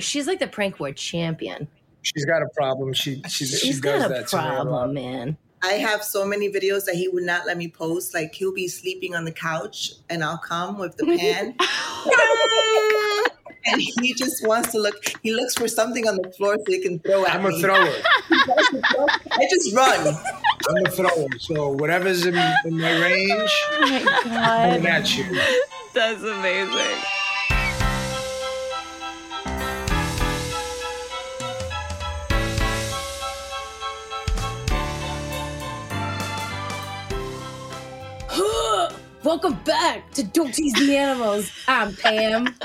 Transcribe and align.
she's 0.00 0.26
like 0.26 0.38
the 0.40 0.46
prank 0.46 0.80
war 0.80 0.92
champion. 0.92 1.68
She's 2.02 2.24
got 2.24 2.42
a 2.42 2.48
problem. 2.56 2.92
She 2.94 3.22
she's, 3.28 3.50
she 3.58 3.66
She's 3.68 3.80
does 3.80 4.02
got 4.02 4.10
a 4.10 4.14
that 4.14 4.28
to 4.28 4.36
me 4.36 4.42
a 4.42 4.46
lot. 4.46 4.54
problem, 4.66 4.94
man. 4.94 5.36
I 5.62 5.72
have 5.74 6.02
so 6.02 6.24
many 6.24 6.50
videos 6.50 6.86
that 6.86 6.94
he 6.94 7.08
would 7.08 7.24
not 7.24 7.44
let 7.46 7.58
me 7.58 7.68
post. 7.68 8.14
Like 8.14 8.34
he'll 8.34 8.54
be 8.54 8.68
sleeping 8.68 9.14
on 9.14 9.26
the 9.26 9.32
couch 9.32 9.92
and 10.08 10.24
I'll 10.24 10.38
come 10.38 10.78
with 10.78 10.96
the 10.96 11.04
pan. 11.04 11.54
and 13.66 13.82
he 14.00 14.14
just 14.14 14.46
wants 14.46 14.72
to 14.72 14.78
look 14.78 14.94
he 15.22 15.32
looks 15.34 15.54
for 15.54 15.68
something 15.68 16.08
on 16.08 16.16
the 16.16 16.30
floor 16.32 16.56
so 16.56 16.64
he 16.72 16.80
can 16.80 16.98
throw 17.00 17.26
at 17.26 17.34
I'm 17.34 17.44
a 17.44 17.52
thrower. 17.60 17.92
I 18.30 19.46
just 19.50 19.76
run. 19.76 20.16
I'm 20.70 20.86
a 20.86 20.90
thrower. 20.90 21.26
So 21.40 21.68
whatever's 21.72 22.24
in, 22.24 22.34
in 22.64 22.80
my 22.80 22.98
range, 23.02 23.50
Oh 23.72 23.80
my 23.80 24.68
coming 24.70 24.82
god. 24.82 24.86
at 24.86 25.18
you. 25.18 25.24
That's 25.92 26.22
amazing. 26.22 27.02
Welcome 39.30 39.60
back 39.62 40.10
to 40.14 40.24
Don't 40.24 40.52
Tease 40.52 40.72
the 40.72 40.96
Animals. 40.96 41.52
I'm 41.68 41.94
Pam. 41.94 42.52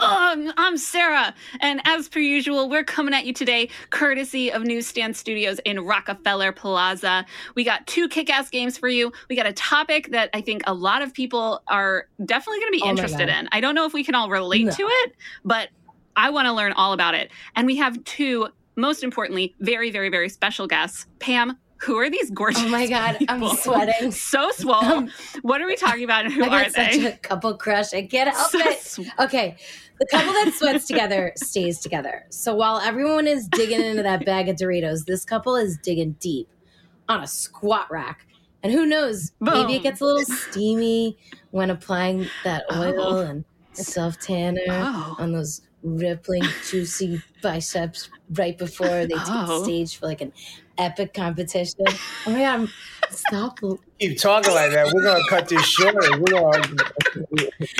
Um, 0.00 0.52
I'm 0.58 0.76
Sarah, 0.76 1.32
and 1.60 1.80
as 1.86 2.06
per 2.06 2.18
usual, 2.18 2.68
we're 2.68 2.84
coming 2.84 3.14
at 3.14 3.24
you 3.24 3.32
today, 3.32 3.70
courtesy 3.88 4.52
of 4.52 4.64
Newsstand 4.64 5.16
Studios 5.16 5.60
in 5.64 5.80
Rockefeller 5.80 6.52
Plaza. 6.52 7.24
We 7.54 7.64
got 7.64 7.86
two 7.86 8.06
kick-ass 8.06 8.50
games 8.50 8.76
for 8.76 8.88
you. 8.88 9.12
We 9.30 9.36
got 9.36 9.46
a 9.46 9.52
topic 9.54 10.10
that 10.10 10.28
I 10.34 10.42
think 10.42 10.60
a 10.66 10.74
lot 10.74 11.00
of 11.00 11.14
people 11.14 11.62
are 11.68 12.06
definitely 12.26 12.60
going 12.60 12.72
to 12.72 12.78
be 12.78 12.82
Oh 12.84 12.90
interested 12.90 13.30
in. 13.30 13.48
I 13.50 13.62
don't 13.62 13.74
know 13.74 13.86
if 13.86 13.94
we 13.94 14.04
can 14.04 14.14
all 14.14 14.28
relate 14.28 14.66
No. 14.66 14.72
to 14.72 14.82
it, 14.82 15.14
but 15.42 15.70
I 16.16 16.28
want 16.28 16.44
to 16.48 16.52
learn 16.52 16.72
all 16.74 16.92
about 16.92 17.14
it. 17.14 17.30
And 17.56 17.66
we 17.66 17.76
have 17.76 18.04
two, 18.04 18.48
most 18.76 19.02
importantly, 19.02 19.54
very, 19.60 19.90
very, 19.90 20.10
very 20.10 20.28
special 20.28 20.66
guests. 20.66 21.06
Pam, 21.18 21.56
who 21.82 21.96
are 21.98 22.08
these 22.10 22.30
gorgeous? 22.30 22.62
Oh 22.62 22.68
my 22.68 22.86
god, 22.86 23.18
I'm 23.28 23.46
sweating. 23.56 24.10
So 24.12 24.50
swole. 24.52 24.74
Um, 24.84 25.10
what 25.42 25.60
are 25.60 25.66
we 25.66 25.76
talking 25.76 26.04
about, 26.04 26.24
and 26.24 26.32
who 26.34 26.44
I 26.44 26.62
are 26.62 26.70
such 26.70 26.92
they? 26.96 27.06
a 27.06 27.16
couple 27.16 27.54
crush. 27.56 27.92
I 27.94 28.08
help 28.12 28.50
So 28.50 28.58
it. 28.60 28.78
sw- 28.80 29.00
Okay, 29.20 29.56
the 29.98 30.06
couple 30.10 30.32
that 30.32 30.52
sweats 30.54 30.86
together 30.86 31.32
stays 31.36 31.78
together. 31.80 32.24
So 32.30 32.54
while 32.54 32.78
everyone 32.78 33.26
is 33.26 33.48
digging 33.48 33.80
into 33.80 34.02
that 34.02 34.24
bag 34.24 34.48
of 34.48 34.56
Doritos, 34.56 35.04
this 35.06 35.24
couple 35.24 35.56
is 35.56 35.76
digging 35.78 36.12
deep 36.20 36.48
on 37.08 37.22
a 37.22 37.26
squat 37.26 37.90
rack. 37.90 38.26
And 38.62 38.72
who 38.72 38.86
knows, 38.86 39.32
maybe 39.40 39.74
it 39.74 39.82
gets 39.82 40.00
a 40.00 40.04
little 40.04 40.24
steamy 40.24 41.18
when 41.50 41.68
applying 41.70 42.26
that 42.44 42.62
oil 42.72 42.94
Oh. 43.00 43.18
and 43.26 43.44
self 43.72 44.18
tanner 44.20 44.60
Oh. 44.68 45.16
on 45.18 45.32
those 45.32 45.62
rippling, 45.82 46.42
juicy 46.68 47.22
biceps 47.42 48.08
right 48.34 48.56
before 48.56 48.86
they 48.88 49.08
take 49.08 49.24
the 49.26 49.46
Oh. 49.48 49.62
stage 49.64 49.98
for 49.98 50.06
like 50.06 50.20
an 50.20 50.32
epic 50.78 51.12
competition. 51.14 51.84
Oh 52.26 52.30
my 52.30 52.38
god, 52.40 52.60
I'm, 52.60 52.68
stop. 53.10 53.58
Keep 53.98 54.18
talking 54.18 54.54
like 54.54 54.70
that. 54.72 54.92
We're 54.92 55.02
gonna 55.02 55.24
cut 55.28 55.48
this 55.48 55.64
short. 55.64 55.94
We're 56.18 56.32
gonna. 56.32 56.76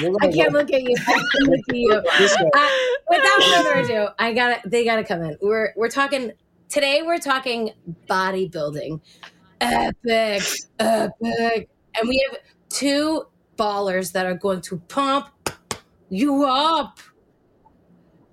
We're 0.02 0.10
gonna 0.10 0.16
I 0.22 0.32
can't 0.32 0.52
look 0.52 0.72
at 0.72 0.82
you. 0.82 0.96
I 0.98 1.12
can't 1.12 1.48
look 1.48 1.60
at 1.68 1.76
you. 1.76 2.02
This 2.18 2.36
Uh, 2.36 2.68
without 3.08 3.42
further 3.44 3.74
ado, 3.80 4.08
I 4.18 4.32
got 4.32 4.62
to 4.62 4.68
They 4.68 4.84
got 4.84 4.96
to 4.96 5.04
come 5.04 5.22
in. 5.22 5.36
We're 5.40 5.72
we're 5.76 5.88
talking 5.88 6.32
today. 6.68 7.02
We're 7.02 7.18
talking 7.18 7.70
bodybuilding, 8.08 9.00
epic, 9.60 10.42
epic, 10.78 11.68
and 11.94 12.08
we 12.08 12.26
have 12.28 12.38
two 12.68 13.26
ballers 13.56 14.12
that 14.12 14.26
are 14.26 14.34
going 14.34 14.60
to 14.62 14.78
pump 14.88 15.28
you 16.08 16.44
up. 16.44 16.98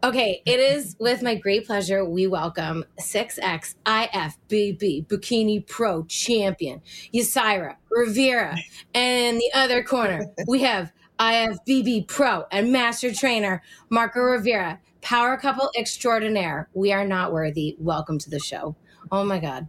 Okay, 0.01 0.41
it 0.45 0.61
is 0.61 0.95
with 0.97 1.21
my 1.21 1.35
great 1.35 1.67
pleasure 1.67 2.05
we 2.05 2.25
welcome 2.25 2.85
6X 3.01 3.75
IFBB 3.85 5.05
Bikini 5.07 5.67
Pro 5.67 6.03
Champion 6.03 6.81
Ysaira 7.13 7.75
Rivera. 7.91 8.55
And 8.93 9.35
in 9.35 9.37
the 9.39 9.51
other 9.53 9.83
corner, 9.83 10.27
we 10.47 10.61
have 10.61 10.93
IFBB 11.19 12.07
Pro 12.07 12.45
and 12.49 12.71
Master 12.71 13.13
Trainer 13.13 13.61
Marco 13.89 14.21
Rivera, 14.21 14.79
Power 15.01 15.35
Couple 15.35 15.69
Extraordinaire. 15.77 16.69
We 16.73 16.93
are 16.93 17.05
not 17.05 17.33
worthy. 17.33 17.75
Welcome 17.77 18.19
to 18.19 18.29
the 18.29 18.39
show. 18.39 18.77
Oh 19.11 19.25
my 19.25 19.39
God. 19.39 19.67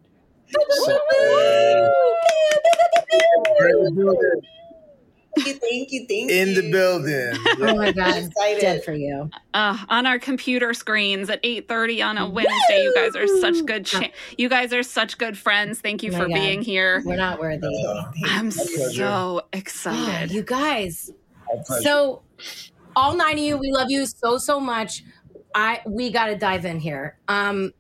Thank 3.59 4.60
you, 5.37 5.55
thank 5.55 5.91
you, 5.93 6.07
thank 6.09 6.31
you. 6.31 6.37
in 6.37 6.55
the 6.55 6.71
building. 6.71 7.33
Oh 7.63 7.77
my 7.77 7.93
God. 7.93 8.17
Excited. 8.25 8.61
Dead 8.61 8.85
for 8.85 8.93
you. 8.95 9.31
uh, 9.55 9.77
on 9.89 10.07
our 10.07 10.19
computer 10.19 10.73
screens 10.75 11.29
at 11.31 11.43
8.30 11.43 12.05
on 12.07 12.19
a 12.19 12.29
wednesday 12.29 12.83
you 12.83 12.93
guys 12.95 13.15
are 13.17 13.27
such 13.41 13.65
good 13.67 13.85
cha- 13.87 14.11
you 14.39 14.49
guys 14.49 14.73
are 14.73 14.83
such 14.83 15.19
good 15.19 15.37
friends 15.39 15.81
thank 15.81 16.03
you 16.03 16.11
Oh 16.13 16.17
for 16.19 16.29
God. 16.29 16.35
being 16.35 16.63
here 16.63 17.03
We're 17.05 17.17
not 17.17 17.39
worthy. 17.39 17.67
i'm 18.27 18.51
pleasure. 18.51 18.91
so 18.93 19.05
Oh, 19.07 19.43
excited 19.53 20.31
you 20.33 20.43
guys, 20.43 21.11
So, 21.83 22.23
all 22.97 23.15
nine 23.17 23.35
of 23.35 23.45
you, 23.45 23.57
we 23.59 23.71
love 23.73 23.91
you 23.91 24.07
so 24.07 24.39
so 24.39 24.59
much. 24.61 25.03
I 25.55 25.81
we 25.87 26.11
got 26.11 26.27
to 26.27 26.37
dive 26.37 26.65
in 26.65 26.79
here. 26.81 27.19
Um, 27.29 27.73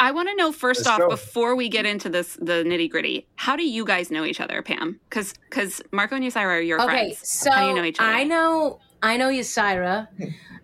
i 0.00 0.10
want 0.10 0.28
to 0.28 0.34
know 0.36 0.50
1st 0.52 0.62
Let's 0.62 0.86
off 0.86 0.98
go. 0.98 1.08
before 1.08 1.54
we 1.56 1.68
get 1.68 1.86
into 1.86 2.08
this 2.08 2.34
the 2.40 2.64
nitty 2.64 2.90
gritty 2.90 3.26
how 3.36 3.56
do 3.56 3.62
you 3.68 3.84
guys 3.84 4.10
know 4.10 4.24
each 4.24 4.40
other 4.40 4.62
pam 4.62 4.98
because 5.08 5.34
because 5.50 5.80
marco 5.92 6.16
and 6.16 6.24
Ysaira 6.24 6.44
are 6.46 6.60
your 6.60 6.80
okay, 6.82 7.14
friends 7.14 7.28
so 7.28 7.50
how 7.50 7.62
do 7.62 7.68
you 7.68 7.74
know 7.74 7.84
each 7.84 7.98
other 8.00 8.08
I 8.10 8.24
know 8.24 8.80
I 9.00 9.16
know 9.16 9.28
Ysaira. 9.28 10.08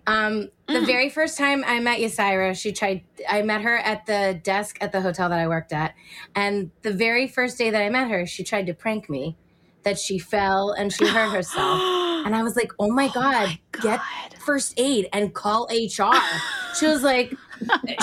Um, 0.09 0.49
the 0.67 0.81
Mm. 0.81 0.87
very 0.87 1.09
first 1.09 1.39
time 1.39 1.63
I 1.65 1.79
met 1.79 2.01
Ysaira, 2.01 2.61
she 2.61 2.73
tried. 2.73 3.05
I 3.29 3.43
met 3.43 3.63
her 3.63 3.77
at 3.79 4.07
the 4.07 4.41
desk 4.43 4.77
at 4.81 4.91
the 4.91 5.01
hotel 5.01 5.29
that 5.29 5.39
I 5.39 5.47
worked 5.47 5.73
at, 5.73 5.95
and 6.35 6.73
the 6.83 6.93
very 6.93 7.29
first 7.29 7.57
day 7.59 7.71
that 7.71 7.81
I 7.81 7.89
met 7.91 8.11
her, 8.11 8.27
she 8.27 8.43
tried 8.43 8.67
to 8.67 8.75
prank 8.75 9.09
me. 9.09 9.37
That 9.85 10.01
she 10.01 10.19
fell 10.19 10.73
and 10.73 10.93
she 10.93 11.07
hurt 11.07 11.31
herself, 11.37 11.81
and 12.27 12.35
I 12.35 12.43
was 12.43 12.57
like, 12.57 12.73
"Oh 12.81 12.91
my 12.91 13.07
god, 13.15 13.57
my 13.77 13.81
get 13.83 14.01
first 14.45 14.75
aid 14.79 15.09
and 15.13 15.33
call 15.33 15.69
HR. 15.71 16.19
She 16.79 16.87
was 16.89 17.05
like, 17.05 17.33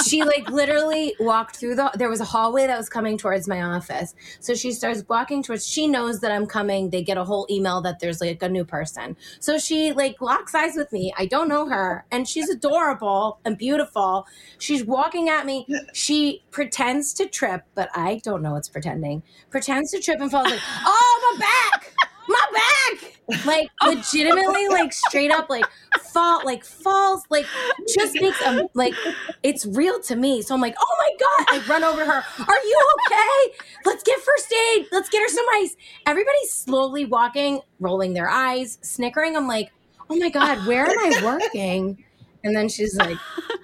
she 0.05 0.23
like 0.23 0.49
literally 0.49 1.15
walked 1.19 1.57
through 1.57 1.75
the, 1.75 1.91
there 1.95 2.09
was 2.09 2.21
a 2.21 2.25
hallway 2.25 2.67
that 2.67 2.77
was 2.77 2.89
coming 2.89 3.17
towards 3.17 3.47
my 3.47 3.61
office. 3.61 4.15
So 4.39 4.53
she 4.53 4.71
starts 4.71 5.03
walking 5.07 5.43
towards, 5.43 5.67
she 5.67 5.87
knows 5.87 6.19
that 6.21 6.31
I'm 6.31 6.45
coming. 6.45 6.89
They 6.89 7.03
get 7.03 7.17
a 7.17 7.23
whole 7.23 7.47
email 7.49 7.81
that 7.81 7.99
there's 7.99 8.21
like 8.21 8.41
a 8.41 8.49
new 8.49 8.65
person. 8.65 9.15
So 9.39 9.57
she 9.57 9.91
like 9.93 10.21
locks 10.21 10.53
eyes 10.55 10.73
with 10.75 10.91
me. 10.91 11.13
I 11.17 11.25
don't 11.25 11.47
know 11.47 11.67
her 11.67 12.05
and 12.11 12.27
she's 12.27 12.49
adorable 12.49 13.39
and 13.45 13.57
beautiful. 13.57 14.27
She's 14.57 14.83
walking 14.83 15.29
at 15.29 15.45
me. 15.45 15.67
She 15.93 16.43
pretends 16.51 17.13
to 17.15 17.27
trip, 17.27 17.63
but 17.75 17.89
I 17.93 18.21
don't 18.23 18.41
know 18.41 18.53
what's 18.53 18.69
pretending. 18.69 19.23
Pretends 19.49 19.91
to 19.91 19.99
trip 19.99 20.19
and 20.19 20.31
falls 20.31 20.49
like, 20.49 20.61
oh, 20.85 21.35
my 21.39 21.39
back, 21.39 21.93
my 22.27 22.47
back. 22.53 23.10
Like 23.45 23.69
oh. 23.81 23.89
legitimately, 23.89 24.67
like 24.69 24.93
straight 24.93 25.31
up, 25.31 25.49
like 25.49 25.65
fall, 26.01 26.41
like 26.45 26.63
falls, 26.63 27.23
like 27.29 27.45
just 27.93 28.15
makes 28.21 28.41
a 28.41 28.69
like 28.73 28.93
it's 29.43 29.65
real 29.65 29.99
to 30.01 30.15
me. 30.15 30.41
So 30.41 30.55
I'm 30.55 30.61
like, 30.61 30.75
oh 30.79 30.97
my 30.99 31.11
god! 31.19 31.61
I 31.61 31.67
run 31.67 31.83
over 31.83 31.99
to 31.99 32.05
her. 32.05 32.23
Are 32.43 32.63
you 32.63 32.81
okay? 33.05 33.57
Let's 33.85 34.03
get 34.03 34.19
first 34.19 34.53
aid. 34.53 34.87
Let's 34.91 35.09
get 35.09 35.21
her 35.21 35.29
some 35.29 35.45
ice. 35.55 35.75
Everybody's 36.05 36.51
slowly 36.51 37.05
walking, 37.05 37.61
rolling 37.79 38.13
their 38.13 38.29
eyes, 38.29 38.77
snickering. 38.81 39.35
I'm 39.35 39.47
like, 39.47 39.71
oh 40.09 40.15
my 40.17 40.29
god, 40.29 40.65
where 40.67 40.85
am 40.85 40.97
I 40.99 41.21
working? 41.53 42.03
And 42.43 42.55
then 42.55 42.69
she's 42.69 42.95
like, 42.97 43.17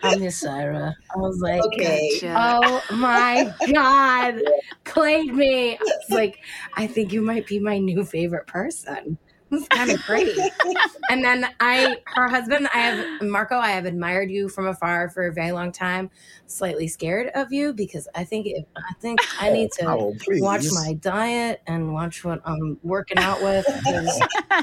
I'm 0.04 0.20
Miss 0.20 0.38
Syra. 0.38 0.96
I 1.16 1.18
was 1.18 1.40
like, 1.40 1.62
Okay. 1.64 2.20
Oh 2.24 2.82
my 2.92 3.52
God. 3.74 4.42
Played 4.84 5.34
me. 5.34 5.74
I 5.76 5.80
was 5.82 6.10
like, 6.10 6.40
I 6.76 6.88
think 6.88 7.12
you 7.12 7.22
might 7.22 7.48
be 7.48 7.60
my 7.60 7.80
new 7.80 8.04
favorite 8.06 8.48
person. 8.48 9.18
It's 9.52 9.70
kind 9.70 9.92
of 9.92 10.04
great. 10.06 10.36
and 11.10 11.24
then 11.24 11.48
I, 11.60 11.98
her 12.16 12.28
husband, 12.30 12.68
I 12.74 12.80
have, 12.80 13.22
Marco, 13.22 13.58
I 13.58 13.70
have 13.70 13.86
admired 13.86 14.30
you 14.30 14.50
from 14.50 14.68
afar 14.68 15.10
for 15.10 15.26
a 15.28 15.34
very 15.34 15.52
long 15.52 15.72
time. 15.72 16.10
Slightly 16.48 16.88
scared 16.88 17.30
of 17.34 17.52
you 17.52 17.74
because 17.74 18.08
I 18.16 18.24
think, 18.24 18.48
if, 18.48 18.66
I 18.76 18.94
think 19.00 19.22
I 19.38 19.50
need 19.54 19.72
to 19.74 19.86
Oh, 19.88 20.18
watch 20.42 20.72
my 20.72 20.94
diet 20.94 21.62
and 21.68 21.94
watch 21.94 22.24
what 22.24 22.42
I'm 22.46 22.80
working 22.84 23.20
out 23.20 23.42
with 23.42 23.66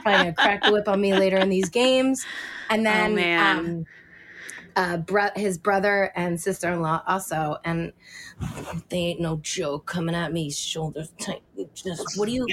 probably 0.02 0.18
gonna 0.24 0.34
crack 0.34 0.64
the 0.64 0.72
whip 0.72 0.88
on 0.88 1.00
me 1.00 1.14
later 1.14 1.38
in 1.38 1.48
these 1.48 1.70
games. 1.70 2.24
And 2.68 2.84
then 2.84 3.18
Oh, 3.18 3.42
um 3.42 3.86
uh 4.76 4.96
bro- 4.98 5.30
his 5.36 5.56
brother 5.58 6.10
and 6.16 6.40
sister-in-law 6.40 7.02
also 7.06 7.58
and 7.64 7.92
they 8.88 8.96
ain't 8.98 9.20
no 9.20 9.36
joke 9.38 9.86
coming 9.86 10.14
at 10.14 10.32
me 10.32 10.50
shoulders 10.50 11.12
tight 11.20 11.42
just 11.74 12.18
what 12.18 12.26
do 12.26 12.32
you 12.32 12.46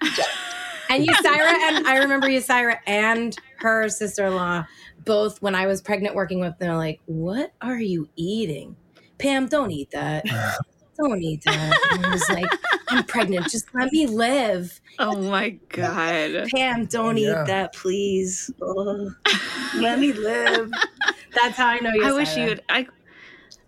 and 0.90 1.06
Ysaira 1.06 1.52
and 1.52 1.86
I 1.86 1.98
remember 1.98 2.28
Ysaira 2.28 2.78
and 2.86 3.36
her 3.58 3.88
sister-in-law 3.88 4.64
both 5.04 5.40
when 5.40 5.54
I 5.54 5.66
was 5.66 5.80
pregnant 5.80 6.14
working 6.16 6.40
with 6.40 6.58
them, 6.58 6.76
like, 6.76 7.00
What 7.06 7.52
are 7.62 7.78
you 7.78 8.08
eating? 8.16 8.76
Pam, 9.18 9.46
don't 9.46 9.70
eat 9.70 9.90
that. 9.92 10.24
Don't 10.98 11.22
eat 11.22 11.42
that. 11.44 11.78
And 11.92 12.06
I 12.06 12.10
was 12.10 12.26
like, 12.30 12.50
I'm 12.88 13.04
pregnant. 13.04 13.50
Just 13.50 13.66
let 13.74 13.92
me 13.92 14.06
live. 14.06 14.80
oh 14.98 15.20
my 15.20 15.50
god 15.68 16.48
Pam, 16.54 16.86
don't 16.86 17.18
Yeah. 17.18 17.42
eat 17.42 17.46
that, 17.48 17.74
please. 17.74 18.50
Ugh. 18.62 19.12
let 19.76 19.98
me 19.98 20.14
live. 20.14 20.70
That's 21.34 21.54
how 21.58 21.66
I 21.66 21.80
know 21.80 21.92
you. 21.92 22.02
I 22.02 22.12
wish 22.12 22.34
you'd. 22.34 22.62
I. 22.70 22.86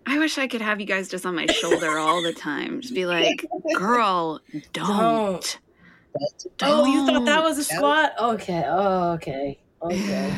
I 0.07 0.17
wish 0.17 0.39
I 0.39 0.47
could 0.47 0.61
have 0.61 0.79
you 0.79 0.87
guys 0.87 1.07
just 1.07 1.23
on 1.23 1.35
my 1.35 1.45
shoulder 1.45 1.99
all 1.99 2.23
the 2.23 2.33
time. 2.33 2.81
Just 2.81 2.95
be 2.95 3.05
like, 3.05 3.45
girl, 3.75 4.39
don't. 4.73 4.87
Don't. 4.87 5.59
Oh, 6.61 6.85
you 6.85 7.05
thought 7.05 7.25
that 7.25 7.43
was 7.43 7.57
a 7.57 7.63
squat? 7.63 8.13
Okay. 8.19 8.63
Oh, 8.67 9.11
okay. 9.13 9.59
Okay. 9.81 10.33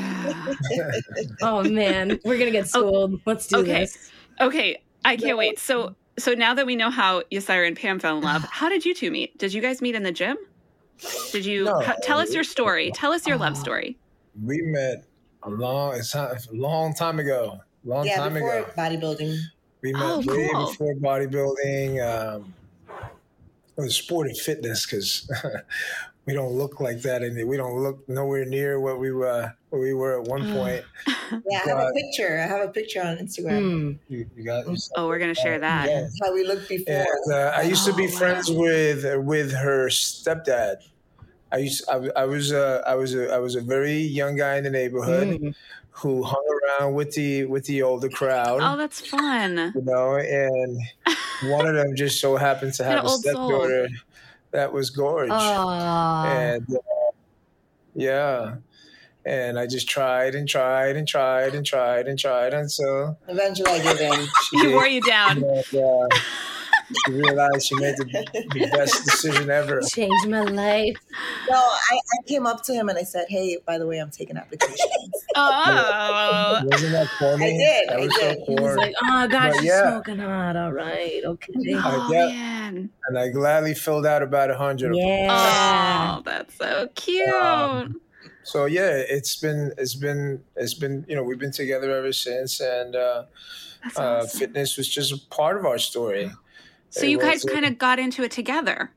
oh 1.42 1.64
man, 1.64 2.20
we're 2.24 2.38
gonna 2.38 2.52
get 2.52 2.68
schooled. 2.68 3.20
Let's 3.26 3.48
do 3.48 3.58
Okay. 3.58 3.82
this. 3.82 4.12
Okay, 4.40 4.78
I 5.06 5.18
can't 5.18 5.38
wait. 5.38 5.60
So, 5.60 5.96
so 6.20 6.34
now 6.34 6.54
that 6.54 6.66
we 6.66 6.76
know 6.76 6.90
how 6.90 7.24
Ysaira 7.32 7.68
and 7.68 7.78
Pam 7.78 8.00
fell 8.00 8.18
in 8.18 8.24
love, 8.24 8.44
how 8.52 8.70
did 8.70 8.86
you 8.86 8.94
two 8.94 9.12
meet? 9.12 9.38
Did 9.38 9.54
you 9.54 9.62
guys 9.62 9.82
meet 9.82 9.96
in 9.96 10.04
the 10.04 10.12
gym? 10.12 10.38
Did 11.32 11.46
you 11.46 11.66
No. 11.66 11.82
h- 11.82 11.96
tell 12.02 12.20
us 12.20 12.34
your 12.34 12.44
story? 12.44 12.92
Tell 12.92 13.12
us 13.12 13.26
your 13.26 13.38
love 13.38 13.58
story. 13.58 13.98
We 14.44 14.62
met 14.62 15.06
a 15.44 15.50
long, 15.50 15.96
it's 15.96 16.14
a 16.14 16.38
long 16.52 16.94
time 16.94 17.20
ago. 17.20 17.60
Long 17.84 18.06
yeah, 18.06 18.18
time 18.18 18.34
before 18.34 18.60
ago. 18.60 18.70
bodybuilding. 18.78 19.38
We 19.82 19.94
met 19.94 20.04
Oh, 20.04 20.24
way 20.26 20.54
before 20.54 20.94
bodybuilding. 20.96 22.36
Um, 22.36 22.54
it 23.78 23.82
was 23.82 23.96
sport 23.96 24.28
and 24.28 24.38
fitness 24.38 24.86
because 24.86 25.30
we 26.26 26.34
don't 26.34 26.54
look 26.54 26.80
like 26.80 27.02
that, 27.02 27.24
and 27.24 27.48
we 27.48 27.58
don't 27.58 27.80
look 27.82 28.08
nowhere 28.08 28.46
near 28.46 28.80
what 28.80 29.00
we 29.00 29.12
were. 29.12 29.54
What 29.70 29.80
we 29.80 29.94
were 29.94 30.22
at 30.22 30.28
one 30.28 30.52
point. 30.54 30.84
Yeah, 31.50 31.62
I 31.66 31.70
have 31.70 31.78
a 31.80 31.92
picture. 31.94 32.40
I 32.42 32.46
have 32.46 32.68
a 32.70 32.72
picture 32.74 33.02
on 33.02 33.16
Instagram. 33.16 33.60
Hmm. 33.62 34.14
You, 34.14 34.30
you 34.36 34.44
got. 34.44 34.66
Oh, 34.98 35.08
we're 35.08 35.18
gonna 35.18 35.34
share 35.34 35.60
that. 35.60 35.88
Yeah. 35.90 36.02
That's 36.02 36.20
how 36.22 36.34
we 36.34 36.44
looked 36.46 36.68
before. 36.68 36.94
And 37.26 37.34
uh, 37.34 37.54
I 37.56 37.62
used 37.62 37.86
to 37.86 37.94
be 37.94 38.08
Oh, 38.08 38.18
friends 38.18 38.52
with 38.52 39.06
with 39.24 39.54
her 39.54 39.88
stepdad. 39.88 40.76
I 41.54 41.60
used 41.60 41.88
I, 41.90 42.10
I 42.18 42.26
was 42.26 42.52
uh, 42.52 42.84
I 42.86 42.96
was 42.96 43.16
a, 43.16 43.34
I 43.34 43.38
was 43.38 43.56
a 43.56 43.62
very 43.62 43.94
young 43.98 44.36
guy 44.36 44.58
in 44.58 44.66
the 44.66 44.70
neighborhood 44.70 45.28
Mm. 45.40 45.56
who 45.92 46.24
hung 46.24 46.60
around 46.60 46.96
with 46.96 47.14
the 47.14 47.46
with 47.46 47.64
the 47.66 47.82
older 47.82 48.10
crowd. 48.10 48.60
Oh, 48.62 48.76
that's 48.76 49.00
fun. 49.08 49.72
you 49.74 49.82
know, 49.84 50.16
and 50.18 50.82
one 51.44 51.68
of 51.68 51.76
them 51.76 51.96
just 51.96 52.20
so 52.22 52.36
happened 52.38 52.74
to 52.76 52.84
have 52.84 53.04
a 53.04 53.08
old 53.08 53.24
soul. 53.24 53.34
stepdaughter 53.34 53.88
that 54.52 54.72
was 54.74 54.90
gorge, 54.90 55.30
and 55.32 56.66
uh, 56.74 56.80
yeah, 57.96 58.56
and 59.26 59.60
I 59.60 59.68
just 59.68 59.88
tried 59.90 60.36
and 60.36 60.48
tried 60.48 60.96
and 60.96 61.08
tried 61.08 61.56
and 61.56 61.66
tried 61.66 62.08
and 62.08 62.18
tried 62.18 62.54
until 62.54 63.18
Eventually, 63.28 63.72
I 63.72 63.80
gave 63.84 64.02
in. 64.02 64.28
she, 64.50 64.60
He 64.62 64.68
wore 64.74 64.88
you 64.88 65.02
down. 65.02 65.44
and, 65.44 65.76
uh, 65.76 66.08
she 67.06 67.12
realized 67.14 67.66
she 67.66 67.76
made 67.76 67.96
the, 67.98 68.06
the 68.54 68.70
best 68.74 69.04
decision 69.06 69.50
ever. 69.50 69.82
Changed 69.82 70.28
my 70.30 70.42
life. 70.42 70.96
No, 71.50 71.58
I, 71.58 71.96
I 72.20 72.24
came 72.28 72.46
up 72.46 72.64
to 72.64 72.74
him 72.74 72.90
and 72.90 72.98
I 72.98 73.04
said, 73.04 73.26
"Hey, 73.30 73.58
by 73.66 73.78
the 73.78 73.88
way, 73.88 74.00
I'm 74.00 74.12
taking 74.12 74.38
applications." 74.38 74.80
Oh, 75.34 76.62
Wasn't 76.66 76.92
that 76.92 77.08
corny? 77.18 77.46
I 77.46 77.50
did, 77.58 77.90
That 77.90 77.96
I 77.96 78.00
was 78.02 78.14
did. 78.16 78.38
so 78.40 78.46
He 78.48 78.54
was 78.62 78.76
like, 78.76 78.94
"Oh 79.04 79.28
God, 79.28 79.52
But 79.52 79.54
she's 79.56 79.64
yeah. 79.64 79.90
smoking 79.90 80.18
hot. 80.20 80.56
All 80.58 80.74
right, 80.74 81.22
okay." 81.24 81.54
oh 81.76 82.10
yeah. 82.12 82.28
man. 82.28 82.90
and 83.08 83.18
I 83.18 83.30
gladly 83.30 83.74
filled 83.74 84.06
out 84.06 84.22
about 84.24 84.52
a 84.52 84.58
hundred. 84.58 84.96
Yeah. 84.96 86.18
Oh, 86.18 86.22
that's 86.26 86.56
so 86.58 86.90
cute. 86.96 87.30
Um, 87.34 88.02
So 88.44 88.66
yeah, 88.66 88.90
it's 89.08 89.36
been 89.38 89.72
it's 89.78 89.96
been 89.96 90.44
it's 90.56 90.74
been 90.74 91.06
you 91.08 91.16
know 91.16 91.24
we've 91.24 91.40
been 91.40 91.52
together 91.54 91.92
ever 91.96 92.12
since, 92.12 92.60
and 92.60 92.96
uh, 92.96 93.24
That's 93.84 93.98
uh, 94.00 94.26
fitness 94.26 94.78
was 94.78 94.88
just 94.90 95.12
a 95.14 95.18
part 95.34 95.58
of 95.58 95.66
our 95.66 95.78
story. 95.78 96.32
So 96.92 97.04
it 97.06 97.10
you 97.10 97.20
guys 97.20 97.44
kind 97.44 97.66
of 97.66 97.78
got 97.78 98.00
into 98.00 98.24
it 98.24 98.32
together. 98.32 98.92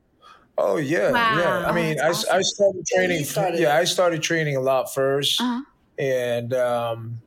Oh 0.57 0.77
yeah, 0.77 1.11
Wow, 1.11 1.39
yeah. 1.39 1.67
I 1.69 1.73
mean, 1.73 1.99
I, 2.01 2.09
that's 2.09 2.29
I 2.29 2.41
started 2.43 2.85
Yeah, 2.93 2.97
training. 2.99 3.25
started. 3.25 3.61
Yeah, 3.61 3.77
I 3.77 3.85
started 3.85 4.23
training 4.23 4.57
a 4.57 4.61
lot 4.61 4.87
1st 4.95 5.41
Uh-huh. 5.41 5.63
and 5.99 6.55
um, 6.55 7.21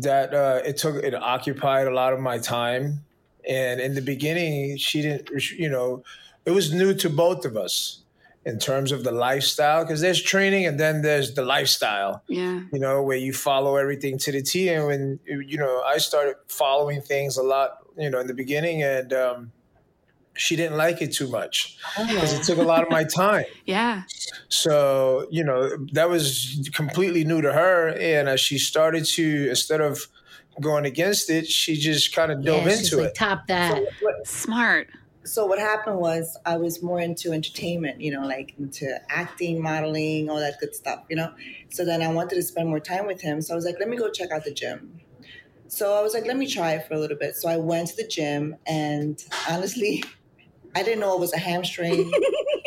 that 0.00 0.32
uh, 0.34 0.60
it 0.64 0.76
took 0.76 0.96
it 1.02 1.14
occupied 1.14 1.86
a 1.86 1.90
lot 1.90 2.12
of 2.12 2.20
my 2.20 2.38
time. 2.38 3.04
And 3.48 3.80
in 3.80 3.94
the 3.94 4.00
beginning, 4.00 4.76
she 4.78 5.02
didn't. 5.02 5.28
You 5.58 5.68
know, 5.68 6.04
it 6.46 6.52
was 6.52 6.72
new 6.72 6.94
to 6.94 7.10
both 7.10 7.44
of 7.44 7.56
us 7.56 7.98
in 8.44 8.58
terms 8.58 8.92
of 8.92 9.04
the 9.04 9.12
lifestyle 9.12 9.84
because 9.84 10.00
there's 10.00 10.20
training 10.22 10.66
and 10.66 10.78
then 10.78 11.02
there's 11.02 11.34
the 11.34 11.44
lifestyle. 11.44 12.22
Yeah. 12.28 12.60
You 12.72 12.78
know, 12.78 13.02
where 13.02 13.16
you 13.16 13.32
follow 13.32 13.76
everything 13.76 14.18
to 14.18 14.32
the 14.32 14.42
T. 14.42 14.68
And 14.68 14.86
when 14.86 15.20
you 15.26 15.58
know, 15.58 15.82
I 15.82 15.98
started 15.98 16.36
following 16.48 17.00
things 17.02 17.36
a 17.36 17.42
lot. 17.42 17.78
You 17.98 18.08
know, 18.08 18.20
in 18.20 18.26
the 18.26 18.34
beginning, 18.34 18.82
and 18.82 19.12
um, 19.12 19.52
she 20.34 20.56
didn't 20.56 20.76
like 20.76 21.02
it 21.02 21.12
too 21.12 21.28
much 21.28 21.78
because 21.96 22.32
it 22.32 22.42
took 22.44 22.58
a 22.58 22.62
lot 22.62 22.82
of 22.82 22.90
my 22.90 23.04
oh. 23.04 23.08
time. 23.08 23.44
Yeah. 23.64 24.02
So, 24.48 25.26
you 25.30 25.44
know, 25.44 25.76
that 25.92 26.10
was 26.10 26.68
completely 26.74 27.24
new 27.24 27.40
to 27.40 27.52
her. 27.52 27.88
And 27.88 28.28
as 28.28 28.40
she 28.40 28.58
started 28.58 29.04
to, 29.04 29.48
instead 29.50 29.80
of 29.80 30.06
going 30.60 30.84
against 30.84 31.30
it, 31.30 31.46
she 31.46 31.76
just 31.76 32.14
kind 32.14 32.32
of 32.32 32.44
dove 32.44 32.66
Yeah, 32.66 32.70
she's 32.70 32.92
into 32.92 33.02
like, 33.02 33.10
it. 33.10 33.14
Top 33.14 33.46
that. 33.46 33.76
So 33.76 33.86
what, 34.00 34.26
Smart. 34.26 34.88
so 35.24 35.46
what 35.46 35.58
happened 35.58 35.98
was 35.98 36.36
I 36.44 36.56
was 36.56 36.82
more 36.82 37.00
into 37.00 37.32
entertainment, 37.32 38.00
you 38.00 38.10
know, 38.10 38.26
like 38.26 38.54
into 38.58 38.98
acting, 39.08 39.62
modeling, 39.62 40.28
all 40.28 40.38
that 40.38 40.58
good 40.58 40.74
stuff, 40.74 41.04
you 41.08 41.16
know. 41.16 41.32
So 41.70 41.84
then 41.84 42.02
I 42.02 42.12
wanted 42.12 42.34
to 42.34 42.42
spend 42.42 42.68
more 42.68 42.80
time 42.80 43.06
with 43.06 43.20
him. 43.20 43.40
So 43.42 43.54
I 43.54 43.56
was 43.56 43.64
like, 43.64 43.76
let 43.78 43.88
me 43.88 43.96
go 43.96 44.10
check 44.10 44.32
out 44.32 44.44
the 44.44 44.52
gym. 44.52 45.00
So 45.68 45.94
I 45.94 46.02
was 46.02 46.12
like, 46.12 46.26
let 46.26 46.36
me 46.36 46.46
try 46.46 46.72
it 46.72 46.86
for 46.86 46.94
a 46.94 46.98
little 46.98 47.16
bit. 47.16 47.36
So 47.36 47.48
I 47.48 47.56
went 47.56 47.88
to 47.88 47.96
the 47.96 48.06
gym, 48.06 48.56
and 48.66 49.18
honestly, 49.48 50.02
I 50.74 50.82
didn't 50.82 51.00
know 51.00 51.14
it 51.14 51.20
was 51.20 51.32
a 51.32 51.38
hamstring. 51.38 52.10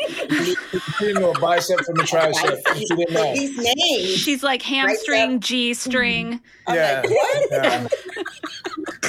You 0.08 0.54
didn't 1.00 1.20
know 1.22 1.32
a 1.32 1.40
bicep 1.40 1.80
from 1.80 1.98
a 1.98 2.02
tricep. 2.04 2.60
You 2.78 2.86
didn't 2.96 3.14
know. 3.14 3.32
These 3.34 3.56
names. 3.58 4.10
She's 4.18 4.42
like 4.42 4.62
hamstring, 4.62 5.40
G 5.40 5.74
string. 5.74 6.40
Yeah. 6.68 7.02
like, 7.04 7.10
what? 7.10 7.48
Yeah. 7.50 7.86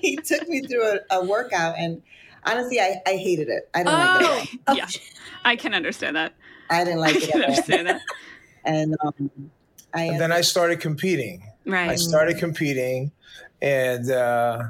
he 0.00 0.16
took 0.16 0.48
me 0.48 0.60
through 0.62 0.84
a, 0.84 0.98
a 1.10 1.24
workout, 1.24 1.76
and 1.78 2.02
honestly, 2.44 2.80
I, 2.80 2.96
I 3.06 3.16
hated 3.16 3.48
it. 3.48 3.68
I 3.74 3.78
didn't 3.78 3.92
like 3.92 4.54
it. 4.54 4.60
Oh, 4.68 4.74
Yeah. 4.74 4.86
I 5.44 5.56
can 5.56 5.74
understand 5.74 6.16
that. 6.16 6.34
I 6.70 6.84
didn't 6.84 7.00
like 7.00 7.16
I 7.16 7.18
it. 7.18 7.30
can 7.30 7.42
at 7.42 7.48
all. 7.48 7.50
understand 7.50 7.88
that. 7.88 8.00
And 8.64 8.96
um, 9.04 9.30
I 9.94 10.04
And 10.04 10.20
then 10.20 10.32
I 10.32 10.40
started 10.42 10.80
competing. 10.80 11.42
Right. 11.66 11.90
I 11.90 11.96
started 11.96 12.38
competing. 12.38 13.10
And 13.62 14.10
uh, 14.10 14.64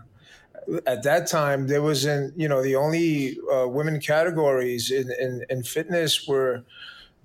at 0.87 1.03
that 1.03 1.27
time, 1.27 1.67
there 1.67 1.83
wasn't, 1.83 2.39
you 2.39 2.49
know, 2.49 2.63
the 2.63 2.77
only 2.77 3.39
uh, 3.53 3.67
women 3.69 4.01
categories 4.01 4.91
in, 4.91 5.11
in, 5.21 5.45
in 5.49 5.63
fitness 5.63 6.27
were 6.27 6.65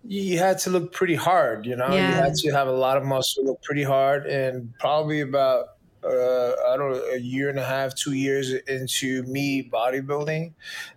you 0.08 0.38
had 0.38 0.60
to 0.60 0.70
look 0.70 0.92
pretty 0.92 1.16
hard, 1.16 1.66
you 1.66 1.76
know, 1.76 1.88
you 1.88 2.00
had 2.00 2.36
to 2.36 2.52
have 2.52 2.68
a 2.68 2.72
lot 2.72 2.96
of 2.96 3.04
muscle, 3.04 3.44
look 3.44 3.62
pretty 3.64 3.84
hard, 3.84 4.28
and 4.28 4.72
probably 4.80 5.22
about 5.22 5.70
uh, 6.04 6.52
I 6.70 6.78
don't 6.78 6.92
know, 6.92 7.02
a 7.14 7.18
year 7.18 7.50
and 7.50 7.58
a 7.58 7.66
half, 7.66 7.96
two 7.96 8.14
years 8.14 8.54
into 8.54 9.24
me 9.24 9.68
bodybuilding, 9.68 10.54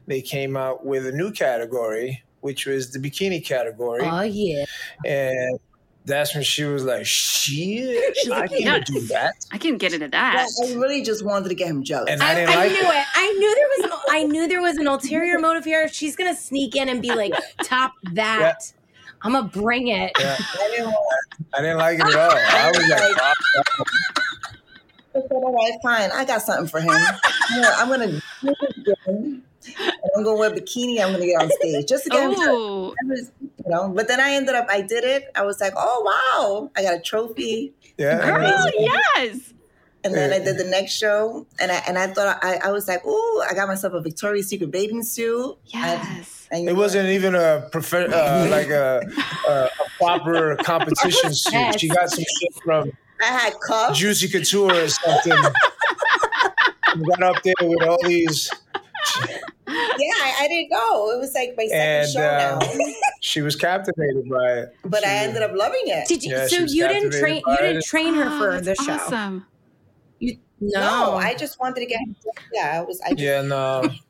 they 0.07 0.21
came 0.21 0.57
out 0.57 0.85
with 0.85 1.07
a 1.07 1.13
new 1.13 1.33
category, 1.33 2.23
which 2.41 2.67
was 2.67 2.91
the 2.91 2.99
bikini 2.99 3.45
category, 3.45 4.03
oh 4.05 4.21
yeah. 4.21 4.67
and 5.07 5.59
that's 6.09 6.35
when 6.35 6.43
she 6.43 6.65
was 6.65 6.85
like, 6.85 7.07
"Shit, 7.07 8.17
She's 8.17 8.31
I 8.31 8.41
like, 8.41 8.51
can 8.51 8.61
"Yes." 8.63 8.91
do 8.91 9.01
that," 9.09 9.35
I 9.53 9.59
can't 9.59 9.79
get 9.79 9.93
into 9.93 10.05
Well, 10.07 10.11
that. 10.11 10.49
I 10.65 10.73
really 10.75 11.03
just 11.03 11.25
wanted 11.25 11.49
to 11.51 11.55
get 11.55 11.69
him 11.69 11.85
jealous. 11.85 12.11
and 12.11 12.23
I, 12.23 12.33
I, 12.33 12.35
didn't 12.35 12.51
I 12.51 12.55
like 12.57 12.73
knew 12.73 12.79
it. 12.79 12.85
it. 12.95 13.07
I 13.15 13.33
knew 13.39 13.55
there 13.55 13.69
was 13.77 13.85
an 13.93 13.99
I 14.11 14.25
knew 14.25 14.49
there 14.49 14.63
was 14.63 14.77
an 14.77 14.87
ulterior 14.89 15.39
motive 15.39 15.65
here. 15.65 15.89
She's 15.89 16.17
gonna 16.17 16.35
sneak 16.35 16.75
in 16.75 16.89
and 16.89 17.01
be 17.01 17.15
like, 17.15 17.33
top 17.63 17.93
that. 18.15 18.73
I'm 19.23 19.33
gonna 19.33 19.49
bring 19.49 19.89
it. 19.89 20.13
Yeah, 20.19 20.37
I 20.39 20.69
didn't 20.71 20.87
want 20.87 21.19
I 21.55 21.61
didn't 21.63 21.79
like 21.79 21.99
it 21.99 22.07
at 22.07 22.15
all. 22.15 22.31
I 22.33 22.69
was 22.75 22.89
like, 22.89 23.01
"Fuck 23.17 23.37
that." 23.55 24.23
I 25.15 25.21
said, 25.21 25.33
all 25.33 25.53
right, 25.55 25.73
fine. 25.83 26.11
I 26.13 26.25
got 26.25 26.43
something 26.43 26.67
for 26.69 26.81
him. 26.81 26.91
Yeah, 27.57 27.75
I'm 27.77 27.89
gonna 27.89 28.21
do 28.43 28.55
this 28.85 29.43
I'm 30.17 30.25
gonna 30.25 30.35
wear 30.39 30.51
a 30.53 30.55
bikini. 30.57 31.01
I'm 31.03 31.13
gonna 31.13 31.27
get 31.27 31.41
on 31.43 31.51
stage 31.51 31.87
just 31.89 32.05
to 32.05 32.11
get 32.11 32.31
him. 32.31 32.95
Jealous. 33.69 33.83
I 33.83 33.87
was, 33.87 33.89
you 33.89 33.89
know, 33.89 33.95
but 33.95 34.09
then 34.09 34.21
I 34.21 34.31
ended 34.33 34.55
up. 34.55 34.67
I 34.69 34.81
did 34.83 35.05
it. 35.05 35.31
I 35.35 35.43
was 35.45 35.61
like, 35.61 35.73
oh 35.77 36.03
wow, 36.05 36.71
I 36.77 36.83
got 36.83 36.95
a 36.95 37.01
trophy. 37.01 37.73
"Yeah." 37.97 38.25
girl, 38.27 38.71
yes. 38.79 39.55
And 40.05 40.15
then 40.15 40.33
I 40.33 40.39
did 40.39 40.57
the 40.57 40.65
next 40.65 40.93
show, 40.93 41.47
and 41.61 41.73
I 41.73 41.83
and 41.89 41.99
I 41.99 42.07
thought 42.07 42.39
I, 42.43 42.59
I 42.65 42.71
was 42.71 42.87
like, 42.87 43.03
oh, 43.05 43.47
I 43.51 43.55
got 43.55 43.67
myself 43.69 43.93
a 43.95 44.01
Victoria's 44.01 44.49
Secret 44.49 44.71
bathing 44.71 45.03
suit. 45.03 45.57
Yes. 45.67 46.47
And, 46.51 46.61
and 46.61 46.69
It 46.71 46.77
wasn't 46.77 47.09
even 47.09 47.35
a 47.35 47.69
prof- 47.73 47.93
uh, 47.93 48.47
like 48.51 48.69
a, 48.69 49.03
a, 49.49 49.53
a 49.53 49.71
proper 49.99 50.57
competition 50.57 51.35
suit. 51.35 51.53
Yes. 51.53 51.81
She 51.81 51.89
got 51.89 52.09
some 52.11 52.25
shit 52.25 52.55
from 52.65 52.93
I 53.21 53.25
had 53.25 53.55
cuffs. 53.67 53.99
Juicy 53.99 54.29
Couture 54.29 54.73
or 54.85 54.89
something. 54.89 55.33
We 56.97 57.05
got 57.05 57.23
up 57.23 57.43
there 57.43 57.55
with 57.69 57.83
all 57.83 57.99
these. 58.05 58.51
Yeah, 59.69 60.15
I, 60.15 60.35
I 60.41 60.49
didn't 60.49 60.71
know. 60.71 61.11
It 61.11 61.19
was 61.19 61.33
like 61.35 61.55
my 61.57 61.67
second 61.67 61.81
And 61.81 62.09
show 62.11 62.21
uh, 62.21 62.59
now. 62.61 62.93
she 63.21 63.41
was 63.43 63.55
captivated 63.57 64.29
by 64.29 64.53
it. 64.53 64.75
But 64.85 65.05
I 65.07 65.17
ended 65.17 65.43
up 65.43 65.53
loving 65.55 65.83
it. 65.87 66.09
Did 66.09 66.25
you? 66.25 66.35
Yeah, 66.35 66.47
so 66.47 66.61
you 66.61 66.89
didn't 66.89 67.13
train? 67.19 67.43
You 67.47 67.57
didn't 67.59 67.77
it. 67.79 67.85
train 67.85 68.15
her 68.15 68.27
Oh, 68.29 68.39
for 68.39 68.61
the 68.61 68.75
show. 68.77 68.93
Awesome. 68.93 69.47
You 70.21 70.39
no, 70.61 70.81
no. 70.81 71.13
I 71.17 71.35
just 71.35 71.61
wanted 71.61 71.81
to 71.81 71.87
get. 71.87 72.01
Yeah, 72.53 72.79
I 72.79 72.81
was. 72.83 73.01
I 73.03 73.11
just, 73.11 73.21
Yeah, 73.21 73.43
no. 73.43 73.89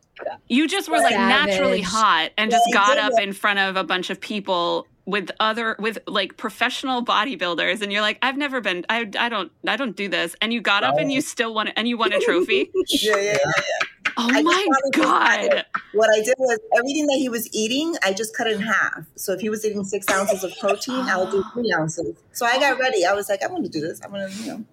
You 0.48 0.66
just 0.66 0.88
were 0.88 0.96
like 0.98 1.12
Savage. 1.14 1.46
naturally 1.50 1.80
hot 1.80 2.32
and 2.36 2.50
just 2.50 2.64
Yeah, 2.68 2.74
got 2.74 2.98
up 2.98 3.20
in 3.20 3.32
front 3.32 3.60
of 3.60 3.76
a 3.76 3.84
bunch 3.84 4.10
of 4.10 4.20
people 4.20 4.84
with 5.08 5.30
other 5.40 5.74
with 5.78 5.98
like 6.06 6.36
professional 6.36 7.02
bodybuilders 7.02 7.80
and 7.80 7.90
you're 7.90 8.02
like 8.02 8.18
I've 8.20 8.36
never 8.36 8.60
been 8.60 8.84
I 8.90 9.10
I 9.18 9.30
don't 9.30 9.50
I 9.66 9.76
don't 9.76 9.96
do 9.96 10.06
this 10.06 10.36
and 10.42 10.52
you 10.52 10.60
got 10.60 10.84
up 10.84 10.98
and 10.98 11.10
you 11.10 11.22
still 11.22 11.54
won 11.54 11.68
it 11.68 11.74
and 11.76 11.88
you 11.88 11.96
won 11.96 12.12
a 12.12 12.20
trophy. 12.20 12.70
Yeah, 12.88 13.16
yeah, 13.16 13.22
yeah. 13.22 13.32
yeah. 13.34 13.88
Oh 14.20 14.28
I 14.30 14.42
my 14.42 14.66
god. 14.92 15.64
What 15.92 16.10
I 16.14 16.22
did 16.22 16.34
was 16.38 16.58
everything 16.76 17.06
that 17.06 17.16
he 17.18 17.28
was 17.28 17.48
eating, 17.54 17.94
I 18.02 18.12
just 18.12 18.36
cut 18.36 18.48
in 18.48 18.60
half. 18.60 19.04
So 19.14 19.32
if 19.32 19.40
he 19.40 19.48
was 19.48 19.64
eating 19.64 19.84
six 19.84 20.10
ounces 20.10 20.44
of 20.44 20.52
protein, 20.58 21.06
I'll 21.08 21.30
do 21.30 21.42
three 21.52 21.72
ounces. 21.78 22.16
So 22.32 22.44
I 22.44 22.58
got 22.58 22.78
ready. 22.78 23.06
I 23.06 23.12
was 23.12 23.28
like, 23.28 23.42
I'm 23.42 23.50
going 23.50 23.62
to 23.62 23.68
do 23.68 23.80
this. 23.80 24.00
I'm 24.04 24.10
going 24.10 24.28
to, 24.28 24.36
you 24.36 24.46
know. 24.46 24.64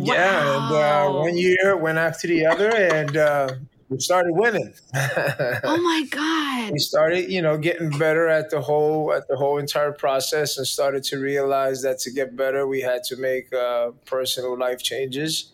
Yeah, 0.00 0.66
and 0.66 0.74
uh, 0.74 1.18
one 1.18 1.36
year 1.36 1.76
went 1.76 1.98
after 1.98 2.26
the 2.26 2.46
other, 2.46 2.70
and 2.70 3.16
uh, 3.16 3.48
we 3.88 3.98
started 4.00 4.32
winning. 4.32 4.74
Oh 5.64 5.78
my 5.82 6.06
god. 6.10 6.72
we 6.72 6.78
started, 6.78 7.30
you 7.30 7.42
know, 7.42 7.56
getting 7.58 7.90
better 7.90 8.28
at 8.28 8.50
the 8.50 8.60
whole 8.60 9.12
at 9.12 9.28
the 9.28 9.36
whole 9.36 9.58
entire 9.58 9.92
process, 9.92 10.56
and 10.58 10.66
started 10.66 11.04
to 11.04 11.18
realize 11.18 11.82
that 11.82 11.98
to 12.00 12.10
get 12.10 12.36
better, 12.36 12.66
we 12.66 12.80
had 12.80 13.02
to 13.04 13.16
make 13.16 13.52
uh, 13.52 13.90
personal 14.06 14.58
life 14.58 14.82
changes 14.82 15.52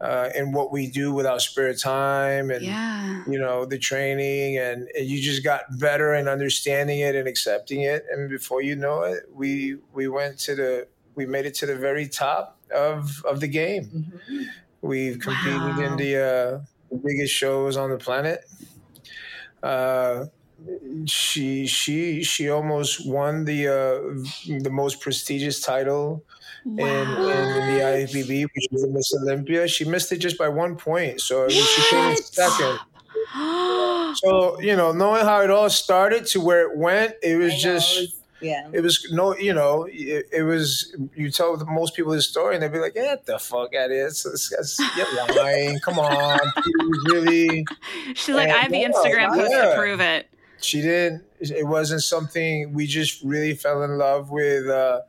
uh, 0.00 0.28
in 0.34 0.52
what 0.52 0.70
we 0.72 0.88
do 0.90 1.12
with 1.12 1.26
our 1.26 1.40
spare 1.40 1.74
time 1.74 2.50
and 2.50 2.62
Yeah. 2.64 3.24
you 3.26 3.38
know 3.38 3.64
the 3.64 3.78
training 3.78 4.58
and, 4.58 4.88
and 4.96 5.06
you 5.06 5.20
just 5.22 5.42
got 5.42 5.62
better 5.78 6.14
in 6.14 6.28
understanding 6.28 7.00
it 7.00 7.14
and 7.14 7.26
accepting 7.26 7.80
it 7.82 8.04
and 8.10 8.28
before 8.28 8.60
you 8.62 8.76
know 8.76 9.02
it 9.04 9.24
we 9.32 9.76
we 9.94 10.06
went 10.08 10.38
to 10.40 10.54
the 10.54 10.86
we 11.14 11.24
made 11.24 11.46
it 11.46 11.54
to 11.56 11.66
the 11.66 11.76
very 11.76 12.06
top 12.08 12.58
of 12.74 13.24
of 13.24 13.40
the 13.40 13.48
game 13.48 14.12
we've 14.82 15.18
competed 15.18 15.60
Wow. 15.60 15.80
in 15.80 15.96
the 15.96 16.12
uh 16.22 16.60
the 16.90 16.96
biggest 17.04 17.32
shows 17.34 17.76
on 17.76 17.90
the 17.90 17.98
planet 17.98 18.44
uh 19.62 20.24
she 21.06 21.66
she 21.66 22.22
she 22.22 22.48
almost 22.50 23.06
won 23.08 23.44
the 23.44 23.68
uh 23.68 24.58
the 24.62 24.70
most 24.70 25.00
prestigious 25.00 25.60
title 25.60 26.24
in, 26.78 26.86
in 26.86 27.66
the 27.76 27.80
IFBB, 27.82 28.42
which 28.54 28.66
was 28.72 28.86
Miss 28.88 29.12
Olympia. 29.22 29.68
She 29.68 29.84
missed 29.84 30.12
it 30.12 30.18
just 30.18 30.38
by 30.38 30.48
one 30.48 30.76
point, 30.76 31.20
so 31.20 31.48
she 31.48 31.82
came 31.90 32.10
in 32.10 32.16
second. 32.16 32.78
So 34.14 34.60
you 34.60 34.76
know, 34.76 34.92
knowing 34.92 35.24
how 35.24 35.42
it 35.42 35.50
all 35.50 35.68
started 35.68 36.26
to 36.26 36.40
where 36.40 36.62
it 36.70 36.78
went, 36.78 37.14
it 37.22 37.36
was 37.36 37.52
I 37.52 37.58
just. 37.58 38.15
It 38.40 38.44
was- 38.44 38.48
yeah. 38.48 38.68
It 38.72 38.80
was 38.82 39.08
no, 39.12 39.36
you 39.36 39.52
know, 39.54 39.86
it, 39.90 40.26
it 40.32 40.42
was. 40.42 40.94
You 41.14 41.30
tell 41.30 41.56
the 41.56 41.64
most 41.64 41.94
people 41.96 42.12
this 42.12 42.26
story, 42.28 42.54
and 42.54 42.62
they'd 42.62 42.72
be 42.72 42.78
like, 42.78 42.94
"Yeah, 42.94 43.04
get 43.14 43.26
the 43.26 43.38
fuck 43.38 43.74
out 43.74 43.86
of 43.86 43.90
here! 43.92 44.06
It's, 44.06 44.24
it's, 44.26 44.52
it's, 44.52 44.78
you're 44.96 45.36
lying. 45.42 45.78
Come 45.80 45.98
on, 45.98 46.38
really." 47.06 47.64
She's 48.14 48.34
like, 48.34 48.48
I 48.50 48.58
have 48.58 48.70
the 48.72 48.78
Yeah, 48.80 48.90
Instagram 48.90 49.34
post 49.34 49.52
to 49.52 49.74
prove 49.76 50.00
it. 50.00 50.28
she 50.60 50.80
didn't 50.82 51.22
it 51.38 51.66
wasn't 51.66 52.02
something 52.02 52.72
we 52.72 52.86
just 52.86 53.22
really 53.22 53.54
fell 53.54 53.82
in 53.82 53.98
love 53.98 54.30
with 54.30 54.66
uh 54.68 55.00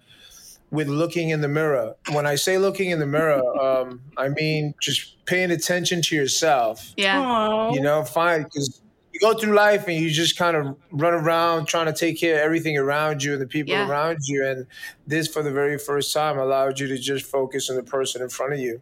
with 0.72 0.89
looking 0.89 1.29
in 1.29 1.39
the 1.39 1.48
mirror 1.48 1.96
when 2.12 2.25
i 2.27 2.36
say 2.36 2.57
looking 2.57 2.89
in 2.89 3.00
the 3.00 3.05
mirror 3.05 3.41
um 3.62 4.01
i 4.17 4.27
mean 4.27 4.74
just 4.81 5.24
paying 5.25 5.51
attention 5.51 6.01
to 6.01 6.13
yourself 6.17 6.91
Yeah. 6.98 7.72
you 7.72 7.79
know 7.79 8.03
fine 8.03 8.43
because 8.43 8.81
you 9.22 9.28
go 9.34 9.38
through 9.38 9.54
life 9.54 9.88
and 9.88 9.98
you 9.98 10.10
just 10.12 10.38
kind 10.38 10.58
of 10.58 10.78
run 10.92 11.14
around 11.14 11.68
trying 11.68 11.88
to 11.88 11.94
take 11.94 12.20
care 12.20 12.36
of 12.36 12.42
everything 12.42 12.78
around 12.78 13.24
you 13.24 13.34
and 13.34 13.42
the 13.42 13.48
people 13.48 13.74
Yeah. 13.74 13.88
around 13.90 14.20
you. 14.28 14.46
And 14.46 14.68
this 15.06 15.28
for 15.28 15.44
the 15.44 15.52
very 15.52 15.78
first 15.78 16.14
time 16.14 16.38
allowed 16.38 16.80
you 16.80 16.88
to 16.88 16.98
just 16.98 17.26
focus 17.26 17.70
on 17.70 17.76
the 17.78 17.84
person 17.84 18.22
in 18.22 18.30
front 18.30 18.54
of 18.54 18.60
you. 18.60 18.82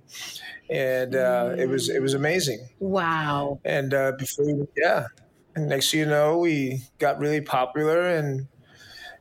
And 0.69 1.15
uh 1.15 1.55
it 1.57 1.67
was 1.69 1.89
it 1.89 2.01
was 2.01 2.13
amazing. 2.13 2.67
Wow. 2.79 3.59
and 3.65 3.93
uh, 3.93 4.13
before 4.17 4.67
yeah, 4.77 5.07
and 5.55 5.69
next 5.69 5.91
thing 5.91 6.01
you 6.01 6.05
know, 6.07 6.37
we 6.39 6.83
got 6.99 7.19
really 7.19 7.41
popular, 7.41 8.01
and 8.01 8.47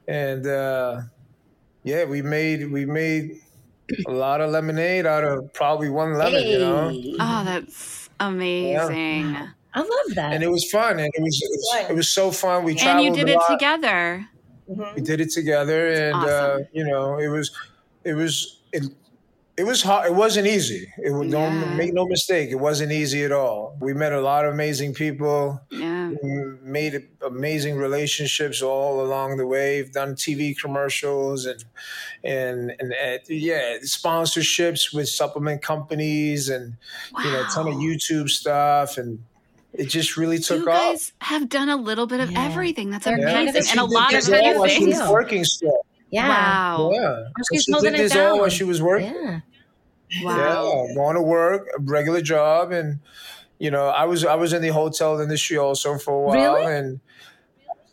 and 0.08 0.46
uh, 0.46 1.02
yeah, 1.82 2.04
we 2.04 2.22
made 2.22 2.70
we 2.72 2.86
made 2.86 3.40
a 4.06 4.12
lot 4.12 4.40
of 4.40 4.50
lemonade 4.50 5.06
out 5.06 5.24
of 5.24 5.52
probably 5.52 5.90
one 5.90 6.14
lemon, 6.14 6.46
you 6.46 6.58
know, 6.58 6.90
Oh, 7.20 7.44
that's 7.44 8.08
amazing. 8.20 9.36
I 9.74 9.80
love 9.80 10.14
that. 10.14 10.32
and 10.32 10.42
it 10.42 10.50
was 10.50 10.68
fun, 10.70 10.98
and 11.00 11.10
it 11.14 11.22
was 11.22 11.40
it 11.42 11.50
was, 11.50 11.90
it 11.90 11.94
was 11.96 12.08
so 12.08 12.30
fun. 12.30 12.64
We 12.64 12.74
traveled. 12.74 13.06
And 13.06 13.16
you 13.16 13.24
did 13.24 13.28
a 13.28 13.32
it 13.34 13.36
lot. 13.36 13.48
together. 13.48 14.28
Mhm. 14.70 14.94
We 14.94 15.02
did 15.02 15.20
it 15.20 15.30
together, 15.30 15.88
and 15.88 16.14
uh, 16.14 16.58
you 16.72 16.84
know, 16.84 17.18
it 17.18 17.28
was 17.28 17.50
it 18.04 18.14
was 18.14 18.60
it. 18.72 18.84
It 19.56 19.62
was 19.64 19.82
hard. 19.82 20.06
It 20.10 20.14
wasn't 20.16 20.48
easy. 20.48 20.92
It 20.98 21.12
was, 21.12 21.28
Yeah. 21.28 21.38
don't 21.38 21.76
make 21.76 21.92
no 21.94 22.06
mistake. 22.06 22.50
It 22.50 22.56
wasn't 22.56 22.90
easy 22.90 23.22
at 23.22 23.30
all. 23.30 23.76
We 23.80 23.94
met 23.94 24.12
a 24.12 24.20
lot 24.20 24.44
of 24.44 24.52
amazing 24.52 24.94
people. 24.94 25.60
Yeah. 25.70 26.10
made 26.62 27.06
amazing 27.24 27.76
relationships 27.76 28.62
all 28.62 29.00
along 29.00 29.36
the 29.36 29.46
way. 29.46 29.80
We've 29.82 29.92
done 29.92 30.16
TV 30.16 30.54
commercials 30.60 31.46
and 31.46 31.64
and 32.24 32.72
and, 32.80 32.92
uh, 32.94 33.18
yeah, 33.28 33.78
sponsorships 33.84 34.92
with 34.94 35.08
supplement 35.08 35.62
companies 35.62 36.48
and 36.48 36.76
you 37.22 37.30
know 37.30 37.42
a 37.42 37.48
ton 37.54 37.68
of 37.68 37.74
YouTube 37.74 38.28
stuff 38.30 38.98
and 38.98 39.20
it 39.74 39.86
just 39.86 40.16
really 40.16 40.38
took 40.38 40.60
You 40.64 40.70
off. 40.70 40.92
guys 40.92 41.12
have 41.20 41.48
done 41.48 41.68
a 41.68 41.76
little 41.76 42.06
bit 42.06 42.20
of 42.20 42.30
Yeah. 42.30 42.44
everything. 42.46 42.90
That's 42.90 43.04
They're 43.04 43.16
kind 43.18 43.48
amazing. 43.48 43.62
of- 43.62 43.68
And 43.70 43.80
a 43.80 43.88
she 43.88 43.94
lot 43.94 44.10
did 44.10 44.18
of 44.18 44.24
this 44.26 44.32
all 44.40 44.52
new 44.52 44.58
while 44.60 44.68
she 44.68 44.84
was 44.86 44.96
things. 44.98 45.08
working 45.10 45.44
still. 45.44 45.86
yeah. 46.10 46.28
Wow. 46.28 46.90
Yeah, 46.94 47.16
she's 47.52 47.62
she 47.64 47.72
holding 47.72 47.92
did 47.92 48.00
it 48.00 48.02
this 48.04 48.16
all 48.16 48.32
while 48.34 48.40
down. 48.42 48.50
she 48.50 48.64
was 48.64 48.80
working. 48.82 49.14
Yeah. 49.14 49.40
Wow. 50.22 50.86
Yeah, 50.88 50.94
going 50.94 51.16
to 51.16 51.22
work, 51.22 51.66
a 51.76 51.80
regular 51.82 52.20
job, 52.22 52.70
and 52.72 53.00
you 53.58 53.70
know, 53.70 53.86
I 53.88 54.04
was 54.04 54.24
I 54.24 54.34
was 54.36 54.52
in 54.52 54.62
the 54.62 54.68
hotel 54.68 55.20
industry 55.20 55.56
also 55.58 55.98
for 55.98 56.14
a 56.14 56.20
while, 56.20 56.54
Really? 56.54 56.72
and 56.72 57.00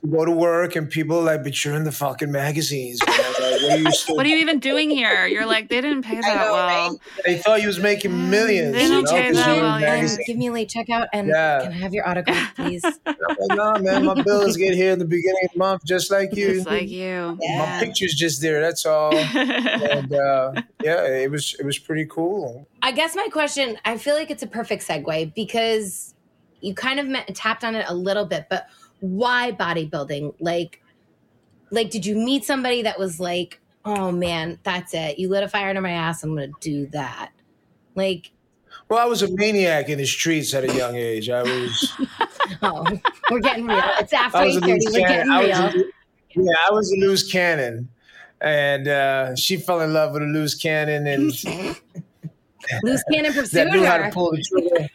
go 0.10 0.26
to 0.26 0.32
work, 0.32 0.76
and 0.76 0.90
people 0.90 1.18
are 1.20 1.24
like, 1.24 1.44
"But 1.44 1.64
you're 1.66 1.76
in 1.76 1.84
the 1.84 1.92
fucking 1.92 2.32
magazines." 2.32 3.00
man." 3.62 3.84
Like, 3.84 3.86
what 3.86 3.86
are 3.86 3.90
you 3.90 3.92
still? 3.92 4.16
What 4.22 4.26
are 4.26 4.30
you 4.30 4.38
even 4.38 4.60
doing 4.60 4.90
here? 4.90 5.26
You're 5.28 5.46
like, 5.46 5.70
they 5.70 5.82
didn't 5.82 6.04
pay 6.04 6.16
that 6.22 6.36
know, 6.36 6.54
well. 6.54 6.90
right? 6.90 6.98
They 7.26 7.38
thought 7.38 7.62
you 7.62 7.68
was 7.68 7.80
making 7.80 8.30
millions. 8.30 8.74
They 8.76 8.84
you 8.84 8.90
don't 8.90 9.04
know, 9.06 9.12
pay 9.12 9.28
'cause 9.28 9.36
that 9.38 9.48
you 9.48 9.54
in 9.56 9.62
well, 9.62 9.80
yeah. 9.82 9.90
magazines. 9.96 10.24
Give 10.28 10.38
me 10.38 10.48
a 10.48 10.52
late 10.52 10.70
checkout 10.70 11.08
and 11.14 11.28
Yeah. 11.28 11.60
can 11.64 11.72
I 11.72 11.76
have 11.76 11.94
your 11.94 12.08
autograph, 12.08 12.56
please? 12.56 12.84
I'm 12.84 12.94
like, 13.06 13.58
nah, 13.58 13.78
man, 13.80 14.06
my 14.06 14.22
bills 14.22 14.58
get 14.58 14.74
here 14.76 14.92
in 14.92 15.00
the 15.00 15.06
beginning 15.06 15.42
of 15.46 15.52
the 15.54 15.60
month, 15.60 15.84
just 15.86 16.12
like 16.12 16.36
you. 16.36 16.54
Just 16.56 16.68
like 16.68 16.90
you. 16.90 17.38
my 17.58 17.78
picture's 17.80 18.14
just 18.14 18.42
there. 18.42 18.62
That's 18.62 18.86
all. 18.86 19.16
and 19.16 20.14
uh, 20.14 20.54
yeah, 20.84 21.06
it 21.08 21.32
was 21.32 21.56
it 21.60 21.66
was 21.66 21.78
pretty 21.80 22.06
cool. 22.10 22.68
I 22.82 22.92
guess 22.92 23.16
my 23.16 23.28
question, 23.32 23.78
I 23.86 23.98
feel 23.98 24.16
like 24.16 24.32
it's 24.32 24.44
a 24.44 24.48
perfect 24.48 24.88
segue 24.88 25.34
because 25.36 26.14
you 26.62 26.74
kind 26.74 27.00
of 27.00 27.08
met, 27.08 27.34
tapped 27.36 27.64
on 27.64 27.76
it 27.76 27.86
a 27.88 27.94
little 27.94 28.26
bit, 28.26 28.48
but 28.50 28.68
why 29.00 29.52
bodybuilding? 29.52 30.36
Like, 30.40 30.81
like, 31.72 31.90
did 31.90 32.06
you 32.06 32.16
meet 32.16 32.46
somebody 32.46 32.82
that 32.84 33.00
was 33.00 33.20
like, 33.20 33.60
oh 33.86 34.12
man, 34.12 34.60
that's 34.64 34.94
it. 34.94 35.18
You 35.18 35.30
lit 35.30 35.44
a 35.44 35.48
fire 35.48 35.70
under 35.70 35.82
my 35.82 35.92
ass. 35.92 36.24
I'm 36.24 36.36
to 36.38 36.52
do 36.60 36.88
that. 36.88 37.32
Like, 37.96 38.32
Well, 38.90 39.00
I 39.00 39.06
was 39.06 39.22
a 39.22 39.28
maniac 39.36 39.90
in 39.90 39.98
the 39.98 40.06
streets 40.06 40.54
at 40.54 40.64
a 40.64 40.74
young 40.76 40.96
age. 40.96 41.30
I 41.30 41.44
was. 41.44 41.94
oh, 42.62 42.86
we're 43.30 43.40
getting 43.40 43.66
real. 43.66 43.82
It's 44.00 44.14
after 44.14 44.38
I 44.38 44.46
was 44.46 44.58
8.30. 44.58 44.62
We're 44.62 44.92
getting 44.92 45.06
cannon. 45.06 45.32
I 45.32 45.42
was 45.42 45.76
real. 45.76 45.84
a, 45.84 46.44
yeah, 46.46 46.54
I 46.70 46.74
was 46.74 46.92
a 46.92 46.96
loose 46.98 47.32
cannon, 47.32 47.90
and 48.40 48.88
uh, 48.88 49.36
she 49.36 49.58
fell 49.58 49.82
in 49.82 49.94
love 49.94 50.14
with 50.14 50.22
a 50.22 50.26
loose 50.26 50.56
cannon, 50.56 51.08
and 51.08 51.34
Loose 52.84 53.04
cannon 53.12 53.34
pursued 53.34 53.52
that 53.52 53.68
knew 53.74 53.84
how 53.86 53.98
to 53.98 54.04
her. 54.06 54.12
pull 54.12 54.32
the 54.32 54.44
trigger. 54.44 54.90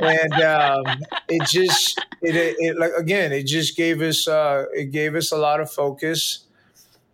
And 0.00 0.32
um, 0.42 0.84
it 1.28 1.46
just 1.46 1.98
it, 2.22 2.34
it, 2.36 2.56
it 2.58 2.78
like 2.78 2.92
again 2.96 3.32
it 3.32 3.44
just 3.46 3.76
gave 3.76 4.00
us 4.00 4.28
uh, 4.28 4.66
it 4.74 4.90
gave 4.92 5.14
us 5.14 5.32
a 5.32 5.36
lot 5.36 5.60
of 5.60 5.70
focus. 5.70 6.46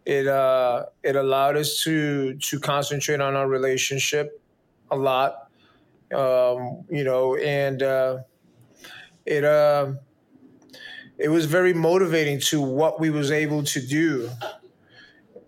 It 0.05 0.27
uh, 0.27 0.87
it 1.03 1.17
allowed 1.17 1.57
us 1.57 1.83
to 1.85 2.35
to 2.37 2.61
concentrate 2.61 3.21
on 3.21 3.37
our 3.37 3.49
relationship 3.49 4.41
a 4.91 4.97
lot, 4.97 5.51
um, 6.15 6.85
you 6.91 7.05
know, 7.05 7.37
and 7.37 7.83
uh, 7.83 8.19
it 9.25 9.45
uh, 9.45 9.93
it 11.19 11.29
was 11.29 11.47
very 11.47 11.73
motivating 11.73 12.41
to 12.41 12.61
what 12.61 13.01
we 13.01 13.11
was 13.11 13.31
able 13.31 13.63
to 13.65 13.81
do. 13.87 14.31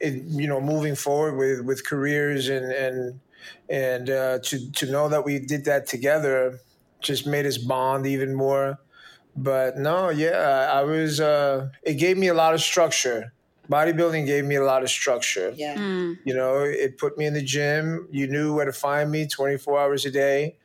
It, 0.00 0.22
you 0.26 0.46
know, 0.46 0.60
moving 0.60 0.94
forward 0.94 1.36
with 1.36 1.64
with 1.64 1.84
careers 1.84 2.48
and 2.48 2.70
and 2.72 3.20
and 3.68 4.10
uh, 4.10 4.38
to 4.44 4.70
to 4.72 4.86
know 4.90 5.08
that 5.08 5.24
we 5.24 5.40
did 5.40 5.64
that 5.64 5.86
together 5.88 6.60
just 7.00 7.26
made 7.26 7.46
us 7.46 7.58
bond 7.58 8.06
even 8.06 8.34
more. 8.34 8.78
But 9.36 9.76
no, 9.78 10.08
yeah, 10.08 10.70
I 10.72 10.82
was. 10.82 11.20
Uh, 11.20 11.70
it 11.82 11.94
gave 11.94 12.18
me 12.18 12.28
a 12.28 12.34
lot 12.34 12.54
of 12.54 12.60
structure. 12.60 13.32
Bodybuilding 13.70 14.26
gave 14.26 14.44
me 14.44 14.56
a 14.56 14.64
lot 14.64 14.82
of 14.82 14.90
structure. 14.90 15.52
Yeah. 15.54 15.76
Mm. 15.76 16.18
You 16.24 16.34
know, 16.34 16.60
it 16.60 16.96
put 16.98 17.18
me 17.18 17.26
in 17.26 17.34
the 17.34 17.42
gym. 17.42 18.08
You 18.10 18.26
knew 18.26 18.54
where 18.54 18.64
to 18.64 18.72
find 18.72 19.10
me 19.10 19.26
24 19.26 19.78
hours 19.78 20.06
a 20.06 20.10
day. 20.10 20.56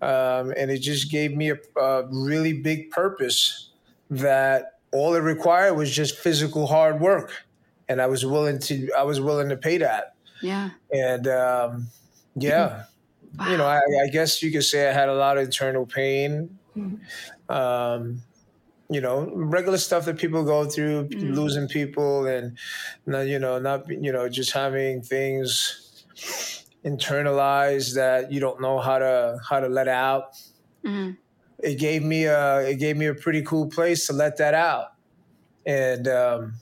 Um, 0.00 0.52
and 0.56 0.70
it 0.70 0.78
just 0.78 1.10
gave 1.10 1.34
me 1.34 1.50
a, 1.50 1.56
a 1.80 2.06
really 2.06 2.52
big 2.52 2.90
purpose 2.90 3.70
that 4.10 4.78
all 4.92 5.14
it 5.14 5.20
required 5.20 5.74
was 5.74 5.90
just 5.90 6.16
physical 6.16 6.66
hard 6.66 7.00
work. 7.00 7.32
And 7.88 8.00
I 8.00 8.06
was 8.06 8.24
willing 8.24 8.60
to, 8.60 8.90
I 8.96 9.02
was 9.02 9.20
willing 9.20 9.48
to 9.48 9.56
pay 9.56 9.78
that. 9.78 10.14
Yeah. 10.40 10.70
And 10.92 11.26
um, 11.26 11.88
yeah, 12.36 12.84
you 13.44 13.56
know, 13.56 13.66
I, 13.66 13.78
I 14.04 14.08
guess 14.12 14.42
you 14.42 14.52
could 14.52 14.64
say 14.64 14.88
I 14.88 14.92
had 14.92 15.08
a 15.08 15.14
lot 15.14 15.38
of 15.38 15.44
internal 15.44 15.86
pain. 15.86 16.58
Um, 17.48 18.22
you 18.90 19.00
know 19.00 19.32
regular 19.34 19.78
stuff 19.78 20.04
that 20.06 20.18
people 20.18 20.44
go 20.44 20.66
through 20.70 21.10
Mm. 21.10 21.22
losing 21.22 21.68
people 21.68 22.26
and 22.26 22.58
not, 23.06 23.22
you 23.22 23.38
know 23.38 23.58
not 23.58 23.88
you 23.88 24.12
know 24.12 24.28
just 24.28 24.52
having 24.52 25.02
things 25.02 26.04
internalized 26.84 27.94
that 27.94 28.32
you 28.32 28.40
don't 28.40 28.60
know 28.60 28.78
how 28.80 28.98
to 28.98 29.38
how 29.48 29.60
to 29.60 29.68
let 29.68 29.88
out 29.88 30.24
Mhm. 30.82 31.16
it 31.62 31.78
gave 31.78 32.02
me 32.02 32.24
a 32.24 32.60
it 32.60 32.76
gave 32.76 32.96
me 32.96 33.06
a 33.06 33.14
pretty 33.14 33.42
cool 33.42 33.68
place 33.68 34.06
to 34.06 34.12
let 34.12 34.36
that 34.36 34.54
out 34.54 34.88
and 35.66 36.08
um 36.08 36.54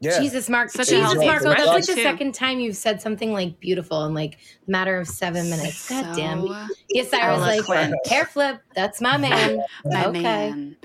yeah 0.00 0.20
Jesus, 0.20 0.48
Mark. 0.48 0.70
Such 0.70 0.88
a 0.88 0.90
Jesus, 0.92 1.04
healthy 1.04 1.26
Marco. 1.26 1.46
Oh, 1.46 1.48
that's 1.50 1.66
like 1.66 1.86
the 1.86 1.94
too. 1.94 2.02
second 2.02 2.34
time 2.34 2.60
you've 2.60 2.76
said 2.76 3.00
something 3.00 3.32
like 3.32 3.60
beautiful 3.60 4.04
in 4.04 4.14
like 4.14 4.38
a 4.66 4.70
matter 4.70 4.98
of 4.98 5.08
seven 5.08 5.48
minutes. 5.50 5.88
God 5.88 6.16
damn. 6.16 6.46
Yes, 6.88 7.12
I 7.12 7.32
was 7.32 7.66
like 7.66 7.94
hair 8.06 8.24
flip. 8.26 8.60
That's 8.74 9.00
my 9.00 9.16
man. 9.16 9.62
My 9.84 10.06
okay. 10.06 10.22
man. 10.22 10.76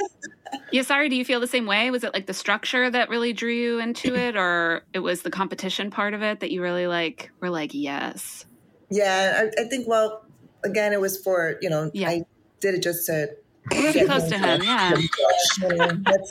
yeah, 0.72 0.82
sorry. 0.82 1.08
Do 1.08 1.16
you 1.16 1.24
feel 1.24 1.40
the 1.40 1.46
same 1.46 1.66
way? 1.66 1.90
Was 1.90 2.04
it 2.04 2.12
like 2.14 2.26
the 2.26 2.34
structure 2.34 2.90
that 2.90 3.08
really 3.08 3.32
drew 3.32 3.52
you 3.52 3.78
into 3.78 4.14
it, 4.16 4.36
or 4.36 4.82
it 4.92 5.00
was 5.00 5.22
the 5.22 5.30
competition 5.30 5.90
part 5.90 6.14
of 6.14 6.22
it 6.22 6.40
that 6.40 6.50
you 6.50 6.62
really 6.62 6.86
like? 6.86 7.30
Were 7.40 7.50
like, 7.50 7.72
yes, 7.74 8.44
Yeah, 8.90 9.44
I, 9.44 9.62
I 9.62 9.68
think. 9.68 9.88
Well, 9.88 10.24
again, 10.64 10.92
it 10.92 11.00
was 11.00 11.22
for 11.22 11.56
you 11.60 11.70
know. 11.70 11.90
Yeah. 11.94 12.10
I 12.10 12.22
did 12.60 12.74
it 12.74 12.82
just 12.82 13.06
to. 13.06 13.28
Be 13.68 13.92
get 13.92 14.06
close 14.06 14.28
to 14.28 14.38
more- 14.38 14.48
him. 14.48 14.62
Yeah. 14.62 14.96
you 14.96 15.68
know, 15.68 15.86
that's- 15.86 16.28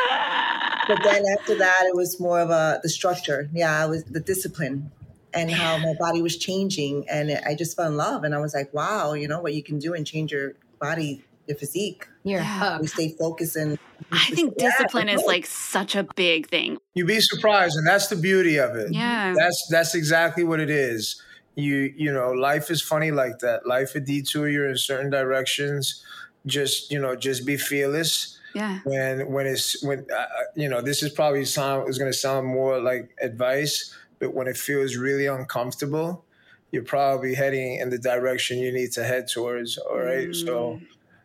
but 0.88 1.03
then 1.03 1.24
after 1.39 1.55
that, 1.55 1.83
it 1.88 1.95
was 1.95 2.19
more 2.19 2.39
of 2.39 2.50
a 2.50 2.79
the 2.83 2.89
structure. 2.89 3.50
Yeah, 3.53 3.81
I 3.83 3.86
was 3.86 4.03
the 4.05 4.19
discipline 4.19 4.91
and 5.33 5.51
how 5.51 5.77
my 5.77 5.93
body 6.00 6.21
was 6.24 6.38
changing, 6.38 7.07
and 7.07 7.39
I 7.45 7.53
just 7.55 7.75
fell 7.75 7.88
in 7.88 7.95
love. 7.98 8.24
And 8.24 8.33
I 8.33 8.39
was 8.39 8.53
like, 8.55 8.74
wow, 8.74 9.13
you 9.13 9.27
know 9.27 9.39
what 9.41 9.53
you 9.53 9.62
can 9.62 9.77
do 9.77 9.93
and 9.93 10.05
change 10.05 10.31
your 10.31 10.53
body, 10.79 11.24
your 11.48 11.55
physique. 11.57 12.07
You're 12.24 12.41
Yeah. 12.41 12.79
We 12.79 12.88
stay 12.88 13.09
focused 13.17 13.55
and. 13.55 13.77
I 14.12 14.25
think 14.31 14.55
Yeah, 14.57 14.71
discipline 14.71 15.07
is 15.09 15.21
like 15.27 15.45
such 15.45 15.95
a 15.95 16.03
big 16.15 16.48
thing. 16.48 16.77
you'd 16.95 17.05
be 17.05 17.19
surprised 17.21 17.75
and 17.75 17.86
that's 17.86 18.07
the 18.07 18.15
beauty 18.15 18.57
of 18.57 18.75
it 18.75 18.91
Yeah. 18.93 19.33
that's 19.38 19.67
that's 19.69 19.93
exactly 19.93 20.43
what 20.43 20.59
it 20.62 20.69
is 20.69 21.21
you 21.55 21.93
you 21.95 22.12
know 22.12 22.31
life 22.31 22.71
is 22.71 22.81
funny 22.81 23.12
like 23.12 23.39
that 23.39 23.67
life 23.67 23.93
would 23.93 24.05
detour 24.05 24.48
You're 24.50 24.69
in 24.69 24.77
certain 24.77 25.12
directions 25.12 26.03
just 26.50 26.91
you 26.91 27.00
know 27.00 27.15
just 27.15 27.46
be 27.46 27.58
fearless 27.58 28.38
Yeah. 28.53 28.79
when 28.84 29.32
when 29.32 29.46
it's 29.48 29.84
when 29.84 30.06
uh, 30.15 30.25
you 30.56 30.68
know 30.70 30.82
this 30.82 31.03
is 31.03 31.12
probably 31.12 31.46
sound 31.46 31.89
is 31.89 31.98
going 31.98 32.12
to 32.12 32.18
sound 32.18 32.48
more 32.48 32.79
like 32.82 33.15
advice 33.22 33.96
but 34.20 34.34
when 34.34 34.48
it 34.48 34.58
feels 34.58 34.96
really 34.96 35.27
uncomfortable 35.27 36.25
you're 36.72 36.84
probably 36.84 37.34
heading 37.36 37.79
in 37.79 37.89
the 37.89 37.98
direction 37.98 38.58
you 38.60 38.72
need 38.72 38.91
to 38.94 39.03
head 39.03 39.27
towards 39.27 39.77
all 39.77 40.00
right 40.00 40.34
so 40.36 40.79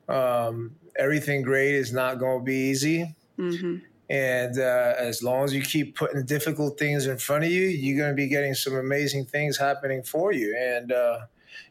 um 0.09 0.76
everything 0.97 1.43
great 1.43 1.75
is 1.75 1.93
not 1.93 2.19
going 2.19 2.40
to 2.40 2.45
be 2.45 2.57
easy 2.71 3.14
hmm 3.37 3.76
and 4.11 4.59
uh, 4.59 4.95
as 4.99 5.23
long 5.23 5.45
as 5.45 5.54
you 5.54 5.62
keep 5.62 5.97
putting 5.97 6.26
difficult 6.26 6.78
things 6.78 7.07
in 7.07 7.16
front 7.16 7.45
of 7.45 7.50
you, 7.50 7.62
you're 7.62 7.97
going 7.97 8.11
to 8.11 8.14
be 8.14 8.28
getting 8.28 8.52
some 8.52 8.76
amazing 8.76 9.25
things 9.25 9.57
happening 9.57 10.02
for 10.02 10.31
you. 10.31 10.54
And 10.54 10.93
uh, 10.93 11.21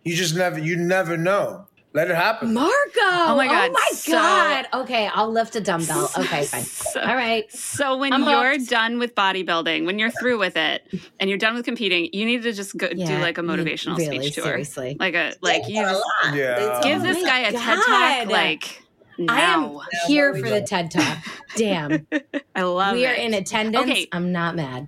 you 0.03 0.15
just 0.15 0.35
never, 0.35 0.57
you 0.57 0.75
never 0.75 1.15
know. 1.15 1.67
Let 1.93 2.09
it 2.09 2.15
happen. 2.15 2.53
Marco. 2.55 2.71
Oh 3.01 3.35
my 3.35 3.45
God, 3.45 3.69
Oh 3.69 3.73
my 3.73 3.89
so- 3.93 4.11
God. 4.13 4.65
Okay, 4.73 5.07
I'll 5.13 5.31
lift 5.31 5.55
a 5.55 5.61
dumbbell. 5.61 6.09
Okay, 6.17 6.43
fine. 6.45 6.63
So, 6.63 6.99
All 7.01 7.15
right. 7.15 7.51
so 7.51 7.97
when 7.97 8.13
I'm 8.13 8.23
you're 8.23 8.53
hooked. 8.53 8.69
done 8.69 8.97
with 8.97 9.13
bodybuilding, 9.13 9.85
when 9.85 9.99
you're 9.99 10.09
through 10.09 10.39
with 10.39 10.57
it, 10.57 10.81
and 11.19 11.29
you're 11.29 11.37
done 11.37 11.53
with 11.53 11.65
competing, 11.65 12.09
you 12.11 12.25
need 12.25 12.41
to 12.43 12.51
just 12.53 12.75
go 12.77 12.87
do 12.89 13.03
like 13.19 13.37
a 13.37 13.41
motivational 13.41 13.95
really, 13.97 14.19
speech 14.21 14.35
tour. 14.35 14.45
Seriously. 14.45 14.97
Like 14.99 15.13
a 15.13 15.33
like 15.41 15.67
you 15.67 15.81
a 15.81 15.89
just. 15.89 16.03
Yeah. 16.33 16.79
Give 16.81 17.01
me. 17.01 17.07
this 17.09 17.21
my 17.21 17.29
guy 17.29 17.39
a 17.39 17.51
TED 17.51 17.61
talk. 17.61 17.85
God. 17.85 18.27
Like 18.29 18.83
I 19.29 19.41
am 19.41 19.61
now, 19.61 19.81
here 20.07 20.33
for 20.33 20.49
the. 20.49 20.61
TED 20.61 20.89
Talk. 20.89 21.17
Damn. 21.55 22.07
I 22.55 22.63
love 22.63 22.95
we 22.95 23.05
it. 23.05 23.07
We 23.07 23.07
are 23.07 23.13
in 23.13 23.33
attendance. 23.35 23.83
Okay. 23.91 24.07
I'm 24.11 24.31
not 24.31 24.55
mad. 24.55 24.87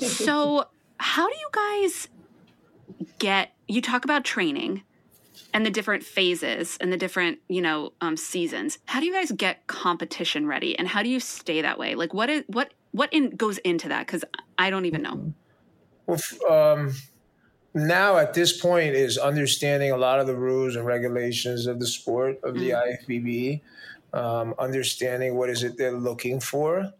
so 0.00 0.66
how 0.98 1.28
do 1.28 1.34
you 1.36 1.48
guys 1.52 2.08
get 3.18 3.52
you 3.68 3.80
talk 3.80 4.04
about 4.04 4.24
training 4.24 4.82
and 5.52 5.66
the 5.66 5.70
different 5.70 6.02
phases 6.02 6.76
and 6.80 6.92
the 6.92 6.96
different 6.96 7.38
you 7.48 7.60
know 7.60 7.92
um, 8.00 8.16
seasons 8.16 8.78
how 8.86 9.00
do 9.00 9.06
you 9.06 9.12
guys 9.12 9.32
get 9.32 9.66
competition 9.66 10.46
ready 10.46 10.78
and 10.78 10.88
how 10.88 11.02
do 11.02 11.08
you 11.08 11.20
stay 11.20 11.62
that 11.62 11.78
way 11.78 11.94
like 11.94 12.14
what 12.14 12.30
is 12.30 12.44
what 12.48 12.72
what 12.92 13.12
in, 13.12 13.30
goes 13.30 13.58
into 13.58 13.88
that 13.88 14.06
because 14.06 14.24
i 14.58 14.70
don't 14.70 14.84
even 14.84 15.02
know 15.02 15.32
Well, 16.06 16.18
um, 16.48 16.92
now 17.74 18.16
at 18.16 18.34
this 18.34 18.58
point 18.60 18.94
is 18.94 19.16
understanding 19.16 19.90
a 19.92 19.96
lot 19.96 20.20
of 20.20 20.26
the 20.26 20.34
rules 20.34 20.76
and 20.76 20.84
regulations 20.84 21.66
of 21.66 21.78
the 21.78 21.86
sport 21.86 22.40
of 22.42 22.54
the 22.54 22.70
IFBB, 22.70 23.60
um, 24.12 24.54
understanding 24.58 25.36
what 25.36 25.50
is 25.50 25.62
it 25.62 25.76
they're 25.76 25.92
looking 25.92 26.40
for, 26.40 26.92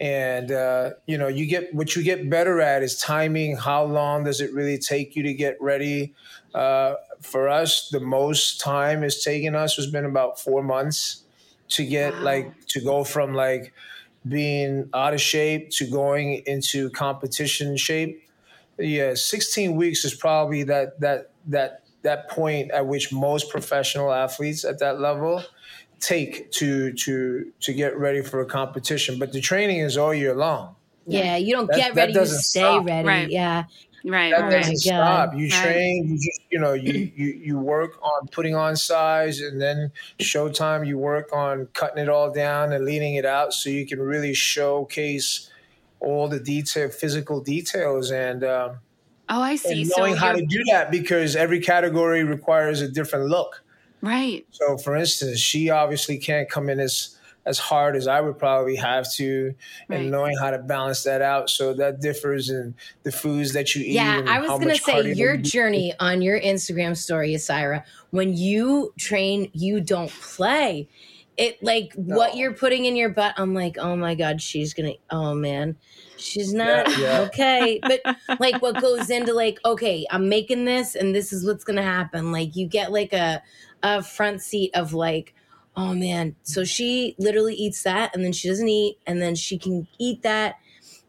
and 0.00 0.50
uh, 0.50 0.90
you 1.06 1.18
know 1.18 1.28
you 1.28 1.46
get 1.46 1.72
what 1.72 1.94
you 1.94 2.02
get 2.02 2.28
better 2.28 2.60
at 2.60 2.82
is 2.82 2.98
timing. 2.98 3.56
How 3.56 3.84
long 3.84 4.24
does 4.24 4.40
it 4.40 4.52
really 4.52 4.78
take 4.78 5.14
you 5.14 5.22
to 5.22 5.34
get 5.34 5.56
ready? 5.60 6.14
Uh, 6.52 6.94
for 7.20 7.48
us, 7.48 7.88
the 7.90 8.00
most 8.00 8.60
time 8.60 9.02
it's 9.02 9.22
taken 9.24 9.54
us 9.54 9.76
has 9.76 9.86
been 9.86 10.04
about 10.04 10.40
four 10.40 10.62
months 10.62 11.22
to 11.70 11.84
get 11.84 12.14
Wow. 12.14 12.22
like 12.22 12.66
to 12.68 12.80
go 12.80 13.04
from 13.04 13.34
like 13.34 13.72
being 14.26 14.88
out 14.94 15.14
of 15.14 15.20
shape 15.20 15.70
to 15.70 15.86
going 15.86 16.42
into 16.46 16.90
competition 16.90 17.76
shape 17.76 18.22
yeah 18.78 19.14
16 19.14 19.76
weeks 19.76 20.04
is 20.04 20.14
probably 20.14 20.64
that 20.64 20.98
that 21.00 21.30
that 21.46 21.84
that 22.02 22.28
point 22.30 22.70
at 22.72 22.86
which 22.86 23.12
most 23.12 23.48
professional 23.50 24.12
athletes 24.12 24.64
at 24.64 24.78
that 24.80 24.98
level 25.00 25.42
take 26.00 26.50
to 26.52 26.92
to 26.94 27.52
to 27.60 27.72
get 27.72 27.96
ready 27.98 28.22
for 28.22 28.40
a 28.40 28.46
competition 28.46 29.18
but 29.18 29.32
the 29.32 29.40
training 29.40 29.78
is 29.80 29.96
all 29.96 30.12
year 30.14 30.34
long 30.34 30.74
Yeah, 31.06 31.36
you 31.36 31.54
don't 31.54 31.66
That- 31.68 31.76
get 31.78 31.94
ready, 31.94 32.12
you 32.12 32.26
stay 32.26 32.60
stop. 32.60 32.86
ready. 32.86 33.06
Right. 33.08 33.30
Yeah. 33.30 33.64
Right 34.04 34.32
that 34.36 34.40
my 34.40 34.46
right 34.46 34.50
doesn't 34.50 34.78
God. 34.84 35.30
stop 35.30 35.34
you 35.34 35.50
Right. 35.50 35.50
train 35.50 36.08
you 36.08 36.16
just 36.16 36.40
you 36.50 36.58
know 36.58 36.72
you 36.74 37.10
you 37.14 37.26
you 37.32 37.58
work 37.58 38.00
on 38.02 38.28
putting 38.28 38.54
on 38.54 38.76
size 38.76 39.40
and 39.40 39.60
then 39.60 39.90
showtime 40.20 40.86
you 40.86 40.98
work 40.98 41.32
on 41.32 41.66
cutting 41.74 42.02
it 42.02 42.08
all 42.08 42.30
down 42.32 42.72
and 42.72 42.84
leaning 42.84 43.14
it 43.14 43.24
out 43.24 43.52
so 43.52 43.70
you 43.70 43.86
can 43.86 44.00
really 44.00 44.34
showcase 44.34 45.50
all 46.00 46.28
the 46.28 46.40
detail 46.40 46.88
physical 46.90 47.40
details 47.40 48.10
and 48.10 48.44
um 48.44 48.78
oh 49.28 49.40
i 49.42 49.56
see 49.56 49.82
and 49.82 49.86
so 49.86 50.02
knowing 50.02 50.16
how 50.16 50.32
to 50.32 50.44
do 50.46 50.64
that 50.70 50.90
because 50.90 51.36
every 51.36 51.60
category 51.60 52.24
requires 52.24 52.80
a 52.80 52.88
different 52.88 53.26
look. 53.26 53.64
right 54.02 54.46
So, 54.50 54.78
for 54.78 54.96
instance, 54.96 55.40
she 55.40 55.70
obviously 55.70 56.18
can't 56.18 56.48
come 56.50 56.68
in 56.70 56.80
as 56.80 57.17
as 57.48 57.58
hard 57.58 57.96
as 57.96 58.06
I 58.06 58.20
would 58.20 58.38
probably 58.38 58.76
have 58.76 59.10
to, 59.14 59.54
Right. 59.88 60.00
and 60.00 60.10
knowing 60.10 60.36
how 60.36 60.50
to 60.50 60.58
balance 60.58 61.02
that 61.04 61.22
out. 61.22 61.48
So 61.48 61.72
that 61.74 62.00
differs 62.00 62.50
in 62.50 62.74
the 63.04 63.10
foods 63.10 63.54
that 63.54 63.74
you 63.74 63.82
eat. 63.82 63.92
Yeah, 63.92 64.22
I 64.28 64.38
was 64.38 64.50
going 64.50 64.68
to 64.68 64.76
say 64.76 65.12
your 65.14 65.38
journey 65.38 65.94
on 65.98 66.20
your 66.20 66.38
Instagram 66.38 66.96
story, 66.96 67.34
Ysaira, 67.34 67.84
when 68.10 68.36
you 68.36 68.92
train, 68.98 69.50
you 69.54 69.80
don't 69.80 70.10
play. 70.10 70.88
It 71.38 71.62
like 71.62 71.92
what 71.94 72.36
you're 72.36 72.52
putting 72.52 72.84
in 72.84 72.96
your 72.96 73.10
butt. 73.10 73.32
I'm 73.36 73.54
like, 73.54 73.78
oh 73.78 73.94
my 73.94 74.16
God, 74.16 74.42
she's 74.42 74.74
to, 74.92 74.98
oh 75.10 75.34
man, 75.34 75.76
she's 76.16 76.52
not 76.52 76.90
Yeah, 76.90 76.98
yeah. 76.98 77.20
okay. 77.28 77.80
But 77.80 78.40
like 78.40 78.60
what 78.60 78.80
goes 78.80 79.08
into 79.08 79.32
like, 79.32 79.58
okay, 79.64 80.04
I'm 80.10 80.28
making 80.28 80.64
this 80.64 80.96
and 80.96 81.14
this 81.14 81.32
is 81.32 81.46
what's 81.46 81.62
to 81.76 81.82
happen. 81.82 82.32
Like 82.32 82.56
you 82.56 82.66
get 82.66 82.90
like 82.90 83.12
a, 83.12 83.40
a 83.84 84.02
front 84.02 84.42
seat 84.42 84.72
of 84.74 84.92
like, 84.94 85.32
oh 85.76 85.94
man, 85.94 86.36
so 86.42 86.64
she 86.64 87.14
literally 87.18 87.54
eats 87.54 87.82
that 87.84 88.14
and 88.14 88.24
then 88.24 88.32
she 88.32 88.48
doesn't 88.48 88.68
eat 88.68 88.98
and 89.06 89.22
then 89.22 89.34
she 89.34 89.58
can 89.58 89.86
eat 89.98 90.22
that 90.22 90.56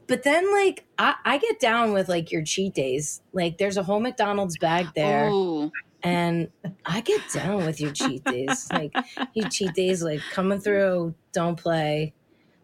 but 0.08 0.24
then 0.24 0.52
like 0.52 0.88
I, 0.98 1.15
I 1.26 1.38
get 1.38 1.60
down 1.60 1.93
with 1.93 2.10
like 2.10 2.32
your 2.32 2.43
cheat 2.43 2.74
days. 2.74 3.22
Like 3.32 3.58
there's 3.60 3.78
a 3.78 3.84
whole 3.84 4.00
McDonald's 4.00 4.58
bag 4.58 4.93
there 4.95 5.38
oh 5.38 5.72
and 6.04 6.50
I 6.86 7.02
get 7.02 7.28
down 7.28 7.63
with 7.63 7.82
your 7.82 7.91
cheat 7.91 8.26
days. 8.26 8.69
Like 8.72 8.98
your 9.34 9.48
cheat 9.50 9.76
days 9.76 10.04
like 10.04 10.30
coming 10.30 10.60
through, 10.60 11.15
don't 11.34 11.60
play. 11.60 12.15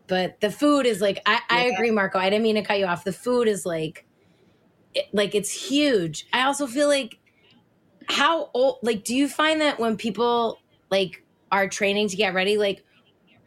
But 0.07 0.39
the 0.41 0.51
food 0.51 0.85
is 0.85 1.01
like 1.01 1.21
I, 1.25 1.41
I 1.49 1.61
Yeah. 1.61 1.65
agree, 1.65 1.91
Marco. 1.91 2.19
I 2.19 2.29
didn't 2.29 2.43
mean 2.43 2.55
to 2.55 2.63
cut 2.63 2.79
you 2.79 2.85
off. 2.87 3.03
The 3.05 3.13
food 3.13 3.47
is 3.47 3.65
like 3.65 4.07
it, 4.93 5.05
like 5.13 5.35
it's 5.35 5.51
huge. 5.69 6.27
I 6.33 6.43
also 6.43 6.67
feel 6.67 6.87
like 6.89 7.19
how 8.09 8.51
old 8.53 8.79
like 8.83 9.03
do 9.03 9.15
you 9.15 9.29
find 9.29 9.61
that 9.61 9.79
when 9.79 9.97
people 9.97 10.63
like 10.91 11.24
are 11.55 11.67
training 11.69 12.09
to 12.09 12.15
get 12.15 12.33
ready, 12.33 12.57
like 12.57 12.83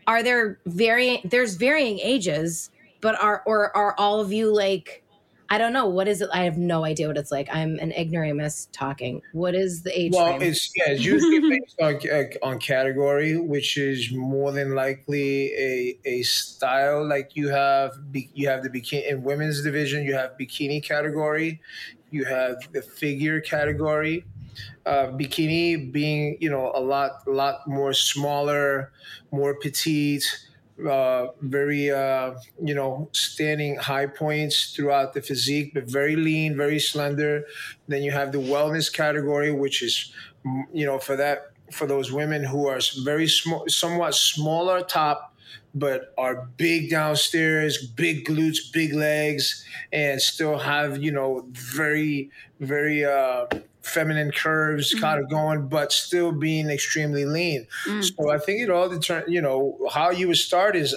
are 0.07 0.23
there 0.23 0.59
varying 0.67 1.21
there's 1.25 1.55
varying 1.57 1.99
ages, 1.99 2.71
but 3.01 3.21
are 3.23 3.43
or 3.47 3.77
are 3.77 3.95
all 3.99 4.21
of 4.21 4.33
you 4.33 4.55
like 4.55 5.05
I 5.51 5.57
don't 5.57 5.73
know. 5.73 5.87
What 5.87 6.09
is 6.09 6.21
it? 6.21 6.29
I 6.31 6.43
have 6.45 6.59
no 6.59 6.85
idea 6.85 7.09
what 7.09 7.17
it's 7.17 7.31
like. 7.33 7.49
I'm 7.51 7.79
an 7.79 7.91
ignoramus 7.93 8.69
talking. 8.71 9.23
What 9.33 9.55
is 9.55 9.83
the 9.83 9.99
age 9.99 10.13
Well, 10.13 10.27
frame? 10.37 10.43
it's 10.43 10.71
yeah, 10.77 10.91
it's 10.93 11.03
usually 11.05 11.41
based 11.59 11.81
on 11.81 12.01
on 12.43 12.59
category, 12.59 13.39
which 13.39 13.79
is 13.79 14.13
more 14.13 14.53
than 14.53 14.75
likely 14.75 15.53
a 15.55 15.99
a 16.05 16.23
style. 16.23 17.07
Like 17.07 17.35
you 17.35 17.49
have 17.49 17.93
you 18.13 18.49
have 18.49 18.63
the 18.63 18.69
bikini 18.71 19.09
in 19.11 19.23
women's 19.23 19.63
division, 19.63 20.05
you 20.05 20.15
have 20.15 20.37
bikini 20.39 20.83
category, 20.83 21.61
you 22.11 22.25
have 22.25 22.57
the 22.73 22.83
figure 22.83 23.41
category, 23.41 24.25
uh, 24.87 25.09
bikini 25.09 25.93
being 25.93 26.37
you 26.41 26.51
know 26.51 26.73
a 26.75 26.81
lot 26.81 27.27
lot 27.27 27.67
more 27.67 27.93
smaller, 27.93 28.93
more 29.31 29.55
petite, 29.55 30.25
uh, 30.89 31.29
very 31.41 31.91
uh, 31.91 32.35
you 32.63 32.75
know 32.75 33.09
standing 33.13 33.77
high 33.77 34.07
points 34.07 34.75
throughout 34.75 35.15
the 35.15 35.23
physique, 35.23 35.73
but 35.75 35.85
very 35.85 36.17
lean, 36.17 36.57
very 36.57 36.79
slender. 36.79 37.45
Then 37.89 38.03
you 38.03 38.13
have 38.13 38.33
the 38.33 38.39
wellness 38.39 38.93
category, 38.93 39.53
which 39.53 39.83
is 39.83 40.13
mm, 40.45 40.65
you 40.73 40.87
know 40.87 40.99
for 40.99 41.17
that 41.17 41.51
for 41.73 41.87
those 41.87 42.13
women 42.13 42.45
who 42.45 42.67
are 42.67 42.81
very 43.05 43.29
small, 43.29 43.65
somewhat 43.69 44.15
smaller 44.15 44.81
top, 44.83 45.35
but 45.75 46.15
are 46.17 46.47
big 46.57 46.91
downstairs, 46.91 47.87
big 47.87 48.25
glutes, 48.27 48.73
big 48.73 48.95
legs, 48.95 49.65
and 49.93 50.21
still 50.21 50.59
have 50.59 51.03
you 51.03 51.11
know 51.11 51.47
very 51.51 52.31
very 52.61 53.05
uh, 53.05 53.47
feminine 53.89 54.31
curves 54.31 54.93
mm-hmm. 54.93 55.03
kind 55.03 55.23
of 55.23 55.31
going, 55.31 55.69
but 55.69 55.93
still 55.93 56.33
being 56.33 56.71
extremely 56.71 57.25
lean. 57.25 57.67
Mm. 57.87 58.05
So 58.05 58.31
I 58.31 58.39
think 58.39 58.61
it 58.61 58.71
all 58.71 58.89
determines, 58.89 59.33
you 59.33 59.41
know, 59.41 59.79
how 59.93 60.11
you 60.11 60.29
would 60.29 60.37
start 60.37 60.77
is 60.77 60.95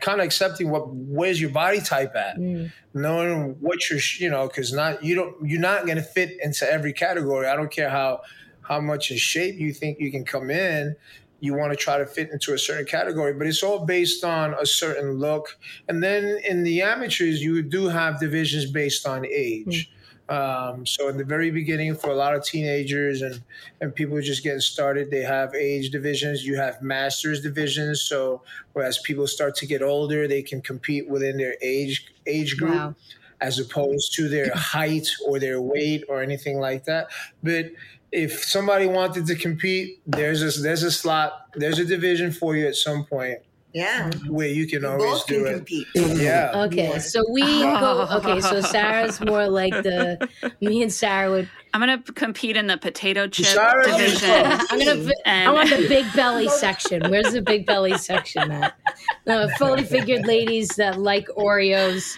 kind 0.00 0.20
of 0.20 0.26
accepting 0.26 0.70
what 0.70 0.88
where's 0.88 1.40
your 1.40 1.50
body 1.50 1.80
type 1.80 2.14
at 2.14 2.36
mm. 2.36 2.70
knowing 2.94 3.56
what 3.60 3.88
you're 3.88 3.98
you 4.18 4.28
know 4.28 4.46
because 4.46 4.72
not 4.72 5.02
you 5.02 5.14
don't 5.14 5.34
you're 5.48 5.60
not 5.60 5.86
going 5.86 5.96
to 5.96 6.02
fit 6.02 6.36
into 6.42 6.70
every 6.70 6.92
category 6.92 7.46
i 7.46 7.56
don't 7.56 7.70
care 7.70 7.88
how 7.88 8.20
how 8.62 8.80
much 8.80 9.10
in 9.10 9.16
shape 9.16 9.56
you 9.58 9.72
think 9.72 9.98
you 9.98 10.10
can 10.10 10.24
come 10.24 10.50
in 10.50 10.94
you 11.40 11.54
want 11.54 11.72
to 11.72 11.76
try 11.76 11.98
to 11.98 12.06
fit 12.06 12.30
into 12.30 12.52
a 12.52 12.58
certain 12.58 12.84
category 12.84 13.32
but 13.32 13.46
it's 13.46 13.62
all 13.62 13.84
based 13.84 14.22
on 14.24 14.54
a 14.60 14.66
certain 14.66 15.12
look 15.12 15.58
and 15.88 16.02
then 16.02 16.38
in 16.46 16.62
the 16.62 16.82
amateurs 16.82 17.42
you 17.42 17.62
do 17.62 17.88
have 17.88 18.20
divisions 18.20 18.70
based 18.70 19.06
on 19.06 19.24
age 19.24 19.88
mm. 19.88 19.95
Um, 20.28 20.84
so 20.84 21.08
in 21.08 21.16
the 21.16 21.24
very 21.24 21.50
beginning, 21.50 21.94
for 21.94 22.10
a 22.10 22.14
lot 22.14 22.34
of 22.34 22.44
teenagers 22.44 23.22
and 23.22 23.42
and 23.80 23.94
people 23.94 24.20
just 24.20 24.42
getting 24.42 24.60
started, 24.60 25.10
they 25.10 25.22
have 25.22 25.54
age 25.54 25.90
divisions. 25.90 26.44
You 26.44 26.56
have 26.56 26.82
masters 26.82 27.42
divisions. 27.42 28.00
So 28.00 28.42
whereas 28.72 28.98
people 28.98 29.26
start 29.26 29.54
to 29.56 29.66
get 29.66 29.82
older, 29.82 30.26
they 30.26 30.42
can 30.42 30.60
compete 30.60 31.08
within 31.08 31.36
their 31.36 31.56
age 31.62 32.12
age 32.26 32.56
group. 32.56 32.74
Wow. 32.74 32.94
As 33.40 33.58
opposed 33.58 34.14
to 34.14 34.28
their 34.28 34.50
height 34.54 35.08
or 35.26 35.38
their 35.38 35.60
weight 35.60 36.04
or 36.08 36.22
anything 36.22 36.58
like 36.58 36.84
that. 36.84 37.08
But 37.42 37.72
if 38.10 38.44
somebody 38.44 38.86
wanted 38.86 39.26
to 39.26 39.34
compete, 39.36 40.00
there's 40.06 40.42
a 40.42 40.60
there's 40.60 40.82
a 40.82 40.90
slot, 40.90 41.48
there's 41.54 41.78
a 41.78 41.84
division 41.84 42.32
for 42.32 42.56
you 42.56 42.66
at 42.66 42.76
some 42.76 43.04
point. 43.04 43.40
Yeah. 43.76 44.10
Where 44.28 44.48
you 44.48 44.66
can 44.66 44.86
always 44.86 45.22
do 45.24 45.44
can 45.44 45.52
it. 45.52 45.56
Compete. 45.56 45.86
Yeah. 45.94 46.50
Mm-hmm. 46.50 46.58
Okay, 46.60 46.98
so 46.98 47.22
we 47.30 47.42
go. 47.60 48.08
Okay, 48.10 48.40
so 48.40 48.62
Sarah's 48.62 49.20
more 49.20 49.48
like 49.48 49.74
the. 49.74 50.26
Me 50.62 50.80
and 50.80 50.90
Sarah 50.90 51.30
would. 51.30 51.50
I'm 51.74 51.82
gonna 51.82 52.02
compete 52.14 52.56
in 52.56 52.68
the 52.68 52.78
potato 52.78 53.26
chip 53.26 53.44
Sarah 53.44 53.84
division. 53.84 54.30
I'm 54.70 54.78
gonna. 54.78 55.12
And... 55.26 55.50
I 55.50 55.52
want 55.52 55.68
the 55.68 55.86
big 55.88 56.10
belly 56.14 56.48
section. 56.48 57.10
Where's 57.10 57.34
the 57.34 57.42
big 57.42 57.66
belly 57.66 57.98
section 57.98 58.50
at? 58.50 58.78
The 59.26 59.54
fully 59.58 59.84
figured 59.84 60.26
ladies 60.26 60.68
that 60.76 60.98
like 60.98 61.28
Oreos. 61.36 62.16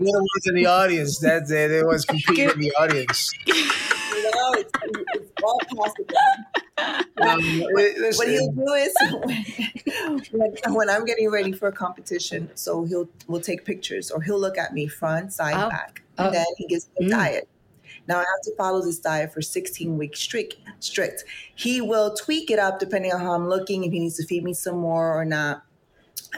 You're 0.00 0.10
the 0.10 0.18
ones 0.18 0.46
in 0.46 0.54
the 0.54 0.64
audience. 0.64 1.18
That's 1.18 1.50
it. 1.50 1.68
They 1.68 1.82
was 1.82 2.06
competing 2.06 2.48
in 2.48 2.60
the 2.60 2.72
audience. 2.80 3.30
you 3.44 3.52
know, 3.54 4.52
it's, 4.54 4.72
it's 5.12 5.32
all 5.42 5.60
possible. 5.76 6.06
Um, 7.28 7.60
what, 7.60 7.94
what 8.16 8.28
he'll 8.28 8.52
do 8.52 8.72
is 8.72 8.94
when, 10.32 10.74
when, 10.74 10.90
I'm 10.90 11.04
getting 11.04 11.30
ready 11.30 11.52
for 11.52 11.68
a 11.68 11.72
competition, 11.72 12.50
so 12.54 12.84
he'll 12.84 13.08
we'll 13.26 13.40
take 13.40 13.64
pictures 13.64 14.10
or 14.10 14.22
he'll 14.22 14.40
look 14.40 14.58
at 14.58 14.72
me 14.72 14.86
front, 14.86 15.32
side, 15.32 15.54
oh. 15.56 15.68
back, 15.68 16.02
and 16.18 16.28
oh. 16.28 16.30
then 16.30 16.46
he 16.56 16.66
gives 16.66 16.88
me 16.98 17.06
a 17.06 17.08
mm. 17.08 17.12
diet. 17.12 17.48
Now 18.06 18.16
I 18.16 18.20
have 18.20 18.42
to 18.44 18.54
follow 18.56 18.82
this 18.82 18.98
diet 18.98 19.32
for 19.32 19.40
16 19.40 19.96
weeks 19.96 20.20
strict. 20.20 20.56
Strict. 20.80 21.24
He 21.54 21.80
will 21.80 22.14
tweak 22.14 22.50
it 22.50 22.58
up 22.58 22.78
depending 22.78 23.12
on 23.12 23.20
how 23.20 23.32
I'm 23.32 23.48
looking, 23.48 23.84
if 23.84 23.92
he 23.92 24.00
needs 24.00 24.16
to 24.16 24.26
feed 24.26 24.44
me 24.44 24.52
some 24.52 24.76
more 24.76 25.18
or 25.18 25.24
not. 25.24 25.64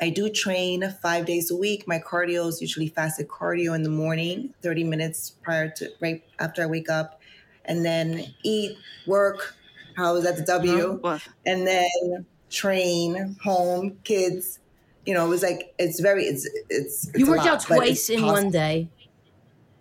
I 0.00 0.10
do 0.10 0.28
train 0.28 0.94
five 1.02 1.24
days 1.24 1.50
a 1.50 1.56
week. 1.56 1.88
My 1.88 1.98
cardio 1.98 2.48
is 2.48 2.60
usually 2.60 2.88
fasted 2.88 3.28
cardio 3.28 3.74
in 3.74 3.82
the 3.82 3.88
morning, 3.88 4.52
30 4.62 4.84
minutes 4.84 5.30
prior 5.30 5.70
to 5.76 5.90
right 6.00 6.22
after 6.38 6.62
I 6.62 6.66
wake 6.66 6.90
up 6.90 7.20
and 7.64 7.84
then 7.84 8.24
eat, 8.42 8.76
work. 9.06 9.54
I 9.98 10.12
was 10.12 10.24
at 10.26 10.36
the 10.36 10.42
W, 10.42 11.00
oh, 11.02 11.20
and 11.44 11.66
then 11.66 12.26
train, 12.50 13.36
home, 13.42 13.98
kids. 14.04 14.58
You 15.04 15.14
know, 15.14 15.26
it 15.26 15.28
was 15.28 15.42
like 15.42 15.74
it's 15.78 16.00
very 16.00 16.24
it's 16.24 16.48
it's. 16.68 17.08
it's 17.08 17.18
you 17.18 17.26
worked 17.26 17.44
lot, 17.44 17.48
out 17.48 17.60
twice 17.60 18.10
in 18.10 18.24
one 18.24 18.50
day, 18.50 18.88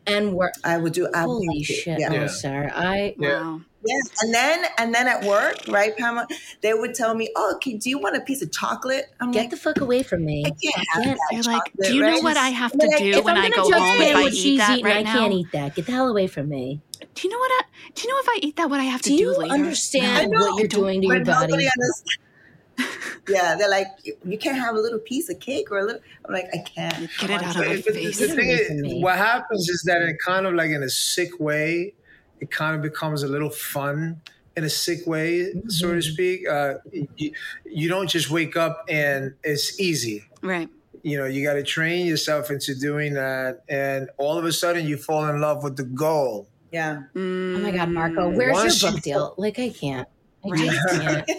and 0.05 0.33
work. 0.33 0.53
I 0.63 0.77
would 0.77 0.93
do 0.93 1.09
holy 1.13 1.63
shit, 1.63 1.99
yeah. 1.99 2.23
Oh, 2.23 2.27
Sarah! 2.27 2.71
I 2.73 3.15
yeah. 3.17 3.41
wow. 3.41 3.61
Yes, 3.87 4.23
and 4.23 4.33
then 4.33 4.65
and 4.79 4.93
then 4.95 5.07
at 5.07 5.23
work, 5.25 5.57
right, 5.67 5.95
Pamela? 5.95 6.27
They 6.61 6.73
would 6.73 6.95
tell 6.95 7.13
me, 7.13 7.29
"Oh, 7.35 7.53
okay, 7.55 7.73
do 7.77 7.89
you 7.89 7.99
want 7.99 8.15
a 8.15 8.21
piece 8.21 8.41
of 8.41 8.51
chocolate?" 8.51 9.13
I'm 9.19 9.31
Get 9.31 9.41
like, 9.41 9.49
the 9.51 9.57
fuck 9.57 9.79
away 9.79 10.01
from 10.01 10.25
me! 10.25 10.43
I 10.45 10.49
can't 10.49 10.87
have 10.93 11.03
can't. 11.03 11.19
You're 11.31 11.43
like, 11.43 11.71
do 11.83 11.93
you 11.93 12.01
know 12.01 12.19
what 12.21 12.35
I 12.35 12.49
have 12.49 12.71
to 12.71 12.95
do 12.97 13.21
when 13.21 13.37
I 13.37 13.49
go 13.49 13.61
home 13.63 14.01
if 14.01 14.15
I 14.15 14.27
eat 14.29 14.57
that 14.57 14.81
right 14.81 14.97
I 14.97 15.01
now? 15.03 15.11
I 15.11 15.13
can't 15.13 15.33
eat 15.33 15.51
that. 15.51 15.75
Get 15.75 15.85
the 15.85 15.91
hell 15.91 16.07
away 16.07 16.25
from 16.25 16.49
me. 16.49 16.81
Do 17.15 17.27
you 17.27 17.33
know 17.33 17.39
what? 17.39 17.51
I, 17.51 17.61
do 17.93 18.03
you 18.03 18.13
know 18.13 18.19
if 18.19 18.29
I 18.29 18.39
eat 18.41 18.55
that, 18.57 18.69
what 18.69 18.79
I 18.79 18.83
have 18.83 19.01
to 19.03 19.09
do, 19.09 19.17
do 19.17 19.37
later? 19.37 19.53
understand 19.53 20.31
no, 20.31 20.39
what 20.39 20.59
you're 20.59 20.67
doing 20.67 21.01
to 21.01 21.07
your 21.07 21.23
body? 21.23 21.69
yeah, 23.29 23.55
they're 23.55 23.69
like, 23.69 23.87
you 24.25 24.37
can't 24.37 24.57
have 24.57 24.75
a 24.75 24.79
little 24.79 24.99
piece 24.99 25.29
of 25.29 25.39
cake 25.39 25.71
or 25.71 25.79
a 25.79 25.85
little. 25.85 26.01
I'm 26.25 26.33
like, 26.33 26.47
I 26.53 26.57
can't. 26.57 27.09
Get 27.19 27.29
it 27.29 27.41
out 27.41 27.55
of 27.55 27.65
my 27.65 27.81
face. 27.81 28.19
The 28.19 28.27
thing 28.27 28.49
is, 28.49 29.01
what 29.01 29.17
happens 29.17 29.69
is 29.69 29.83
that 29.83 30.01
it 30.01 30.17
kind 30.25 30.45
of 30.45 30.55
like 30.55 30.71
in 30.71 30.83
a 30.83 30.89
sick 30.89 31.39
way, 31.39 31.93
it 32.41 32.51
kind 32.51 32.75
of 32.75 32.81
becomes 32.81 33.23
a 33.23 33.29
little 33.29 33.49
fun 33.49 34.21
in 34.57 34.65
a 34.65 34.69
sick 34.69 35.07
way, 35.07 35.53
mm-hmm. 35.53 35.69
so 35.69 35.87
to 35.87 35.93
mm-hmm. 35.93 36.13
speak. 36.13 36.49
Uh, 36.49 36.75
you, 37.15 37.31
you 37.65 37.87
don't 37.87 38.09
just 38.09 38.29
wake 38.29 38.57
up 38.57 38.83
and 38.89 39.33
it's 39.43 39.79
easy. 39.79 40.25
Right 40.41 40.69
you 41.05 41.15
know 41.19 41.25
you 41.25 41.45
got 41.45 41.53
to 41.53 41.61
train 41.61 42.07
yourself 42.07 42.49
into 42.49 42.73
doing 42.73 43.13
that 43.13 43.61
and 43.69 44.09
all 44.17 44.39
of 44.39 44.43
a 44.43 44.51
sudden 44.51 44.87
you 44.87 44.97
fall 44.97 45.27
in 45.27 45.39
love 45.39 45.63
with 45.63 45.77
the 45.77 45.83
goal 45.83 46.47
yeah. 46.75 47.03
Mm. 47.15 47.55
Oh 47.55 47.59
my 47.59 47.71
God, 47.71 47.89
Marco, 47.89 48.29
where's 48.29 48.51
Once 48.51 48.83
your 48.83 48.91
book 48.91 49.01
deal? 49.01 49.33
Like, 49.37 49.57
I 49.59 49.69
can't. 49.69 50.09
I 50.43 50.57
can't. 50.57 51.31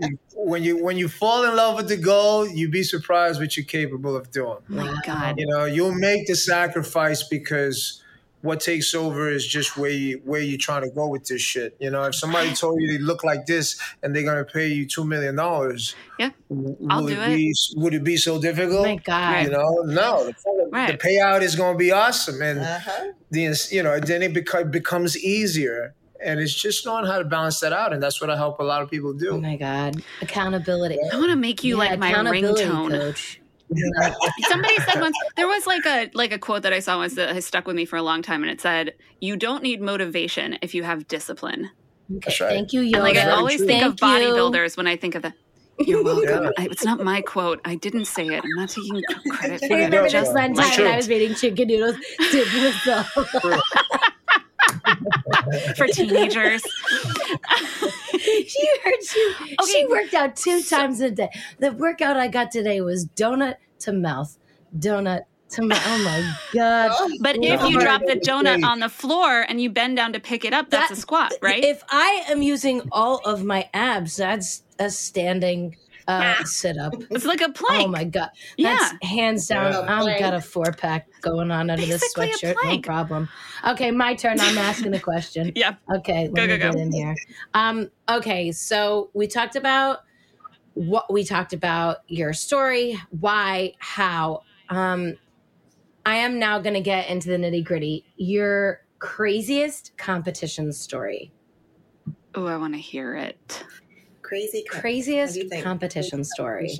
when 0.34 0.64
you 0.64 0.82
when 0.82 0.96
you 0.96 1.06
fall 1.06 1.44
in 1.44 1.54
love 1.54 1.76
with 1.76 1.88
the 1.88 1.98
goal, 1.98 2.48
you'd 2.48 2.70
be 2.70 2.82
surprised 2.82 3.38
what 3.40 3.58
you're 3.58 3.66
capable 3.66 4.16
of 4.16 4.30
doing. 4.30 4.56
Oh 4.70 4.74
my 4.74 4.96
God. 5.04 5.38
You 5.38 5.46
know, 5.46 5.66
you'll 5.66 5.94
make 5.94 6.26
the 6.26 6.34
sacrifice 6.34 7.22
because 7.22 8.02
what 8.44 8.60
takes 8.60 8.94
over 8.94 9.30
is 9.30 9.46
just 9.46 9.78
where 9.78 9.90
you 9.90 10.20
where 10.22 10.40
you're 10.42 10.58
trying 10.58 10.82
to 10.82 10.90
go 10.90 11.08
with 11.08 11.24
this 11.24 11.40
shit. 11.40 11.74
You 11.80 11.90
know, 11.90 12.02
if 12.04 12.14
somebody 12.14 12.52
told 12.52 12.78
you 12.78 12.92
they 12.92 13.02
look 13.02 13.24
like 13.24 13.46
this 13.46 13.80
and 14.02 14.14
they're 14.14 14.22
gonna 14.22 14.44
pay 14.44 14.68
you 14.68 14.86
two 14.86 15.04
million 15.04 15.36
dollars, 15.36 15.96
yeah, 16.18 16.28
I'll 16.90 17.06
do 17.06 17.18
it. 17.18 17.36
Be, 17.36 17.54
would 17.76 17.94
it 17.94 18.04
be 18.04 18.18
so 18.18 18.38
difficult? 18.38 18.86
Oh 18.86 18.90
my 18.90 18.96
God, 18.96 19.44
you 19.44 19.50
know, 19.50 19.82
no. 19.86 20.26
The, 20.26 20.68
right. 20.70 20.92
the 20.92 21.08
payout 21.08 21.40
is 21.40 21.56
gonna 21.56 21.78
be 21.78 21.90
awesome, 21.90 22.42
and 22.42 22.60
uh-huh. 22.60 23.12
the 23.30 23.68
you 23.70 23.82
know 23.82 23.98
then 23.98 24.22
it 24.22 24.34
beca- 24.34 24.70
becomes 24.70 25.16
easier. 25.18 25.94
And 26.22 26.40
it's 26.40 26.54
just 26.54 26.86
knowing 26.86 27.04
how 27.04 27.18
to 27.18 27.24
balance 27.24 27.60
that 27.60 27.74
out, 27.74 27.92
and 27.92 28.02
that's 28.02 28.18
what 28.18 28.30
I 28.30 28.36
help 28.36 28.58
a 28.58 28.62
lot 28.62 28.80
of 28.80 28.90
people 28.90 29.12
do. 29.12 29.32
Oh 29.32 29.40
my 29.40 29.56
God, 29.56 30.02
accountability! 30.22 30.98
I 31.12 31.16
want 31.16 31.30
to 31.30 31.36
make 31.36 31.62
you 31.62 31.74
yeah, 31.74 31.90
like 31.90 31.98
my 31.98 32.12
ringtone. 32.12 32.90
Coach. 32.90 33.40
Somebody 34.48 34.76
said 34.76 35.00
once 35.00 35.16
there 35.36 35.48
was 35.48 35.66
like 35.66 35.86
a 35.86 36.10
like 36.14 36.32
a 36.32 36.38
quote 36.38 36.62
that 36.62 36.72
I 36.72 36.80
saw 36.80 36.98
once 36.98 37.14
that 37.14 37.34
has 37.34 37.44
stuck 37.46 37.66
with 37.66 37.76
me 37.76 37.84
for 37.84 37.96
a 37.96 38.02
long 38.02 38.22
time, 38.22 38.42
and 38.42 38.50
it 38.50 38.60
said, 38.60 38.94
"You 39.20 39.36
don't 39.36 39.62
need 39.62 39.80
motivation 39.80 40.58
if 40.62 40.74
you 40.74 40.82
have 40.82 41.08
discredit." 41.08 41.66
Right. 42.08 42.36
Thank 42.36 42.72
you, 42.72 42.82
Yoda. 42.82 43.00
like 43.00 43.16
I 43.16 43.30
always 43.30 43.58
think 43.64 43.82
Thank 43.82 43.94
of 43.94 43.96
bodybuilders 43.96 44.76
when 44.76 44.86
I 44.86 44.96
think 44.96 45.14
of 45.14 45.22
that. 45.22 45.34
You're 45.78 46.04
welcome. 46.04 46.44
Yeah. 46.44 46.50
I, 46.58 46.68
it's 46.70 46.84
not 46.84 47.02
my 47.02 47.22
quote. 47.22 47.60
I 47.64 47.76
didn't 47.76 48.04
say 48.06 48.26
it. 48.26 48.44
I'm 48.44 48.50
not 48.56 48.68
taking 48.68 49.02
credit 49.30 49.60
for 49.60 49.66
it. 49.66 49.72
I 49.72 49.84
remember 49.84 50.10
this 50.10 50.28
one 50.28 50.54
time 50.54 50.78
when 50.78 50.92
I 50.92 50.96
was 50.96 51.10
eating 51.10 51.34
chicken 51.34 51.68
noodles 51.68 51.96
to 52.30 52.44
myself. 52.44 53.06
for 55.76 55.86
teenagers. 55.88 56.62
she 58.20 58.68
heard 58.84 59.04
she 59.04 59.34
okay. 59.60 59.72
she 59.72 59.86
worked 59.86 60.14
out 60.14 60.36
two 60.36 60.62
times 60.62 61.00
a 61.00 61.10
day. 61.10 61.30
The 61.58 61.72
workout 61.72 62.16
I 62.16 62.28
got 62.28 62.50
today 62.50 62.80
was 62.80 63.06
donut 63.06 63.56
to 63.84 63.92
mouth, 63.92 64.36
donut 64.78 65.22
to 65.50 65.62
mouth. 65.62 65.82
Oh 65.86 65.98
my 66.04 66.34
god! 66.52 67.10
But 67.20 67.36
if 67.36 67.62
you 67.68 67.80
drop 67.80 68.02
the 68.06 68.16
donut 68.16 68.64
on 68.64 68.80
the 68.80 68.88
floor 68.88 69.42
and 69.48 69.60
you 69.60 69.70
bend 69.70 69.96
down 69.96 70.12
to 70.12 70.20
pick 70.20 70.44
it 70.44 70.52
up, 70.52 70.70
that's 70.70 70.88
that, 70.88 70.98
a 70.98 71.00
squat, 71.00 71.32
right? 71.40 71.64
If 71.64 71.82
I 71.88 72.24
am 72.28 72.42
using 72.42 72.82
all 72.92 73.18
of 73.24 73.44
my 73.44 73.68
abs, 73.72 74.16
that's 74.16 74.62
a 74.78 74.90
standing 74.90 75.76
uh, 76.06 76.44
sit 76.44 76.76
up. 76.76 76.94
It's 77.10 77.24
like 77.24 77.40
a 77.40 77.50
plank. 77.50 77.88
Oh 77.88 77.90
my 77.90 78.04
god! 78.04 78.30
That's 78.58 78.94
yeah. 79.02 79.08
hands 79.08 79.46
down. 79.46 79.72
Yeah, 79.72 80.02
I've 80.02 80.18
got 80.18 80.34
a 80.34 80.40
four 80.40 80.72
pack 80.72 81.08
going 81.20 81.50
on 81.50 81.70
under 81.70 81.76
Basically 81.76 82.26
this 82.26 82.42
sweatshirt. 82.42 82.56
No 82.64 82.78
problem. 82.80 83.28
Okay, 83.66 83.90
my 83.90 84.14
turn. 84.14 84.38
I'm 84.40 84.58
asking 84.58 84.92
the 84.92 85.00
question. 85.00 85.52
yeah. 85.56 85.74
Okay, 85.94 86.28
let 86.28 86.34
go, 86.34 86.42
me 86.42 86.48
go, 86.48 86.58
get 86.58 86.74
go. 86.74 86.80
in 86.80 86.92
here. 86.92 87.14
Um. 87.54 87.90
Okay, 88.08 88.52
so 88.52 89.10
we 89.14 89.26
talked 89.26 89.56
about 89.56 90.00
what 90.74 91.12
we 91.12 91.24
talked 91.24 91.52
about 91.52 91.98
your 92.08 92.32
story, 92.32 92.98
why, 93.10 93.74
how. 93.78 94.42
Um, 94.68 95.14
I 96.06 96.16
am 96.16 96.38
now 96.38 96.58
going 96.58 96.74
to 96.74 96.80
get 96.80 97.08
into 97.08 97.28
the 97.28 97.36
nitty 97.36 97.64
gritty. 97.64 98.04
Your 98.16 98.80
craziest 98.98 99.96
competition 99.96 100.72
story. 100.72 101.32
Oh, 102.34 102.46
I 102.46 102.56
want 102.56 102.74
to 102.74 102.80
hear 102.80 103.14
it. 103.16 103.64
Crazy. 104.22 104.64
Craziest 104.68 105.32
What 105.32 105.34
do 105.34 105.44
you 105.44 105.48
think? 105.50 105.64
competition 105.64 106.24
story. 106.24 106.76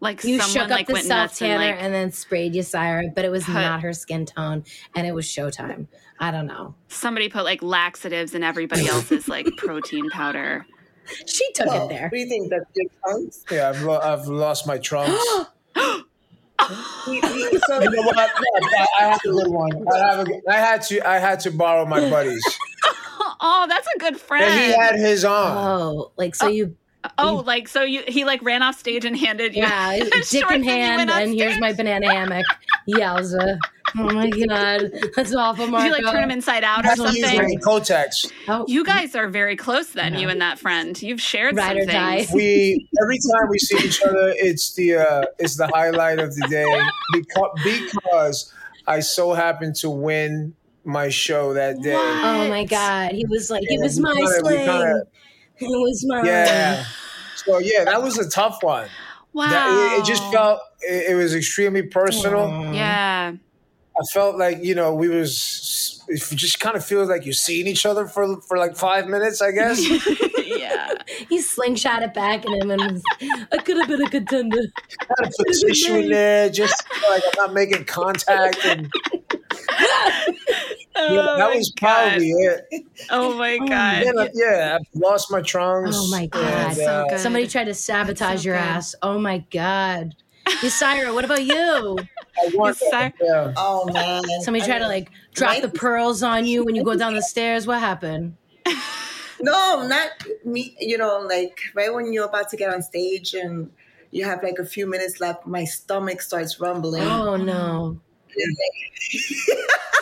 Like 0.00 0.24
You 0.24 0.40
someone 0.40 0.52
shook 0.52 0.62
up 0.64 0.70
like 0.70 0.86
the 0.88 0.94
went 0.94 1.04
self 1.06 1.18
nuts 1.30 1.42
and 1.42 1.60
tanner 1.60 1.74
like 1.76 1.82
and 1.84 1.94
then 1.94 2.10
sprayed 2.10 2.54
Ysaira, 2.54 3.14
but 3.14 3.24
it 3.24 3.30
was 3.30 3.44
Put- 3.44 3.52
not 3.54 3.82
her 3.82 3.92
skin 3.92 4.26
tone, 4.26 4.64
and 4.96 5.06
it 5.06 5.14
was 5.14 5.26
showtime. 5.26 5.86
I 6.18 6.30
don't 6.32 6.46
know. 6.46 6.74
somebody 6.88 7.28
put 7.28 7.44
like 7.44 7.62
laxatives 7.62 8.34
in 8.34 8.42
everybody 8.42 8.86
else's 8.88 9.28
like 9.28 9.46
protein 9.56 10.08
powder. 10.10 10.66
She 11.26 11.52
took 11.52 11.66
Well, 11.66 11.86
it 11.86 11.90
there. 11.90 12.02
What 12.02 12.10
do 12.12 12.18
you 12.18 12.26
think? 12.28 12.50
That's 12.50 12.64
your 12.74 12.86
tongues? 13.06 13.44
Yeah, 13.50 13.68
I've, 13.70 13.82
lo- 13.82 14.00
I've 14.02 14.26
lost 14.26 14.66
my 14.66 14.78
trunks. 14.78 15.22
We- 17.08 17.20
we- 17.20 17.58
so 17.66 17.80
You 17.82 17.90
know 17.90 18.02
what? 18.02 18.16
I, 18.78 18.86
I 19.00 19.04
have 19.04 19.20
a 19.24 19.28
good 19.28 19.48
one. 19.48 19.88
I, 19.92 19.98
have 19.98 20.18
a, 20.20 20.24
good- 20.24 20.42
I 20.48 20.56
had 20.58 20.82
to. 20.82 21.08
I 21.08 21.18
had 21.18 21.40
to 21.40 21.50
borrow 21.50 21.84
my 21.86 22.08
buddy's, 22.08 22.40
Oh, 23.40 23.66
that's 23.68 23.88
a 23.96 23.98
good 23.98 24.16
friend. 24.20 24.44
and 24.44 24.60
he 24.60 24.72
had 24.72 24.94
his 24.94 25.24
on. 25.24 25.56
Oh, 25.56 26.12
like 26.16 26.36
so 26.36 26.46
oh, 26.46 26.50
you, 26.50 26.76
oh, 27.18 27.42
like 27.44 27.66
so 27.66 27.82
you 27.82 28.02
he 28.06 28.24
like 28.24 28.40
ran 28.44 28.62
off 28.62 28.78
stage 28.78 29.04
and 29.04 29.16
handed 29.16 29.56
you 29.56 29.62
yeah, 29.62 29.98
dick 29.98 30.14
shorts 30.14 30.34
in 30.34 30.42
and 30.52 30.64
hand, 30.64 30.96
went 30.98 31.10
on 31.10 31.22
and 31.22 31.34
here's 31.34 31.58
my 31.58 31.72
banana 31.72 32.12
hammock. 32.12 32.46
Yowza. 32.88 33.58
Oh 33.98 34.04
my 34.12 34.30
god, 34.30 34.90
that's 35.14 35.34
awful, 35.34 35.66
Did 35.66 35.84
you 35.84 35.92
like 35.92 36.02
turn 36.12 36.24
him 36.24 36.30
inside 36.30 36.64
out 36.64 36.80
or 36.80 36.82
That's 36.88 37.00
he's 37.10 37.20
something? 37.20 37.38
wearing 37.38 37.58
Kotex. 37.60 38.32
Oh, 38.48 38.64
You 38.68 38.84
guys 38.84 39.14
are 39.14 39.28
very 39.28 39.54
close 39.56 39.90
then, 39.90 40.14
you 40.14 40.28
and 40.28 40.40
that 40.40 40.58
friend. 40.58 41.00
You've 41.02 41.20
shared 41.20 41.56
Ride 41.56 41.68
some 41.76 41.76
or 41.78 41.86
die. 41.86 42.16
things. 42.24 42.32
We 42.32 42.88
every 43.02 43.18
time 43.18 43.48
we 43.50 43.58
see 43.58 43.76
each 43.86 44.00
other, 44.02 44.32
it's 44.36 44.74
the 44.74 44.94
uh, 44.96 45.24
it's 45.38 45.56
the 45.56 45.66
highlight 45.68 46.18
of 46.20 46.34
the 46.34 46.46
day 46.48 46.64
because 47.12 47.50
because 47.64 48.52
I 48.86 49.00
so 49.00 49.32
happened 49.34 49.76
to 49.76 49.90
win 49.90 50.54
my 50.84 51.08
show 51.10 51.52
that 51.54 51.80
day. 51.82 51.94
What? 51.94 52.24
oh 52.24 52.48
my 52.48 52.64
god, 52.64 53.12
he 53.12 53.24
was 53.26 53.50
like, 53.50 53.62
he 53.68 53.76
Yeah, 53.76 53.82
was 53.82 54.00
my 54.00 54.12
kinda- 54.14 54.30
sling. 54.40 54.56
kinda- 54.56 55.02
It 55.58 55.66
was 55.68 56.04
mine. 56.08 56.24
Yeah. 56.26 56.84
So 57.36 57.58
yeah, 57.58 57.84
that 57.84 58.02
was 58.02 58.18
a 58.18 58.28
tough 58.28 58.58
one. 58.62 58.88
Wow. 59.32 59.48
That, 59.50 59.96
it, 59.96 60.00
it 60.02 60.04
just 60.06 60.22
felt 60.32 60.60
it, 60.80 61.12
it 61.12 61.14
was 61.14 61.34
extremely 61.34 61.82
personal. 61.82 62.74
Yeah. 62.74 63.34
I 63.96 64.02
felt 64.12 64.38
like 64.38 64.58
you 64.62 64.74
know 64.74 64.94
we 64.94 65.08
was 65.08 66.02
it 66.08 66.20
just 66.36 66.60
kind 66.60 66.76
of 66.76 66.84
feels 66.84 67.08
like 67.08 67.24
you're 67.24 67.32
seeing 67.34 67.66
each 67.66 67.86
other 67.86 68.06
for 68.06 68.40
for 68.42 68.58
like 68.58 68.76
five 68.76 69.06
minutes, 69.08 69.40
I 69.42 69.50
guess. 69.52 69.80
yeah. 70.46 70.90
He 71.28 71.40
slingshot 71.40 72.02
it 72.02 72.14
back 72.14 72.44
at 72.44 72.50
him 72.62 72.70
and 72.70 72.92
was, 72.92 73.02
I 73.52 73.58
could 73.58 73.76
have 73.78 73.88
been 73.88 74.02
a 74.02 74.10
contender. 74.10 74.62
kind 74.98 75.26
of 75.26 75.32
put 75.36 75.46
tissue 75.66 75.94
in 75.96 76.08
there, 76.10 76.48
just 76.50 76.82
like 77.08 77.22
I'm 77.38 77.46
not 77.46 77.52
making 77.54 77.84
contact, 77.84 78.64
and 78.64 78.90
Oh 80.94 81.14
yeah, 81.14 81.22
that 81.38 81.50
my 81.50 81.56
was 81.56 81.70
God. 81.80 82.08
probably 82.10 82.28
it. 82.30 82.84
Oh 83.10 83.34
my 83.36 83.58
god. 83.68 84.04
Then, 84.04 84.18
uh, 84.18 84.28
yeah, 84.34 84.78
I've 84.78 85.00
lost 85.00 85.30
my 85.30 85.40
trunks. 85.40 85.96
Oh 85.98 86.10
my 86.10 86.26
God. 86.26 86.42
and, 86.44 86.76
So 86.76 86.84
uh, 86.84 87.08
good. 87.08 87.20
Somebody 87.20 87.46
tried 87.46 87.64
to 87.64 87.74
sabotage 87.74 88.40
so 88.42 88.46
your 88.46 88.56
good. 88.56 88.62
ass. 88.62 88.94
Oh 89.02 89.18
my 89.18 89.38
god. 89.50 90.14
Ysaira, 90.46 91.14
what 91.14 91.24
about 91.24 91.44
you? 91.44 91.98
I 92.38 92.50
want 92.54 92.78
Yes, 92.80 92.90
that, 92.90 93.14
yeah. 93.20 93.52
Oh 93.56 93.88
uh, 93.88 93.92
man. 93.92 94.22
Somebody 94.42 94.62
I 94.64 94.66
tried 94.66 94.78
to 94.80 94.88
like 94.88 95.10
drop 95.34 95.52
right? 95.52 95.62
the 95.62 95.68
pearls 95.68 96.22
on 96.22 96.46
you 96.46 96.64
when 96.64 96.74
you 96.74 96.84
go 96.84 96.96
down 96.96 97.14
the 97.14 97.22
stairs. 97.34 97.66
What 97.66 97.80
happened? 97.80 98.36
No, 99.40 99.86
not 99.86 100.10
me. 100.44 100.76
You 100.80 100.98
know, 100.98 101.18
like 101.18 101.58
right 101.74 101.92
when 101.92 102.12
you're 102.12 102.26
about 102.26 102.48
to 102.50 102.56
get 102.56 102.72
on 102.72 102.80
stage 102.80 103.34
and 103.34 103.70
you 104.12 104.24
have 104.24 104.42
like 104.42 104.58
a 104.58 104.64
few 104.64 104.86
minutes 104.86 105.20
left, 105.20 105.46
my 105.46 105.64
stomach 105.64 106.22
starts 106.22 106.60
rumbling. 106.60 107.02
Oh 107.02 107.36
no. 107.36 108.00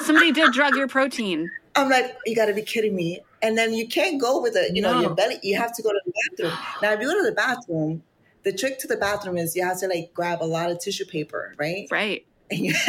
Somebody 0.02 0.32
did 0.32 0.52
drug 0.52 0.76
your 0.76 0.88
protein. 0.96 1.50
I'm 1.74 1.88
like, 1.88 2.16
you 2.26 2.34
got 2.34 2.46
to 2.46 2.54
be 2.54 2.62
kidding 2.62 2.94
me. 2.94 3.20
And 3.42 3.56
then 3.56 3.72
you 3.72 3.88
can't 3.88 4.20
go 4.20 4.42
with 4.42 4.56
it. 4.56 4.74
You 4.76 4.82
know, 4.82 5.00
your 5.00 5.14
belly. 5.14 5.38
You 5.42 5.56
have 5.56 5.74
to 5.76 5.82
go 5.82 5.90
to 5.90 6.00
the 6.04 6.12
bathroom. 6.12 6.58
Now, 6.82 6.92
if 6.92 7.00
you 7.00 7.06
go 7.06 7.14
to 7.22 7.30
the 7.30 7.34
bathroom, 7.34 8.02
the 8.44 8.52
trick 8.52 8.78
to 8.80 8.86
the 8.86 8.96
bathroom 8.96 9.36
is 9.36 9.54
you 9.56 9.64
have 9.64 9.78
to 9.80 9.86
like 9.88 10.12
grab 10.14 10.42
a 10.42 10.44
lot 10.46 10.70
of 10.70 10.78
tissue 10.80 11.04
paper, 11.04 11.54
right? 11.58 11.86
Right. 11.90 12.26
You, 12.50 12.74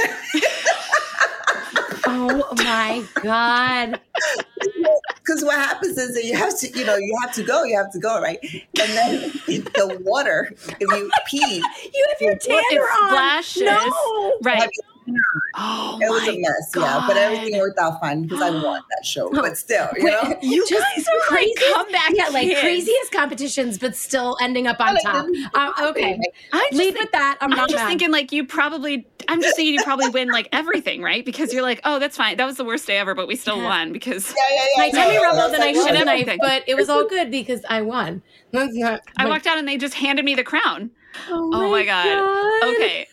Oh 2.05 2.53
my 2.57 3.03
god. 3.23 3.99
Because 5.17 5.43
what 5.43 5.55
happens 5.55 5.97
is 5.97 6.15
that 6.15 6.23
you 6.25 6.35
have 6.35 6.59
to, 6.59 6.67
you 6.77 6.83
know, 6.85 6.95
you 6.95 7.15
have 7.21 7.31
to 7.35 7.43
go, 7.43 7.63
you 7.63 7.77
have 7.77 7.91
to 7.93 7.99
go, 7.99 8.19
right? 8.21 8.39
And 8.43 8.91
then 8.97 9.31
the 9.47 9.99
water, 10.03 10.53
if 10.79 10.89
you 10.91 11.11
pee, 11.27 11.57
You 11.93 12.05
have 12.09 12.21
your 12.21 12.37
tanner 12.37 12.63
It 12.71 12.79
on. 12.81 13.09
splashes. 13.09 13.61
No. 13.63 14.37
Right. 14.41 14.67
Oh 15.57 15.97
it 16.01 16.09
was 16.09 16.27
a 16.27 16.37
mess, 16.39 16.71
yeah. 16.75 17.03
But 17.07 17.17
everything 17.17 17.59
worked 17.59 17.79
out 17.79 17.99
fine 17.99 18.23
because 18.23 18.41
I 18.41 18.49
won 18.51 18.81
that 18.89 19.05
show. 19.05 19.29
But 19.33 19.57
still, 19.57 19.87
you 19.97 20.05
know, 20.05 20.37
You 20.41 20.65
just 20.67 20.81
guys 20.95 21.05
are 21.07 21.17
like 21.19 21.27
craziest- 21.27 21.73
comeback 21.73 22.09
Yeah, 22.11 22.27
like 22.29 22.57
craziest 22.59 23.11
competitions, 23.11 23.77
but 23.79 23.95
still 23.95 24.37
ending 24.41 24.67
up 24.67 24.79
on 24.79 24.95
top. 24.97 25.25
Uh, 25.53 25.71
okay. 25.89 26.19
I 26.53 26.67
just 26.69 26.73
Lead 26.79 26.93
think- 26.93 26.99
with 26.99 27.11
that. 27.13 27.37
I'm 27.41 27.51
I'm 27.51 27.57
not 27.57 27.69
just 27.69 27.81
mad. 27.81 27.87
thinking 27.89 28.11
like 28.11 28.31
you 28.31 28.45
probably 28.45 29.07
I'm 29.27 29.41
just 29.41 29.55
thinking 29.55 29.73
you 29.73 29.83
probably 29.83 30.09
win 30.09 30.29
like 30.29 30.47
everything, 30.51 31.01
right? 31.01 31.25
Because 31.25 31.51
you're 31.53 31.63
like, 31.63 31.81
oh, 31.83 31.99
that's 31.99 32.15
fine. 32.17 32.37
That 32.37 32.45
was 32.45 32.57
the 32.57 32.65
worst 32.65 32.85
day 32.87 32.97
ever, 32.97 33.15
but 33.15 33.27
we 33.27 33.35
still 33.35 33.57
Yeah. 33.57 33.63
won 33.65 33.93
because 33.93 34.29
yeah, 34.29 34.35
yeah, 34.55 34.65
yeah. 34.77 34.83
my 34.83 34.89
tummy 35.03 35.15
no, 35.15 35.23
rumbled 35.23 35.53
and 35.53 35.63
I 35.63 35.67
like, 35.67 35.75
should 35.75 35.95
have 35.95 36.07
everything. 36.07 36.39
but 36.41 36.63
it 36.67 36.75
was 36.75 36.89
all 36.89 37.07
good 37.07 37.31
because 37.31 37.61
I 37.69 37.81
won. 37.81 38.21
That's 38.51 38.75
not. 38.75 39.01
I 39.17 39.27
walked 39.27 39.47
out 39.47 39.57
and 39.57 39.67
they 39.67 39.77
just 39.77 39.95
handed 39.95 40.25
me 40.25 40.35
the 40.35 40.43
crown. 40.43 40.91
Oh, 41.29 41.49
Oh 41.53 41.69
my 41.71 41.83
god. 41.85 42.05
God. 42.05 42.75
Okay. 42.75 43.07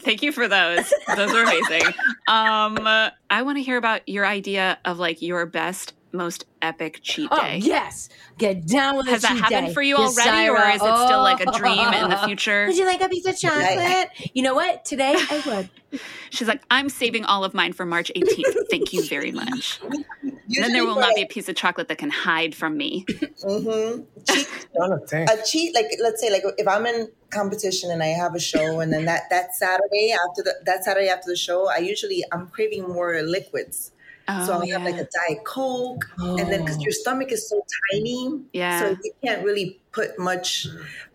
Thank 0.00 0.22
you 0.22 0.32
for 0.32 0.48
those. 0.48 0.92
Those 1.16 1.34
are 1.34 1.42
amazing. 1.42 1.82
Um 2.28 2.86
I 3.30 3.42
want 3.42 3.58
to 3.58 3.62
hear 3.62 3.76
about 3.76 4.08
your 4.08 4.26
idea 4.26 4.78
of 4.84 4.98
like 4.98 5.22
your 5.22 5.46
best 5.46 5.94
most 6.12 6.44
epic 6.62 7.00
cheat 7.02 7.28
Oh 7.30 7.40
day. 7.40 7.58
yes, 7.58 8.08
get 8.38 8.66
down 8.66 8.96
with 8.96 9.06
Has 9.06 9.24
a 9.24 9.28
that 9.28 9.36
happened 9.36 9.68
day. 9.68 9.74
for 9.74 9.82
you 9.82 9.96
Yes, 9.98 10.18
already 10.18 10.48
or 10.48 10.68
is 10.70 10.74
it 10.76 11.06
still 11.06 11.22
like 11.22 11.40
a 11.40 11.50
dream 11.52 11.78
in 11.94 12.10
the 12.10 12.22
Oh. 12.22 12.26
future? 12.26 12.66
Would 12.66 12.76
you 12.76 12.84
like 12.86 13.00
a 13.00 13.08
piece 13.08 13.26
of 13.26 13.38
chocolate? 13.38 14.08
You 14.34 14.42
know 14.42 14.54
what? 14.54 14.84
Today 14.84 15.14
I 15.16 15.42
would. 15.92 16.00
She's 16.30 16.46
like, 16.46 16.62
I'm 16.70 16.88
saving 16.88 17.24
all 17.24 17.42
of 17.44 17.52
mine 17.54 17.72
for 17.72 17.84
March 17.84 18.12
18th. 18.14 18.54
Thank 18.70 18.92
you 18.92 19.04
very 19.04 19.32
much. 19.42 19.80
then 20.48 20.72
there 20.72 20.84
will 20.84 20.96
not 21.00 21.14
be 21.16 21.22
a 21.22 21.26
piece 21.26 21.48
of 21.48 21.56
chocolate 21.56 21.88
that 21.88 21.98
can 21.98 22.10
hide 22.10 22.54
from 22.54 22.76
me. 22.76 23.04
Mm-hmm. 23.06 24.02
trying 24.76 24.98
to 25.00 25.06
think. 25.06 25.30
a 25.30 25.36
cheat 25.46 25.74
like 25.74 25.86
let's 26.02 26.20
say 26.20 26.30
like 26.30 26.42
if 26.58 26.68
i'm 26.68 26.84
in 26.86 27.08
competition 27.30 27.90
and 27.90 28.02
i 28.02 28.06
have 28.08 28.34
a 28.34 28.40
show 28.40 28.80
and 28.80 28.92
then 28.92 29.04
that 29.06 29.22
that 29.30 29.54
saturday 29.54 30.12
after 30.12 30.42
the 30.42 30.54
that 30.66 30.84
saturday 30.84 31.08
after 31.08 31.30
the 31.30 31.36
show 31.36 31.68
i 31.68 31.78
usually 31.78 32.22
i'm 32.32 32.48
craving 32.48 32.82
more 32.88 33.22
liquids 33.22 33.92
Oh, 34.32 34.46
so 34.46 34.52
i'll 34.54 34.64
yeah. 34.64 34.78
have 34.78 34.84
like 34.84 35.00
a 35.00 35.08
diet 35.18 35.44
coke 35.44 36.04
and 36.18 36.38
then 36.50 36.60
because 36.64 36.80
your 36.80 36.92
stomach 36.92 37.32
is 37.32 37.48
so 37.48 37.60
tiny 37.92 38.40
Yeah. 38.52 38.80
so 38.80 38.96
you 39.02 39.12
can't 39.24 39.44
really 39.44 39.80
put 39.92 40.18
much 40.18 40.66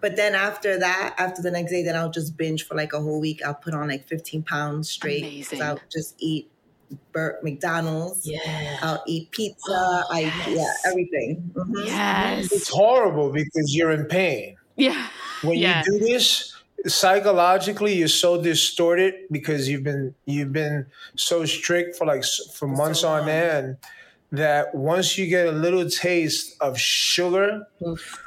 but 0.02 0.16
then 0.16 0.36
after 0.36 0.78
that 0.80 1.16
after 1.18 1.42
the 1.42 1.52
next 1.52 1.72
day 1.72 1.84
then 1.84 1.96
i'll 1.96 2.12
just 2.12 2.36
binge 2.38 2.66
for 2.68 2.76
like 2.76 2.94
a 2.94 3.00
whole 3.00 3.20
week 3.22 3.42
i'll 3.46 3.54
put 3.54 3.74
on 3.74 3.88
like 3.88 4.06
15 4.08 4.44
pounds 4.44 4.90
straight 4.90 5.24
Amazing. 5.24 5.62
i'll 5.62 5.80
just 5.92 6.16
eat 6.20 6.50
Bur- 7.12 7.40
mcdonald's 7.42 8.28
Yeah. 8.28 8.78
i'll 8.82 9.04
eat 9.08 9.32
pizza 9.32 9.58
Oh, 9.70 10.04
i 10.12 10.20
yeah 10.48 10.66
everything 10.86 11.52
Mhm. 11.54 11.86
yes. 11.86 12.52
It's 12.52 12.70
horrible 12.70 13.32
because 13.32 13.74
you're 13.76 13.92
in 13.92 14.06
pain. 14.06 14.56
Yeah. 14.76 15.08
When 15.42 15.58
Yeah. 15.58 15.84
you 15.88 16.00
do 16.00 16.06
this, 16.06 16.54
psychologically 16.88 17.94
you're 17.96 18.08
so 18.08 18.42
distorted 18.42 19.14
because 19.32 19.68
you've 19.70 19.84
been 19.84 20.14
you've 20.26 20.54
been 20.54 20.86
so 21.16 21.46
strict 21.46 21.98
for 21.98 22.06
like 22.06 22.24
for 22.54 22.68
months 22.68 23.02
so 23.02 23.10
on 23.10 23.28
end 23.30 23.78
that 24.32 24.74
once 24.76 25.18
you 25.18 25.28
get 25.28 25.48
a 25.48 25.52
little 25.52 25.88
taste 25.90 26.58
of 26.60 26.78
sugar, 26.78 27.66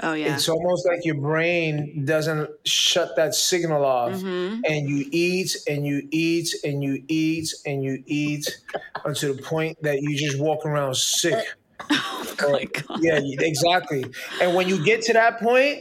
Oh, 0.02 0.14
yeah. 0.14 0.34
it's 0.34 0.48
almost 0.48 0.86
like 0.86 1.04
your 1.04 1.16
brain 1.16 2.04
doesn't 2.06 2.48
shut 2.64 3.14
that 3.16 3.34
signal 3.34 3.84
off. 3.84 4.12
Mhm. 4.12 4.60
And 4.66 4.88
you 4.88 5.06
eat 5.10 5.54
and 5.68 5.84
you 5.86 6.08
eat 6.10 6.54
and 6.64 6.82
you 6.82 7.02
eat 7.08 7.52
and 7.66 7.82
you 7.84 8.02
eat 8.06 8.48
until 9.04 9.34
the 9.34 9.42
point 9.42 9.76
that 9.82 10.00
you 10.00 10.16
just 10.16 10.38
walk 10.38 10.64
around 10.64 10.96
sick. 10.96 11.44
Oh, 12.40 12.52
my 12.52 12.64
God. 12.64 13.00
Yeah, 13.02 13.20
exactly. 13.22 14.04
And 14.40 14.54
when 14.54 14.68
you 14.68 14.84
get 14.84 15.02
to 15.02 15.12
that 15.14 15.40
point, 15.40 15.78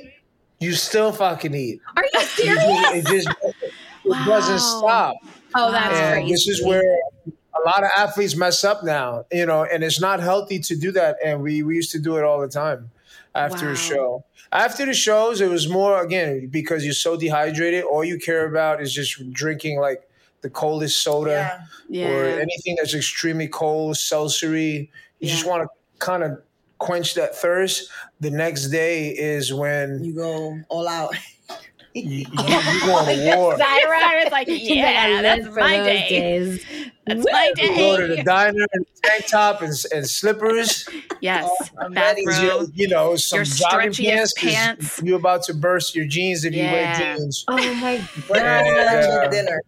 you 0.60 0.74
still 0.74 1.12
fucking 1.12 1.54
eat. 1.54 1.82
Are 1.96 2.04
you 2.14 2.22
serious? 2.22 2.64
just- 2.64 2.96
it 2.96 3.06
just 3.06 3.30
it 4.06 4.26
doesn't 4.26 4.60
stop. 4.60 5.16
Oh, 5.56 5.72
that's 5.72 5.96
and 5.96 6.14
crazy. 6.16 6.32
this 6.32 6.48
is 6.48 6.66
where 6.66 6.98
a 7.28 7.60
lot 7.66 7.84
of 7.84 7.90
athletes 7.96 8.36
mess 8.36 8.64
up 8.64 8.84
now, 8.84 9.26
you 9.32 9.46
know, 9.46 9.64
and 9.64 9.84
it's 9.84 10.00
not 10.00 10.20
healthy 10.20 10.60
to 10.60 10.76
do 10.76 10.92
that. 10.92 11.18
And 11.24 11.42
we, 11.42 11.64
we 11.64 11.76
used 11.76 11.92
to 11.94 12.00
do 12.00 12.18
it 12.18 12.24
all 12.24 12.40
the 12.40 12.48
time 12.48 12.90
after 13.36 13.66
Wow. 13.68 13.72
a 13.72 13.76
show. 13.76 14.26
After 14.52 14.86
the 14.86 14.94
shows, 14.94 15.42
it 15.42 15.50
was 15.50 15.68
more 15.68 16.02
again 16.02 16.48
because 16.48 16.86
you're 16.86 16.94
so 16.94 17.18
dehydrated. 17.18 17.84
All 17.84 18.04
you 18.04 18.18
care 18.18 18.46
about 18.46 18.82
is 18.82 18.94
just 18.94 19.32
drinking 19.34 19.80
like 19.80 20.08
the 20.42 20.50
coldest 20.50 21.02
soda 21.02 21.68
yeah 21.90 22.08
or 22.10 22.26
anything 22.40 22.76
that's 22.78 22.94
extremely 22.94 23.48
cold, 23.50 23.96
seltzery. 23.96 24.90
You 25.20 25.28
just 25.28 25.46
want 25.46 25.64
to 25.64 25.70
kind 26.00 26.24
of 26.24 26.42
quench 26.80 27.14
that 27.16 27.36
thirst. 27.36 27.90
The 28.20 28.30
next 28.32 28.68
day 28.70 29.10
is 29.10 29.54
when 29.54 30.04
you 30.04 30.16
go 30.16 30.58
all 30.70 30.88
out 30.88 31.16
you, 31.94 32.04
you, 32.04 32.26
you 32.32 32.80
go 32.82 33.06
to 33.06 33.36
war. 33.36 33.58
Syra's 33.58 34.32
like, 34.32 34.48
You 34.48 34.76
yeah, 34.76 35.22
better 35.22 35.44
that's 35.44 35.56
my 35.56 35.78
day. 35.78 36.06
days. 36.10 36.66
That's 37.08 37.26
my 37.32 37.52
You 37.58 37.76
go 37.76 37.98
to 37.98 38.08
the 38.16 38.24
diner 38.24 38.66
in 38.74 38.86
tank 39.04 39.26
top 39.32 39.62
and, 39.62 39.74
and 39.94 40.08
slippers. 40.08 40.88
Yes, 41.22 41.50
Oh, 41.50 41.66
I'm 41.82 41.94
You, 42.18 42.68
you 42.76 42.88
know, 42.88 43.16
some 43.16 43.38
Your 43.38 43.46
jogging 43.46 43.92
stretchiest 43.92 44.06
pants. 44.06 44.34
'cause 44.34 44.54
pants. 44.54 45.02
You're 45.04 45.18
about 45.18 45.44
to 45.44 45.54
burst 45.54 45.96
your 45.96 46.06
jeans 46.06 46.46
if 46.46 46.54
you 46.54 46.64
wear 46.72 46.94
jeans. 47.18 47.44
Oh 47.48 47.56
my 47.76 48.08
We're 48.30 48.38
Yeah, 48.38 48.62
going 48.62 48.76
yeah. 48.76 49.22
to 49.24 49.30
dinner. 49.32 49.62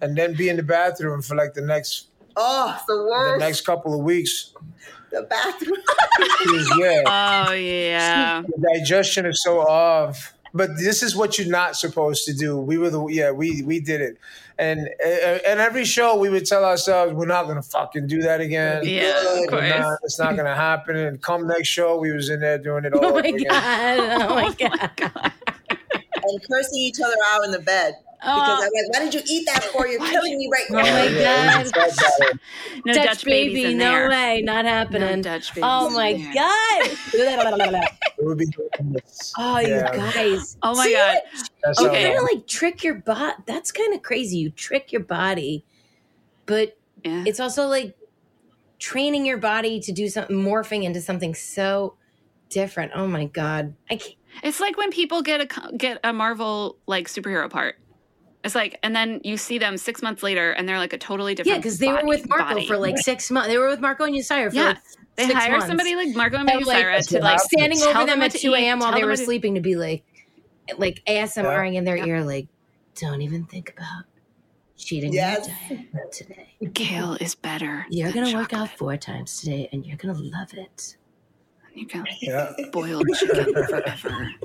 And 0.00 0.16
then 0.16 0.34
be 0.34 0.48
in 0.48 0.56
the 0.56 0.62
bathroom 0.62 1.20
for 1.22 1.34
like 1.36 1.54
the 1.54 1.60
next 1.62 2.08
Oh, 2.36 2.72
it's 2.76 2.84
the 2.86 2.94
the 2.94 3.38
next 3.38 3.60
couple 3.62 3.94
of 3.94 4.00
weeks. 4.00 4.53
The 5.14 5.22
bathroom. 5.22 5.76
yeah. 6.78 7.02
Oh 7.48 7.52
yeah. 7.52 8.42
the 8.42 8.68
digestion 8.74 9.26
is 9.26 9.42
so 9.42 9.60
off. 9.60 10.32
But 10.56 10.76
this 10.78 11.02
is 11.02 11.16
what 11.16 11.36
you're 11.36 11.48
not 11.48 11.74
supposed 11.76 12.24
to 12.26 12.32
do. 12.32 12.56
We 12.56 12.78
were 12.78 12.88
the 12.90 13.04
yeah, 13.06 13.32
we 13.32 13.62
we 13.62 13.80
did 13.80 14.00
it, 14.00 14.18
and 14.56 14.88
uh, 15.04 15.38
and 15.48 15.58
every 15.58 15.84
show 15.84 16.16
we 16.16 16.28
would 16.30 16.46
tell 16.46 16.64
ourselves 16.64 17.12
we're 17.12 17.26
not 17.26 17.48
gonna 17.48 17.60
fucking 17.62 18.06
do 18.06 18.22
that 18.22 18.40
again. 18.40 18.82
Yeah, 18.84 19.42
of 19.42 19.48
course. 19.48 19.68
not- 19.68 19.98
it's 20.04 20.18
not 20.20 20.36
gonna 20.36 20.54
happen. 20.54 20.94
And 20.96 21.20
come 21.20 21.48
next 21.48 21.66
show, 21.68 21.98
we 21.98 22.12
was 22.12 22.30
in 22.30 22.38
there 22.38 22.58
doing 22.58 22.84
it 22.84 22.94
all 22.94 23.04
Oh 23.04 23.12
my 23.14 23.18
again. 23.20 23.46
god! 23.48 24.22
Oh 24.30 24.34
my 24.36 24.52
god! 24.60 25.32
and 26.22 26.40
cursing 26.48 26.78
each 26.80 27.00
other 27.04 27.16
out 27.26 27.44
in 27.46 27.50
the 27.50 27.58
bed. 27.58 27.94
Because 28.24 28.60
uh, 28.62 28.62
Oh, 28.62 28.62
I'm 28.64 28.70
why 28.90 28.98
did 29.04 29.14
you 29.14 29.20
eat 29.28 29.46
that 29.46 29.64
for? 29.64 29.86
You're 29.86 30.00
killing 30.00 30.38
me 30.38 30.48
right 30.50 30.64
now. 30.70 30.78
Oh 30.78 30.90
my 30.92 31.08
Yeah, 31.20 31.62
God. 31.62 31.72
we 31.74 32.82
no 32.86 32.94
Dutch, 32.94 33.04
Dutch, 33.04 33.24
baby, 33.24 33.64
in 33.66 33.78
no 33.78 33.90
there. 33.90 34.08
way, 34.08 34.42
not 34.42 34.64
No 34.64 34.70
happening. 34.70 35.22
Dutch 35.22 35.54
babies. 35.54 35.62
oh 35.62 35.90
my 35.90 36.12
there. 36.14 36.32
god! 36.34 36.98
It 38.16 38.24
would 38.24 38.38
be 38.38 38.46
doing 38.46 38.92
this. 38.92 39.32
Oh, 39.36 39.58
you 39.58 39.82
guys! 39.92 40.56
Oh 40.62 40.74
my 40.76 40.84
See, 40.86 40.94
god. 40.94 41.18
That's 41.64 41.80
You 41.80 41.88
Okay. 41.88 42.04
kind 42.04 42.16
of 42.16 42.22
like 42.32 42.46
trick 42.46 42.84
your 42.84 42.94
body. 42.94 43.34
That's 43.44 43.72
kind 43.72 43.92
of 43.92 44.02
crazy. 44.02 44.36
You 44.38 44.50
trick 44.50 44.92
your 44.92 45.02
body, 45.02 45.64
but 46.46 46.78
Yeah. 47.04 47.24
it's 47.26 47.40
also 47.40 47.66
like 47.66 47.96
training 48.78 49.26
your 49.26 49.38
body 49.38 49.80
to 49.80 49.92
do 49.92 50.08
something, 50.08 50.36
morphing 50.36 50.84
into 50.84 51.00
something 51.00 51.34
so 51.34 51.96
different. 52.50 52.92
Oh 52.94 53.08
my 53.08 53.24
god! 53.26 53.74
I 53.90 53.96
can't. 53.96 54.14
It's 54.44 54.60
like 54.60 54.76
when 54.76 54.90
people 54.90 55.22
get 55.22 55.40
a 55.40 55.76
get 55.76 55.98
a 56.04 56.12
Marvel 56.12 56.78
like 56.86 57.08
superhero 57.08 57.50
part. 57.50 57.76
It's 58.44 58.54
like, 58.54 58.78
and 58.82 58.94
then 58.94 59.20
you 59.24 59.36
see 59.38 59.56
them 59.58 59.76
six 59.78 60.02
months 60.02 60.22
later, 60.22 60.52
and 60.52 60.68
they're 60.68 60.78
like 60.78 60.92
a 60.92 60.98
totally 60.98 61.34
different. 61.34 61.54
Yeah, 61.56 61.58
because 61.60 61.78
they 61.78 61.88
were 61.88 62.02
with 62.04 62.28
Marco 62.28 62.54
body. 62.54 62.66
for 62.66 62.76
like 62.76 62.98
six 62.98 63.30
months. 63.30 63.48
They 63.48 63.56
were 63.58 63.68
with 63.68 63.80
Marco 63.80 64.04
and 64.04 64.14
Ysaira 64.14 64.50
for 64.50 64.56
Yeah, 64.56 64.64
like 64.68 64.78
They 65.16 65.26
six 65.28 65.34
hire 65.40 65.52
months. 65.52 65.66
somebody 65.66 65.96
like 65.96 66.14
Marco 66.14 66.36
and 66.36 66.50
And, 66.50 66.66
like, 66.66 66.76
Sarah 66.76 67.02
to 67.02 67.20
like 67.20 67.40
standing 67.40 67.78
tell 67.78 67.88
over 67.88 68.00
them 68.06 68.20
them 68.20 68.22
at 68.22 68.32
2 68.32 68.54
a.m. 68.54 68.80
while 68.80 68.92
they 68.92 69.04
were 69.04 69.16
to- 69.16 69.24
sleeping 69.24 69.54
to 69.54 69.60
be 69.60 69.76
like, 69.76 70.04
like 70.78 71.00
ASMRing 71.08 71.74
in 71.74 71.84
their 71.84 71.96
Yeah. 71.96 72.04
ear, 72.06 72.24
like, 72.24 72.48
don't 73.00 73.22
even 73.22 73.46
think 73.46 73.70
about 73.76 74.04
cheating 74.76 75.12
Yes. 75.14 75.48
your 75.70 75.78
diet 75.94 76.12
today. 76.12 76.48
Kale 76.74 77.14
is 77.20 77.34
better. 77.34 77.86
You're 77.88 78.12
than 78.12 78.24
gonna 78.24 78.36
work 78.36 78.52
out 78.52 78.76
four 78.76 78.96
times 78.98 79.40
today, 79.40 79.68
and 79.72 79.86
you're 79.86 79.96
gonna 79.96 80.18
love 80.18 80.52
it. 80.52 80.96
You 81.74 81.86
can 81.86 82.06
Yeah, 82.20 82.52
boil 82.72 83.00
chicken 83.18 83.52
forever. 83.66 84.32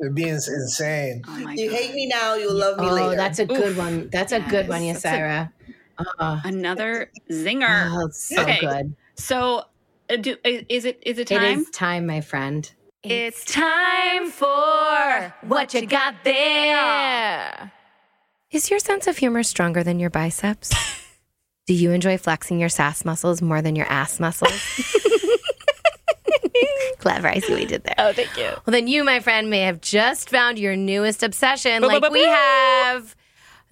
it'd 0.00 0.14
be 0.14 0.28
insane. 0.28 1.22
Oh 1.28 1.38
You 1.38 1.68
god! 1.70 1.76
hate 1.76 1.94
me 1.94 2.06
now, 2.06 2.34
you'll 2.34 2.54
love 2.54 2.78
me 2.78 2.86
Oh, 2.88 2.94
later. 2.94 3.16
that's 3.16 3.38
a 3.38 3.46
good 3.46 3.72
Oof. 3.72 3.76
one. 3.78 4.08
That's 4.12 4.32
a 4.32 4.40
good 4.40 4.68
one, 4.68 4.82
Yes, 4.84 5.02
that's 5.02 5.16
a- 5.16 5.18
Ysaira. 5.18 5.52
Oh, 6.20 6.40
Another 6.44 7.10
zinger. 7.30 7.90
oh, 7.92 8.08
so 8.12 8.42
Okay. 8.42 8.60
good. 8.60 8.94
So, 9.16 9.64
uh, 10.10 10.16
do, 10.16 10.36
is 10.44 10.84
it 10.84 10.98
is 11.04 11.18
it 11.18 11.30
It 11.30 11.34
time? 11.38 11.60
is 11.60 11.70
time, 11.70 12.06
my 12.06 12.20
friend. 12.20 12.70
It's 13.02 13.44
time 13.44 14.30
for 14.30 15.34
what 15.42 15.72
you 15.74 15.86
got 15.86 16.16
there. 16.24 17.72
Is 18.50 18.68
your 18.70 18.78
sense 18.78 19.06
of 19.06 19.16
humor 19.18 19.42
stronger 19.42 19.82
than 19.82 19.98
your 20.00 20.10
biceps? 20.10 20.74
Do 21.66 21.74
you 21.74 21.90
enjoy 21.92 22.16
flexing 22.18 22.60
your 22.60 22.68
sass 22.68 23.04
muscles 23.04 23.40
more 23.42 23.60
than 23.62 23.74
your 23.74 23.86
ass 23.86 24.20
muscles? 24.20 24.52
Clever. 27.06 27.28
I 27.28 27.38
see 27.40 27.52
what 27.52 27.62
you 27.62 27.68
did 27.68 27.84
there. 27.84 27.94
Oh, 27.98 28.12
thank 28.12 28.36
you. 28.36 28.44
Well, 28.44 28.72
then 28.72 28.86
you, 28.88 29.04
my 29.04 29.20
friend, 29.20 29.48
may 29.50 29.60
have 29.60 29.80
just 29.80 30.28
found 30.30 30.58
your 30.58 30.76
newest 30.76 31.22
obsession, 31.22 31.80
Boo, 31.82 31.88
like 31.88 32.02
boo, 32.02 32.08
boo, 32.08 32.12
we 32.12 32.24
boo. 32.24 32.30
have. 32.30 33.16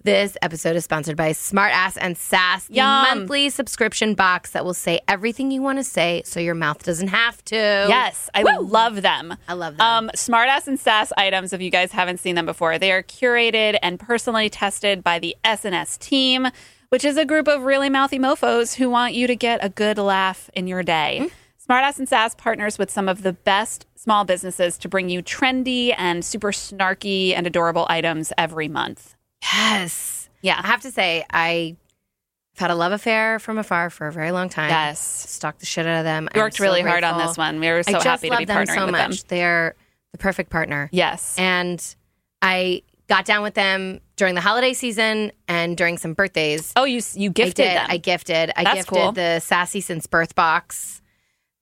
This 0.03 0.37
episode 0.43 0.75
is 0.75 0.83
sponsored 0.83 1.17
by 1.17 1.31
Smartass 1.31 1.97
and 1.99 2.15
Sass, 2.15 2.67
the 2.67 2.75
Yum. 2.75 2.85
monthly 2.85 3.49
subscription 3.49 4.13
box 4.13 4.51
that 4.51 4.63
will 4.63 4.75
say 4.75 4.99
everything 5.07 5.49
you 5.49 5.63
want 5.63 5.79
to 5.79 5.83
say 5.83 6.21
so 6.25 6.39
your 6.39 6.53
mouth 6.53 6.83
doesn't 6.83 7.07
have 7.07 7.43
to. 7.45 7.55
Yes, 7.55 8.29
I 8.35 8.43
love 8.43 9.01
them. 9.01 9.35
I 9.47 9.53
love 9.53 9.77
them. 9.77 9.85
Um, 10.05 10.11
Smartass 10.15 10.67
and 10.67 10.79
Sass 10.79 11.11
items, 11.17 11.53
if 11.53 11.61
you 11.61 11.71
guys 11.71 11.91
haven't 11.91 12.19
seen 12.19 12.35
them 12.35 12.45
before, 12.45 12.77
they 12.77 12.91
are 12.91 13.01
curated 13.01 13.79
and 13.81 13.99
personally 13.99 14.47
tested 14.47 15.03
by 15.03 15.17
the 15.17 15.35
SNS 15.43 15.97
team, 15.97 16.49
which 16.89 17.03
is 17.03 17.17
a 17.17 17.25
group 17.25 17.47
of 17.47 17.63
really 17.63 17.89
mouthy 17.89 18.19
mofos 18.19 18.75
who 18.75 18.91
want 18.91 19.15
you 19.15 19.25
to 19.25 19.35
get 19.35 19.65
a 19.65 19.69
good 19.69 19.97
laugh 19.97 20.51
in 20.53 20.67
your 20.67 20.83
day. 20.83 21.29
Smartass 21.67 21.97
and 21.97 22.07
Sass 22.07 22.35
partners 22.35 22.77
with 22.77 22.91
some 22.91 23.09
of 23.09 23.23
the 23.23 23.33
best 23.33 23.87
small 23.95 24.23
businesses 24.23 24.77
to 24.79 24.87
bring 24.89 25.09
you 25.09 25.23
trendy 25.23 25.95
and 25.97 26.23
super 26.23 26.51
snarky 26.51 27.33
and 27.33 27.47
adorable 27.47 27.87
items 27.89 28.31
every 28.37 28.67
month. 28.67 29.15
Yes. 29.41 30.29
Yeah. 30.41 30.59
I 30.63 30.67
have 30.67 30.81
to 30.81 30.91
say, 30.91 31.25
I've 31.31 31.77
had 32.57 32.69
a 32.69 32.75
love 32.75 32.91
affair 32.91 33.39
from 33.39 33.57
afar 33.57 33.89
for 33.89 34.07
a 34.07 34.11
very 34.11 34.31
long 34.31 34.47
time. 34.49 34.69
Yes. 34.69 34.99
Stalked 34.99 35.59
the 35.59 35.65
shit 35.65 35.87
out 35.87 35.97
of 35.99 36.03
them. 36.03 36.29
We 36.35 36.41
worked 36.41 36.57
so 36.57 36.63
really 36.63 36.81
hard 36.81 37.03
on 37.03 37.17
this 37.25 37.37
one. 37.37 37.59
We 37.59 37.67
were 37.69 37.83
so 37.83 37.99
happy 37.99 38.29
to 38.29 38.37
be 38.37 38.45
them 38.45 38.57
partnering 38.65 38.75
so 38.75 38.85
with 38.85 38.91
much. 38.91 39.23
them. 39.23 39.27
They're 39.29 39.75
the 40.11 40.17
perfect 40.19 40.51
partner. 40.51 40.89
Yes. 40.91 41.35
And 41.39 41.83
I 42.43 42.83
got 43.07 43.25
down 43.25 43.41
with 43.43 43.55
them 43.55 44.01
during 44.17 44.35
the 44.35 44.41
holiday 44.41 44.73
season 44.73 45.31
and 45.47 45.75
during 45.75 45.97
some 45.97 46.13
birthdays. 46.13 46.73
oh, 46.75 46.83
you 46.85 47.01
you 47.15 47.29
gifted 47.31 47.65
I 47.65 47.69
did. 47.69 47.77
them. 47.77 47.87
I 47.89 47.97
gifted. 47.97 48.51
I 48.55 48.63
That's 48.63 48.75
gifted 48.77 48.93
cool. 48.97 49.11
the 49.13 49.39
Sassy 49.39 49.81
Since 49.81 50.07
Birth 50.07 50.35
box, 50.35 51.01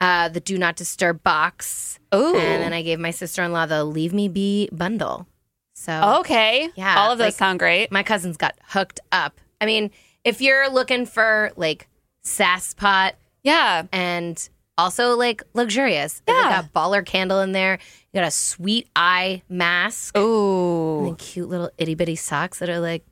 uh, 0.03 0.27
the 0.29 0.39
Do 0.39 0.57
Not 0.57 0.75
Disturb 0.75 1.23
box, 1.23 1.97
Ooh. 2.13 2.35
and 2.35 2.61
then 2.61 2.73
I 2.73 2.81
gave 2.81 2.99
my 2.99 3.11
sister 3.11 3.41
in 3.43 3.51
law 3.53 3.65
the 3.65 3.83
Leave 3.85 4.11
Me 4.13 4.27
Be 4.27 4.67
bundle. 4.71 5.27
So 5.75 6.17
okay. 6.19 6.69
Yeah, 6.75 6.95
All 6.99 7.11
of 7.11 7.17
those 7.17 7.27
like- 7.27 7.33
sound 7.35 7.59
great. 7.59 7.91
my 7.91 8.03
cousins 8.03 8.35
got 8.37 8.55
hooked 8.67 8.99
up. 9.11 9.39
I 9.61 9.65
mean, 9.65 9.91
if 10.23 10.41
you're 10.41 10.69
looking 10.69 11.05
for 11.05 11.51
like 11.55 11.87
sass 12.23 12.73
pot 12.73 13.15
Yeah. 13.43 13.83
and 13.91 14.37
also 14.77 15.15
like 15.15 15.41
luxurious, 15.53 16.21
yeah. 16.27 16.33
Yeah. 16.49 16.61
got 16.61 16.73
baller 16.73 17.05
candle 17.05 17.39
in 17.41 17.51
there. 17.53 17.79
You 18.11 18.19
got 18.21 18.27
a 18.27 18.31
sweet 18.31 18.87
eye 18.95 19.41
mask. 19.49 20.15
Oh. 20.17 21.07
And 21.07 21.17
cute 21.17 21.47
little 21.49 21.69
itty 21.77 21.95
bitty 21.95 22.15
socks 22.15 22.59
that 22.59 22.69
are 22.69 22.79
like 22.79 23.05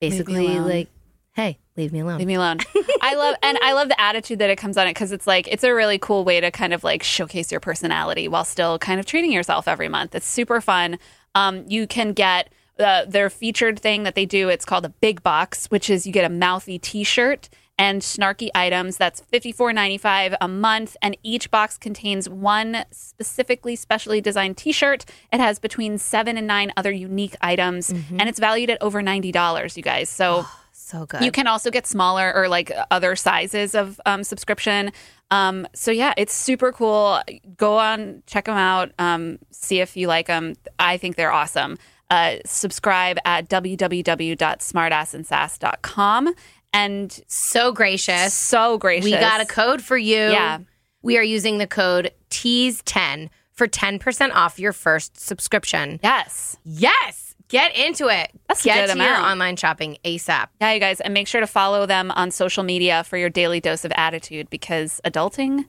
basically 0.00 0.58
like, 0.58 0.88
hey, 1.34 1.58
leave 1.76 1.92
me 1.92 2.00
alone. 2.00 2.18
Leave 2.18 2.26
me 2.26 2.34
alone. 2.34 2.58
I 3.02 3.14
love 3.14 3.36
and 3.42 3.58
I 3.62 3.72
love 3.72 3.88
the 3.88 4.00
attitude 4.00 4.38
that 4.38 4.50
it 4.50 4.56
comes 4.56 4.76
on 4.76 4.86
it 4.86 4.94
because 4.94 5.12
it's 5.12 5.26
like 5.26 5.46
it's 5.48 5.64
a 5.64 5.74
really 5.74 5.98
cool 5.98 6.24
way 6.24 6.40
to 6.40 6.50
kind 6.50 6.72
of 6.72 6.82
like 6.84 7.02
showcase 7.02 7.50
your 7.50 7.60
personality 7.60 8.28
while 8.28 8.44
still 8.44 8.78
kind 8.78 8.98
of 8.98 9.06
treating 9.06 9.32
yourself 9.32 9.68
every 9.68 9.88
month. 9.88 10.14
It's 10.14 10.26
super 10.26 10.60
fun. 10.60 10.98
Um, 11.34 11.64
you 11.68 11.86
can 11.86 12.12
get 12.12 12.52
uh, 12.78 13.04
their 13.06 13.30
featured 13.30 13.78
thing 13.78 14.04
that 14.04 14.14
they 14.14 14.26
do. 14.26 14.48
It's 14.48 14.64
called 14.64 14.84
a 14.84 14.88
big 14.88 15.22
box, 15.22 15.66
which 15.66 15.90
is 15.90 16.06
you 16.06 16.12
get 16.12 16.24
a 16.24 16.32
mouthy 16.32 16.78
T-shirt 16.78 17.48
and 17.76 18.02
snarky 18.02 18.50
items. 18.54 18.96
That's 18.96 19.20
fifty 19.20 19.50
four 19.50 19.72
ninety 19.72 19.98
five 19.98 20.34
a 20.40 20.46
month, 20.48 20.96
and 21.02 21.16
each 21.22 21.50
box 21.50 21.76
contains 21.76 22.28
one 22.28 22.84
specifically 22.92 23.74
specially 23.76 24.20
designed 24.20 24.56
T-shirt. 24.56 25.04
It 25.32 25.40
has 25.40 25.58
between 25.58 25.98
seven 25.98 26.38
and 26.38 26.46
nine 26.46 26.72
other 26.76 26.92
unique 26.92 27.34
items, 27.40 27.90
and 27.90 28.22
it's 28.28 28.38
valued 28.38 28.70
at 28.70 28.80
over 28.80 29.02
ninety 29.02 29.32
dollars. 29.32 29.76
You 29.76 29.82
guys, 29.82 30.08
so. 30.08 30.46
so 30.84 31.06
good. 31.06 31.22
You 31.22 31.32
can 31.32 31.46
also 31.46 31.70
get 31.70 31.86
smaller 31.86 32.32
or 32.34 32.48
like 32.48 32.70
other 32.90 33.16
sizes 33.16 33.74
of 33.74 34.00
um, 34.06 34.24
subscription. 34.24 34.92
Um, 35.30 35.66
so 35.74 35.90
yeah, 35.90 36.14
it's 36.16 36.34
super 36.34 36.72
cool. 36.72 37.20
Go 37.56 37.78
on, 37.78 38.22
check 38.26 38.44
them 38.44 38.56
out. 38.56 38.92
Um, 38.98 39.38
see 39.50 39.80
if 39.80 39.96
you 39.96 40.08
like 40.08 40.26
them. 40.26 40.54
I 40.78 40.98
think 40.98 41.16
they're 41.16 41.32
awesome. 41.32 41.78
Uh, 42.10 42.36
subscribe 42.44 43.18
at 43.24 43.48
www.smartassandsass.com 43.48 46.34
and 46.72 47.20
so 47.28 47.72
gracious. 47.72 48.34
so 48.34 48.78
gracious. 48.78 49.04
We 49.04 49.12
got 49.12 49.40
a 49.40 49.46
code 49.46 49.80
for 49.80 49.96
you. 49.96 50.16
Yeah. 50.16 50.58
We 51.02 51.16
are 51.18 51.22
using 51.22 51.58
the 51.58 51.66
code 51.66 52.12
TEASE10 52.30 53.28
for 53.52 53.68
10% 53.68 54.32
off 54.32 54.58
your 54.58 54.72
first 54.72 55.20
subscription. 55.20 56.00
Yes. 56.02 56.56
Yes. 56.64 57.23
Get 57.48 57.76
into 57.76 58.08
it. 58.08 58.30
That's 58.48 58.62
a 58.62 58.64
Get 58.64 58.86
good 58.86 58.92
to 58.94 58.98
your 58.98 59.06
amount. 59.12 59.26
online 59.32 59.56
shopping 59.56 59.98
ASAP. 60.04 60.48
Yeah, 60.60 60.72
you 60.72 60.80
guys, 60.80 61.00
and 61.00 61.12
make 61.14 61.28
sure 61.28 61.40
to 61.40 61.46
follow 61.46 61.86
them 61.86 62.10
on 62.12 62.30
social 62.30 62.62
media 62.64 63.04
for 63.04 63.16
your 63.16 63.28
daily 63.30 63.60
dose 63.60 63.84
of 63.84 63.92
attitude 63.96 64.48
because 64.50 65.00
adulting 65.04 65.64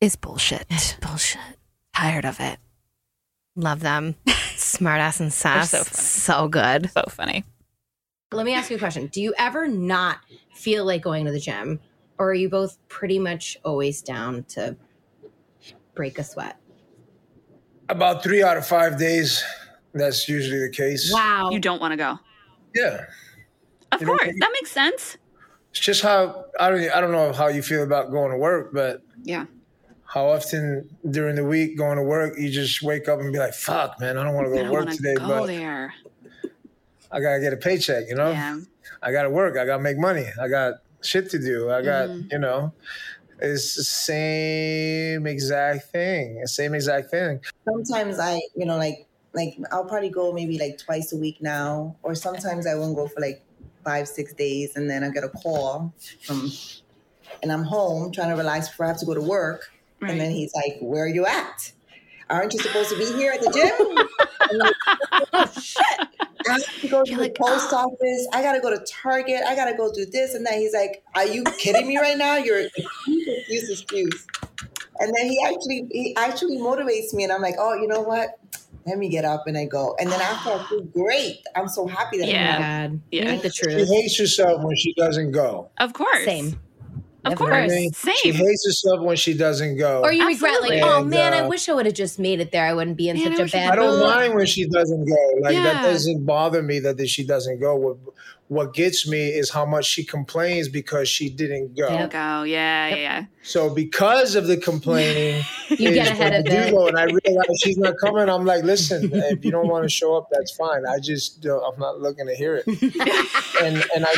is 0.00 0.16
bullshit. 0.16 0.66
Bullshit. 1.00 1.40
Tired 1.94 2.24
of 2.24 2.40
it. 2.40 2.58
Love 3.54 3.80
them. 3.80 4.14
Smartass 4.26 5.20
and 5.20 5.32
sass. 5.32 5.70
so 5.70 5.78
funny. 5.84 5.94
so 5.94 6.48
good. 6.48 6.90
So 6.90 7.02
funny. 7.08 7.44
Let 8.32 8.46
me 8.46 8.54
ask 8.54 8.70
you 8.70 8.76
a 8.76 8.78
question. 8.78 9.06
Do 9.06 9.20
you 9.22 9.34
ever 9.38 9.66
not 9.68 10.18
feel 10.54 10.84
like 10.84 11.02
going 11.02 11.24
to 11.26 11.32
the 11.32 11.40
gym? 11.40 11.80
Or 12.18 12.30
are 12.30 12.34
you 12.34 12.48
both 12.48 12.78
pretty 12.88 13.18
much 13.18 13.56
always 13.64 14.02
down 14.02 14.44
to 14.50 14.76
break 15.94 16.18
a 16.18 16.24
sweat? 16.24 16.56
About 17.88 18.22
three 18.22 18.42
out 18.42 18.56
of 18.56 18.66
five 18.66 18.98
days, 18.98 19.42
that's 19.94 20.28
usually 20.28 20.60
the 20.60 20.70
case. 20.70 21.12
Wow. 21.12 21.50
You 21.50 21.58
don't 21.60 21.80
want 21.80 21.92
to 21.92 21.96
go. 21.96 22.18
Yeah. 22.74 23.06
Of 23.92 24.00
You 24.00 24.06
know, 24.06 24.16
course, 24.16 24.32
that 24.38 24.50
makes 24.52 24.70
sense. 24.70 25.16
It's 25.70 25.80
just 25.80 26.02
how 26.02 26.46
I 26.60 26.70
don't 26.70 26.90
I 26.90 27.00
don't 27.00 27.12
know 27.12 27.32
how 27.32 27.48
you 27.48 27.62
feel 27.62 27.82
about 27.82 28.10
going 28.10 28.30
to 28.32 28.36
work, 28.38 28.70
but 28.72 29.02
Yeah. 29.22 29.46
how 30.04 30.26
often 30.28 30.88
during 31.10 31.36
the 31.36 31.44
week 31.44 31.76
going 31.78 31.96
to 31.96 32.02
work 32.02 32.38
you 32.38 32.50
just 32.50 32.82
wake 32.82 33.08
up 33.08 33.20
and 33.20 33.32
be 33.32 33.38
like, 33.38 33.54
"Fuck, 33.54 33.98
man, 34.00 34.16
I 34.18 34.24
don't 34.24 34.34
want 34.34 34.46
to 34.48 34.52
go 34.54 34.64
to 34.64 34.70
work 34.70 34.90
today, 34.90 35.14
go 35.14 35.26
but 35.26 35.46
there. 35.46 35.94
I 37.10 37.20
gotta 37.20 37.40
get 37.40 37.52
a 37.54 37.56
paycheck. 37.56 38.08
You 38.08 38.14
know, 38.16 38.30
Yeah. 38.30 38.60
I 39.02 39.12
gotta 39.12 39.30
work. 39.30 39.56
I 39.56 39.64
gotta 39.64 39.82
make 39.82 39.96
money. 39.98 40.26
I 40.40 40.48
got 40.48 40.74
shit 41.02 41.30
to 41.30 41.38
do. 41.38 41.70
I 41.70 41.80
got 41.82 42.08
Mhm. 42.10 42.32
you 42.32 42.38
know." 42.38 42.72
It's 43.40 43.76
the 43.76 43.84
same 43.84 45.26
exact 45.26 45.92
thing. 45.92 46.44
Same 46.46 46.74
exact 46.74 47.10
thing. 47.10 47.40
sometimes 47.64 48.18
I, 48.18 48.40
you 48.56 48.66
know, 48.66 48.76
like 48.76 49.06
like 49.34 49.56
I'll 49.72 49.84
probably 49.84 50.10
go 50.10 50.32
maybe 50.32 50.58
like 50.58 50.78
twice 50.78 51.12
a 51.12 51.16
week 51.16 51.40
now, 51.40 51.96
or 52.02 52.14
sometimes 52.14 52.66
I 52.66 52.74
won't 52.74 52.96
go 52.96 53.06
for 53.08 53.20
like 53.20 53.42
five, 53.84 54.08
six 54.08 54.32
days, 54.34 54.76
and 54.76 54.88
then 54.88 55.04
I 55.04 55.10
get 55.10 55.24
a 55.24 55.28
call 55.28 55.92
from, 56.24 56.50
and 57.42 57.52
I'm 57.52 57.62
home 57.62 58.12
trying 58.12 58.30
to 58.30 58.36
relax 58.36 58.68
before 58.68 58.86
I 58.86 58.88
have 58.88 58.98
to 59.00 59.06
go 59.06 59.14
to 59.14 59.22
work, 59.22 59.70
Right. 60.00 60.12
and 60.12 60.20
then 60.20 60.30
he's 60.30 60.52
like, 60.54 60.78
"Where 60.80 61.04
are 61.04 61.08
you 61.08 61.26
at? 61.26 61.72
Aren't 62.30 62.52
you 62.52 62.60
supposed 62.60 62.90
to 62.90 62.98
be 62.98 63.06
here 63.16 63.32
at 63.32 63.40
the 63.40 63.50
gym?" 63.50 64.06
I'm 64.50 64.58
like, 64.58 64.74
oh 65.32 65.60
shit! 65.60 66.08
I 66.48 66.52
have 66.52 66.80
to 66.80 66.88
go 66.88 67.02
to 67.04 67.10
You're 67.10 67.18
the 67.18 67.24
like, 67.24 67.34
post 67.36 67.68
oh. 67.72 67.76
office. 67.92 68.28
I 68.32 68.42
gotta 68.42 68.60
go 68.60 68.70
to 68.70 68.82
Target. 68.90 69.42
I 69.46 69.54
gotta 69.54 69.76
go 69.76 69.92
do 69.92 70.06
this 70.06 70.34
and 70.34 70.46
that. 70.46 70.54
He's 70.54 70.72
like, 70.72 71.02
"Are 71.14 71.26
you 71.26 71.44
kidding 71.58 71.86
me 71.86 71.98
right 71.98 72.16
now? 72.16 72.36
You're 72.36 72.60
excuse, 73.06 73.70
excuse." 73.70 74.26
And 75.00 75.14
then 75.16 75.26
he 75.28 75.38
actually 75.46 75.86
he 75.90 76.16
actually 76.16 76.58
motivates 76.58 77.12
me, 77.14 77.24
and 77.24 77.32
I'm 77.32 77.42
like, 77.42 77.54
"Oh, 77.58 77.74
you 77.74 77.86
know 77.86 78.00
what? 78.00 78.38
Let 78.86 78.98
me 78.98 79.08
get 79.08 79.24
up 79.24 79.46
and 79.46 79.56
I 79.56 79.66
go." 79.66 79.94
And 79.98 80.10
then 80.10 80.20
after 80.20 80.50
I 80.50 80.64
feel 80.68 80.82
great, 80.82 81.38
I'm 81.56 81.68
so 81.68 81.86
happy 81.86 82.18
that 82.18 82.28
Yeah. 82.28 82.56
I'm 82.56 82.90
God. 82.92 83.00
Yeah. 83.10 83.24
You 83.24 83.32
need 83.32 83.42
the 83.42 83.50
She 83.50 83.84
hates 83.94 84.18
herself 84.18 84.62
when 84.62 84.76
she 84.76 84.94
doesn't 84.94 85.32
go. 85.32 85.70
Of 85.78 85.92
course. 85.92 86.24
Same. 86.24 86.58
Of 87.28 87.32
Of 87.34 87.38
course. 87.38 87.50
course. 87.72 88.16
She 88.18 88.32
Same. 88.32 88.34
hates 88.34 88.66
herself 88.66 89.00
when 89.00 89.16
she 89.16 89.34
doesn't 89.34 89.76
go. 89.76 90.02
Or 90.02 90.12
you 90.12 90.26
regret, 90.26 90.60
like, 90.62 90.82
oh 90.82 91.00
And, 91.00 91.10
man, 91.10 91.32
I 91.34 91.40
uh, 91.40 91.48
wish 91.48 91.68
I 91.68 91.72
would 91.74 91.86
have 91.86 91.94
just 91.94 92.18
made 92.18 92.40
it 92.40 92.50
there. 92.52 92.64
I 92.66 92.72
wouldn't 92.74 92.96
be 92.96 93.08
in 93.08 93.16
Man, 93.16 93.26
such 93.32 93.38
a 93.38 93.42
wish 93.42 93.54
I 93.54 93.58
bad 93.58 93.72
I 93.72 93.76
don't 93.76 93.98
mood. 93.98 94.02
mind 94.02 94.34
when 94.34 94.46
she 94.46 94.66
doesn't 94.68 95.04
go. 95.06 95.32
Like 95.40 95.54
Yeah. 95.54 95.62
that 95.64 95.82
doesn't 95.82 96.24
bother 96.26 96.62
me 96.62 96.80
that 96.80 97.08
she 97.08 97.24
doesn't 97.24 97.60
go. 97.60 97.76
What 97.76 97.96
what 98.48 98.72
gets 98.72 99.06
me 99.06 99.28
is 99.28 99.50
how 99.50 99.66
much 99.66 99.84
she 99.84 100.02
complains 100.02 100.70
because 100.70 101.06
she 101.06 101.28
didn't 101.28 101.76
go. 101.76 101.86
Yep. 101.86 102.10
Go. 102.12 102.42
Yeah. 102.44 102.88
Yep. 102.88 102.98
Yeah. 102.98 103.24
So 103.42 103.68
because 103.68 104.34
of 104.36 104.46
the 104.46 104.56
complaining, 104.56 105.44
You 105.68 105.90
is 105.90 105.94
get 105.94 106.08
ahead 106.08 106.32
when 106.32 106.40
of 106.40 106.46
I 106.46 106.50
do 106.50 106.56
it. 106.56 106.70
go 106.70 106.86
and 106.88 106.98
I 106.98 107.04
realize 107.04 107.60
she's 107.62 107.76
not 107.76 107.92
coming. 108.00 108.26
I'm 108.30 108.46
like, 108.46 108.64
listen, 108.64 109.10
if 109.12 109.44
you 109.44 109.50
don't 109.50 109.68
want 109.68 109.84
to 109.84 109.90
show 109.90 110.16
up, 110.16 110.28
that's 110.32 110.56
fine. 110.56 110.86
I 110.86 110.98
just 110.98 111.42
don't, 111.42 111.62
I'm 111.62 111.78
not 111.78 112.00
looking 112.00 112.26
to 112.26 112.34
hear 112.34 112.62
it. 112.64 112.66
and 113.62 113.84
and 113.94 114.06
I 114.08 114.14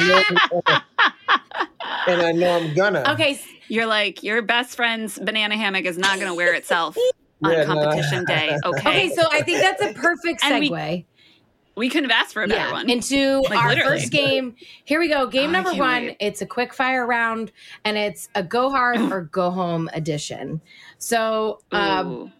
know 0.63 0.81
and 2.13 2.23
I 2.23 2.33
know 2.33 2.57
I'm 2.59 2.75
gonna. 2.75 3.03
Okay, 3.13 3.33
s- 3.33 3.47
You're 3.69 3.87
like 3.87 4.23
your 4.23 4.43
best 4.43 4.77
friend's 4.77 5.19
banana 5.19 5.57
hammock 5.57 5.85
is 5.85 5.99
not 5.99 6.17
going 6.17 6.29
to 6.29 6.35
wear 6.35 6.55
itself 6.55 6.97
on 7.45 7.53
Yeah, 7.53 7.65
no. 7.65 7.75
competition 7.75 8.25
day. 8.25 8.57
Okay. 8.65 8.89
okay, 8.89 9.09
so 9.15 9.23
I 9.31 9.43
think 9.43 9.61
that's 9.61 9.83
a 9.83 9.93
perfect 9.95 10.45
And 10.45 10.61
we- 10.61 10.71
segue. 10.71 11.05
we 11.77 11.89
couldn't 11.89 12.11
have 12.11 12.23
asked 12.25 12.35
for 12.35 12.43
a 12.43 12.49
better 12.49 12.61
yeah, 12.69 12.73
one. 12.73 12.91
into 12.91 13.41
Like, 13.49 13.59
our 13.59 13.69
literally. 13.71 13.99
first 14.01 14.13
game. 14.13 14.57
Here 14.85 15.01
we 15.01 15.09
go. 15.09 15.27
Game 15.27 15.51
Oh, 15.51 15.53
number 15.53 15.75
one. 15.75 16.03
wait. 16.07 16.17
It's 16.21 16.43
a 16.43 16.47
quick 16.47 16.75
fire 16.75 17.07
round, 17.07 17.53
and 17.85 17.97
it's 17.97 18.29
a 18.35 18.43
go 18.43 18.71
hard 18.71 18.99
or 19.13 19.23
go 19.23 19.51
home 19.51 19.89
edition. 19.95 20.61
So, 20.99 21.61
um, 21.73 22.33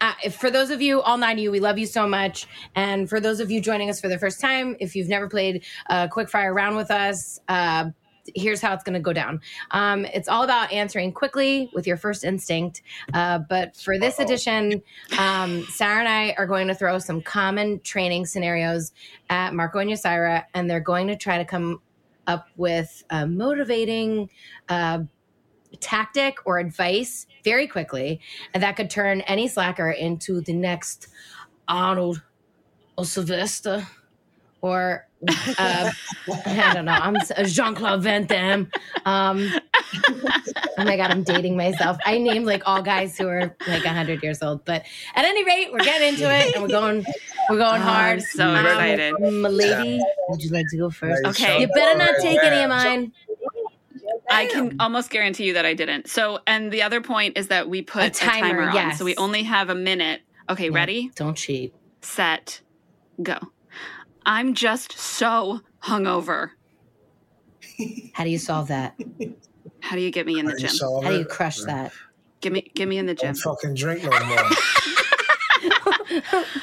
uh, 0.00 0.12
if- 0.24 0.36
for 0.36 0.50
those 0.50 0.70
of 0.70 0.82
you, 0.82 1.00
all 1.00 1.16
nine 1.16 1.38
of 1.38 1.42
you, 1.42 1.50
we 1.50 1.60
love 1.60 1.78
you 1.78 1.86
so 1.86 2.06
much. 2.06 2.46
And 2.76 3.08
for 3.08 3.18
those 3.20 3.40
of 3.40 3.50
you 3.50 3.60
joining 3.60 3.88
us 3.90 4.00
for 4.00 4.08
the 4.08 4.18
first 4.18 4.40
time, 4.40 4.76
if 4.78 4.94
you've 4.94 5.08
never 5.08 5.28
played 5.28 5.64
a 5.88 6.08
quick 6.08 6.28
fire 6.28 6.52
round 6.54 6.76
with 6.76 6.90
us, 6.90 7.40
uh, 7.48 7.86
here's 8.34 8.60
how 8.60 8.72
it's 8.72 8.84
going 8.84 8.94
to 8.94 9.00
go 9.00 9.12
down. 9.12 9.40
Um, 9.70 10.04
it's 10.06 10.28
all 10.28 10.42
about 10.42 10.72
answering 10.72 11.12
quickly 11.12 11.70
with 11.74 11.86
your 11.86 11.96
first 11.96 12.24
instinct. 12.24 12.82
Uh, 13.12 13.38
but 13.38 13.76
for 13.76 13.98
this 13.98 14.18
edition, 14.18 14.82
um, 15.18 15.64
Sarah 15.64 16.00
and 16.00 16.08
I 16.08 16.34
are 16.38 16.46
going 16.46 16.68
to 16.68 16.74
throw 16.74 16.98
some 16.98 17.22
common 17.22 17.80
training 17.80 18.26
scenarios 18.26 18.92
at 19.30 19.54
Marco 19.54 19.78
and 19.78 19.90
Ysaira, 19.90 20.44
and 20.54 20.68
they're 20.68 20.80
going 20.80 21.08
to 21.08 21.16
try 21.16 21.38
to 21.38 21.44
come 21.44 21.80
up 22.26 22.48
with 22.56 23.04
a 23.10 23.26
motivating 23.26 24.30
uh, 24.68 25.00
tactic 25.80 26.38
or 26.46 26.58
advice 26.58 27.26
very 27.42 27.66
quickly, 27.66 28.20
and 28.54 28.62
that 28.62 28.76
could 28.76 28.90
turn 28.90 29.20
any 29.22 29.48
slacker 29.48 29.90
into 29.90 30.40
the 30.40 30.52
next 30.52 31.08
Arnold 31.68 32.22
or 32.96 33.04
Sylvester 33.04 33.86
or 34.60 35.06
uh, 35.58 35.90
I 36.46 36.70
don't 36.74 36.84
know. 36.84 36.92
I'm 36.92 37.16
Jean 37.46 37.74
Claude 37.74 38.02
Van 38.02 38.26
Damme. 38.26 38.70
Um, 39.04 39.48
oh 39.48 40.84
my 40.84 40.96
god, 40.96 41.10
I'm 41.10 41.22
dating 41.22 41.56
myself. 41.56 41.96
I 42.04 42.18
named 42.18 42.46
like 42.46 42.62
all 42.66 42.82
guys 42.82 43.16
who 43.18 43.26
are 43.28 43.54
like 43.68 43.84
100 43.84 44.22
years 44.22 44.42
old, 44.42 44.64
but 44.64 44.84
at 45.14 45.24
any 45.24 45.44
rate, 45.44 45.72
we're 45.72 45.78
getting 45.80 46.08
into 46.14 46.24
it 46.34 46.54
and 46.54 46.62
we're 46.62 46.68
going, 46.68 47.04
we're 47.50 47.58
going 47.58 47.80
Oh, 47.82 47.84
hard. 47.84 48.18
I'm 48.18 48.20
so 48.20 48.48
Um, 48.48 48.64
excited. 48.66 49.14
my 49.20 49.48
lady, 49.48 50.00
would 50.28 50.42
you 50.42 50.50
like 50.50 50.66
to 50.70 50.78
go 50.78 50.90
first? 50.90 51.24
Okay. 51.26 51.60
You 51.60 51.68
better 51.68 51.98
not 51.98 52.14
take 52.20 52.38
any 52.42 52.56
of 52.56 52.62
Yeah. 52.62 52.66
mine. 52.68 53.12
I 54.30 54.46
can 54.46 54.76
almost 54.80 55.10
guarantee 55.10 55.44
you 55.46 55.54
that 55.54 55.66
I 55.66 55.74
didn't. 55.74 56.08
So, 56.08 56.40
and 56.46 56.72
the 56.72 56.82
other 56.82 57.00
point 57.00 57.36
is 57.38 57.48
that 57.48 57.68
we 57.68 57.82
put 57.82 58.02
A 58.02 58.06
a 58.06 58.10
timer, 58.10 58.48
timer, 58.48 58.68
on, 58.70 58.74
yes. 58.74 58.98
so 58.98 59.04
we 59.04 59.14
only 59.16 59.42
have 59.44 59.68
a 59.70 59.74
minute. 59.74 60.22
Okay, 60.48 60.68
Yeah. 60.70 60.74
ready, 60.74 61.10
Don't 61.14 61.36
cheat. 61.36 61.74
set, 62.02 62.60
go. 63.22 63.38
I'm 64.26 64.54
just 64.54 64.98
so 64.98 65.60
hungover. 65.82 66.50
How 68.12 68.24
do 68.24 68.30
you 68.30 68.38
solve 68.38 68.68
that? 68.68 68.98
How 69.80 69.96
do 69.96 70.02
you 70.02 70.10
get 70.10 70.26
me 70.26 70.38
in 70.38 70.46
the 70.46 70.56
gym? 70.56 70.70
How 71.02 71.10
do 71.10 71.18
you 71.18 71.24
crush 71.24 71.60
that? 71.62 71.92
Give 72.40 72.52
me, 72.52 72.70
give 72.74 72.88
me 72.88 72.98
in 72.98 73.06
the 73.06 73.14
gym. 73.14 73.34
Don't 73.34 73.56
fucking 73.56 73.74
drink 73.74 74.02
no 74.04 74.10
more. 74.26 74.50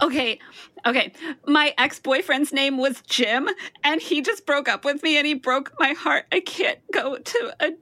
Okay, 0.00 0.38
okay. 0.86 1.12
My 1.46 1.74
ex 1.76 1.98
boyfriend's 1.98 2.52
name 2.52 2.78
was 2.78 3.02
Jim, 3.02 3.48
and 3.82 4.00
he 4.00 4.20
just 4.20 4.46
broke 4.46 4.68
up 4.68 4.84
with 4.84 5.02
me, 5.02 5.16
and 5.16 5.26
he 5.26 5.34
broke 5.34 5.72
my 5.80 5.92
heart. 5.92 6.26
I 6.30 6.38
can't 6.40 6.78
go 6.92 7.18
to 7.18 7.56
a 7.58 7.72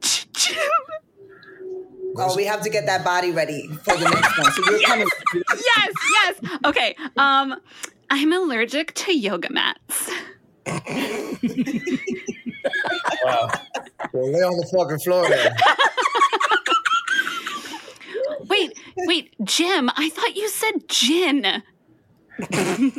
gym. 0.00 0.56
Oh, 2.16 2.34
we 2.36 2.44
have 2.44 2.62
to 2.62 2.70
get 2.70 2.86
that 2.86 3.04
body 3.04 3.32
ready 3.32 3.68
for 3.68 3.96
the 3.96 4.08
next 4.08 4.38
one. 4.38 4.52
So 4.52 4.70
you're 4.70 4.80
coming. 4.86 5.06
Yes, 5.34 5.92
yes. 6.12 6.58
Okay. 6.64 6.96
Um, 7.16 7.56
I'm 8.10 8.32
allergic 8.32 8.94
to 8.94 9.12
yoga 9.16 9.52
mats. 9.52 10.10
Wow. 13.24 13.50
Well, 14.12 14.30
lay 14.32 14.40
on 14.40 14.56
the 14.56 14.66
fucking 14.72 14.98
floor 15.00 15.28
then. 15.28 15.54
Wait, 18.48 18.78
wait, 18.98 19.34
Jim. 19.44 19.90
I 19.96 20.08
thought 20.10 20.36
you 20.36 20.48
said 20.48 20.88
gin. 20.88 21.62
Jim. 22.42 22.92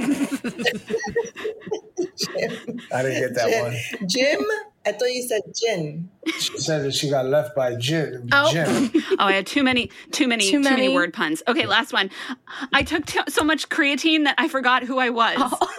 I 2.92 3.02
didn't 3.04 3.20
get 3.22 3.36
that 3.36 3.50
one. 3.62 3.76
Jim, 4.08 4.44
I 4.88 4.92
thought 4.92 5.12
you 5.12 5.24
said 5.24 5.42
gin. 5.56 6.10
She 6.40 6.58
said 6.60 6.84
that 6.86 6.94
she 6.94 7.10
got 7.10 7.26
left 7.26 7.56
by 7.56 7.76
Jim. 7.76 8.30
Oh. 8.32 8.52
Jim. 8.52 8.92
Oh, 9.18 9.26
I 9.26 9.34
had 9.34 9.48
too 9.48 9.64
many, 9.64 9.90
too 10.12 10.28
many, 10.28 10.44
Too 10.46 10.52
too 10.58 10.60
many, 10.60 10.82
many? 10.84 10.94
word 10.94 11.14
puns. 11.14 11.42
Okay, 11.48 11.66
last 11.66 11.94
one. 11.94 12.10
I 12.74 12.84
took 12.84 13.06
t- 13.06 13.20
so 13.30 13.44
much 13.44 13.70
creatine 13.70 14.26
that 14.26 14.36
I 14.38 14.48
forgot 14.50 14.84
who 14.84 15.00
I 15.00 15.10
was. 15.10 15.38
Oh. 15.40 15.70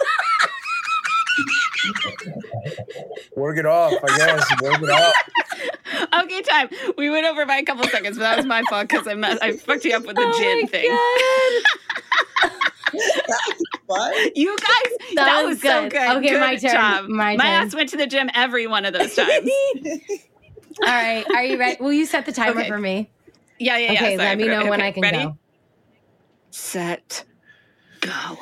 Work 3.35 3.57
it 3.57 3.65
off, 3.65 3.93
I 4.03 4.17
guess. 4.17 4.61
Work 4.61 4.81
it 4.81 4.89
off. 4.89 5.13
Okay, 6.23 6.41
time. 6.41 6.69
We 6.97 7.09
went 7.09 7.25
over 7.25 7.45
by 7.45 7.57
a 7.57 7.63
couple 7.63 7.83
seconds, 7.85 8.17
but 8.17 8.23
that 8.23 8.37
was 8.37 8.45
my 8.45 8.61
fault 8.69 8.87
because 8.89 9.07
I 9.07 9.13
mess- 9.15 9.39
I 9.41 9.53
fucked 9.53 9.85
you 9.85 9.95
up 9.95 10.05
with 10.05 10.15
the 10.15 10.23
Oh 10.25 10.37
gin 10.37 10.61
my 10.61 10.67
thing. 10.67 10.97
What? 13.85 14.35
You 14.35 14.55
guys, 14.57 15.15
that, 15.15 15.41
was 15.43 15.55
was, 15.55 15.61
so 15.61 15.83
good. 15.83 15.91
good. 15.91 16.17
Okay, 16.17 16.29
Good 16.29 16.39
my 16.39 16.55
turn. 16.55 16.71
job. 16.71 17.07
My 17.09 17.35
my 17.37 17.43
turn. 17.45 17.53
ass 17.67 17.75
went 17.75 17.89
to 17.89 17.97
the 17.97 18.07
gym 18.07 18.29
every 18.33 18.67
one 18.67 18.85
of 18.85 18.93
those 18.93 19.15
times. 19.15 19.49
All 20.81 20.87
right. 20.87 21.23
Are 21.33 21.43
you 21.43 21.57
ready? 21.57 21.81
Will 21.81 21.93
you 21.93 22.05
set 22.05 22.25
the 22.25 22.31
timer 22.31 22.59
Okay. 22.61 22.67
for 22.69 22.77
me? 22.77 23.09
Yeah, 23.59 23.77
yeah, 23.77 23.91
yeah. 23.93 23.99
Okay, 23.99 24.15
sorry, 24.17 24.29
let 24.29 24.37
me 24.37 24.43
put 24.45 24.51
it- 24.53 24.59
know 24.63 24.69
when 24.69 24.81
I 24.81 24.91
can 24.91 25.01
ready? 25.03 25.17
go. 25.23 25.37
Set, 26.51 27.23
go. 28.01 28.37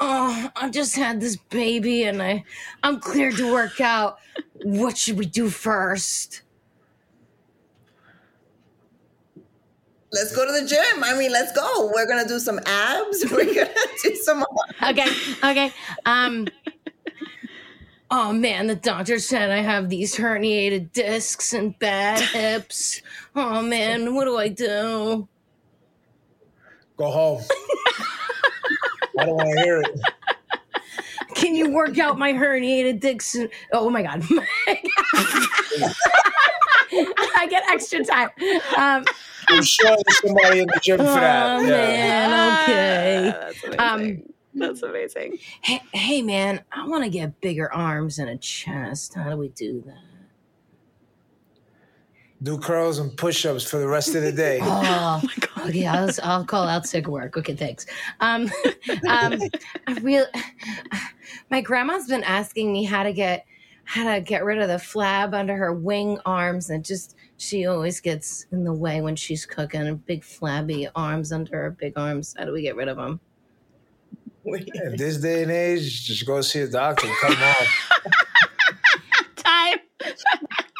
Oh, 0.00 0.50
I 0.56 0.68
just 0.70 0.96
had 0.96 1.20
this 1.20 1.36
baby 1.36 2.04
and 2.04 2.20
I 2.22 2.44
I'm 2.82 2.98
cleared 3.00 3.36
to 3.36 3.52
work 3.52 3.80
out. 3.80 4.18
What 4.62 4.96
should 4.98 5.16
we 5.18 5.26
do 5.26 5.48
first? 5.48 6.42
Let's 10.12 10.34
go 10.36 10.44
to 10.44 10.52
the 10.52 10.66
gym. 10.68 11.02
I 11.02 11.16
mean, 11.16 11.32
let's 11.32 11.52
go. 11.52 11.90
We're 11.94 12.06
gonna 12.06 12.28
do 12.28 12.38
some 12.38 12.60
abs. 12.66 13.24
We're 13.30 13.46
gonna 13.46 13.70
do 14.02 14.14
some. 14.16 14.44
Okay, 14.82 15.06
okay. 15.42 15.72
Um 16.04 16.48
Oh 18.14 18.30
man, 18.30 18.66
the 18.66 18.74
doctor 18.74 19.18
said 19.18 19.50
I 19.50 19.60
have 19.62 19.88
these 19.88 20.14
herniated 20.14 20.92
discs 20.92 21.54
and 21.54 21.78
bad 21.78 22.20
hips. 22.20 23.00
Oh 23.34 23.62
man, 23.62 24.14
what 24.14 24.26
do 24.26 24.36
I 24.36 24.48
do? 24.48 25.26
Go 26.98 27.10
home. 27.10 27.42
I 29.18 29.24
don't 29.24 29.36
want 29.36 29.48
to 29.48 29.64
hear 29.64 29.80
it. 29.80 29.98
Can 31.34 31.54
you 31.54 31.70
work 31.70 31.98
out 31.98 32.18
my 32.18 32.34
herniated 32.34 33.00
discs? 33.00 33.34
Oh 33.72 33.88
my 33.88 34.02
god. 34.02 34.22
I 37.34 37.46
get 37.48 37.64
extra 37.70 38.04
time. 38.04 38.28
Um, 38.76 39.04
I'm 39.48 39.62
sure 39.62 39.90
there's 39.90 40.20
somebody 40.20 40.60
in 40.60 40.66
the 40.66 40.80
gym 40.82 40.98
for 40.98 41.04
that. 41.04 41.56
Oh, 41.56 41.60
yeah. 41.60 41.68
man. 41.68 42.62
okay. 42.62 43.28
Ah, 43.28 43.40
that's 43.40 43.64
amazing. 43.64 44.22
Um, 44.22 44.32
that's 44.54 44.82
amazing. 44.82 45.38
hey, 45.62 45.80
hey, 45.92 46.22
man, 46.22 46.62
I 46.70 46.86
want 46.86 47.04
to 47.04 47.10
get 47.10 47.40
bigger 47.40 47.72
arms 47.72 48.18
and 48.18 48.28
a 48.28 48.36
chest. 48.36 49.14
How 49.14 49.30
do 49.30 49.36
we 49.36 49.48
do 49.48 49.82
that? 49.86 50.12
Do 52.42 52.58
curls 52.58 52.98
and 52.98 53.16
push-ups 53.16 53.62
for 53.62 53.78
the 53.78 53.86
rest 53.86 54.14
of 54.14 54.22
the 54.22 54.32
day. 54.32 54.58
Oh, 54.62 55.22
okay. 55.68 55.86
I'll, 55.86 56.10
I'll 56.22 56.44
call 56.44 56.66
out 56.66 56.86
sick 56.86 57.06
work. 57.06 57.36
Okay, 57.36 57.54
thanks. 57.54 57.86
Um, 58.20 58.50
um, 59.08 59.40
I 59.86 59.94
real, 60.02 60.26
my 61.50 61.60
grandma's 61.60 62.08
been 62.08 62.24
asking 62.24 62.72
me 62.72 62.84
how 62.84 63.04
to 63.04 63.12
get 63.12 63.46
how 63.84 64.14
to 64.14 64.20
get 64.20 64.44
rid 64.44 64.58
of 64.58 64.68
the 64.68 64.76
flab 64.76 65.34
under 65.34 65.56
her 65.56 65.72
wing 65.72 66.18
arms, 66.24 66.70
and 66.70 66.84
just 66.84 67.16
she 67.42 67.66
always 67.66 68.00
gets 68.00 68.46
in 68.52 68.62
the 68.62 68.72
way 68.72 69.00
when 69.00 69.16
she's 69.16 69.44
cooking. 69.44 69.80
And 69.80 70.06
big 70.06 70.22
flabby 70.22 70.88
arms 70.94 71.32
under 71.32 71.62
her 71.62 71.70
big 71.70 71.94
arms. 71.98 72.36
How 72.38 72.44
do 72.44 72.52
we 72.52 72.62
get 72.62 72.76
rid 72.76 72.86
of 72.88 72.96
them? 72.96 73.20
In 74.44 74.96
this 74.96 75.18
day 75.18 75.42
and 75.42 75.50
age, 75.50 76.06
just 76.06 76.24
go 76.24 76.40
see 76.40 76.60
a 76.60 76.68
doctor 76.68 77.06
and 77.06 77.16
cut 77.16 77.30
them 77.30 77.42
off. 77.42 77.90
Time. 79.36 79.78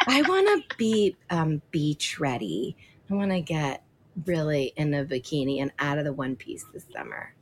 I 0.07 0.23
want 0.23 0.47
to 0.71 0.77
be 0.77 1.17
um, 1.31 1.61
beach 1.73 2.21
ready. 2.21 2.77
I 3.11 3.15
want 3.15 3.33
to 3.33 3.41
get 3.41 3.85
really 4.25 4.73
in 4.77 4.95
a 4.95 5.05
bikini 5.05 5.61
and 5.61 5.73
out 5.81 5.99
of 5.99 6.05
the 6.05 6.13
one 6.13 6.37
piece 6.37 6.65
this 6.73 6.87
summer. 6.93 7.35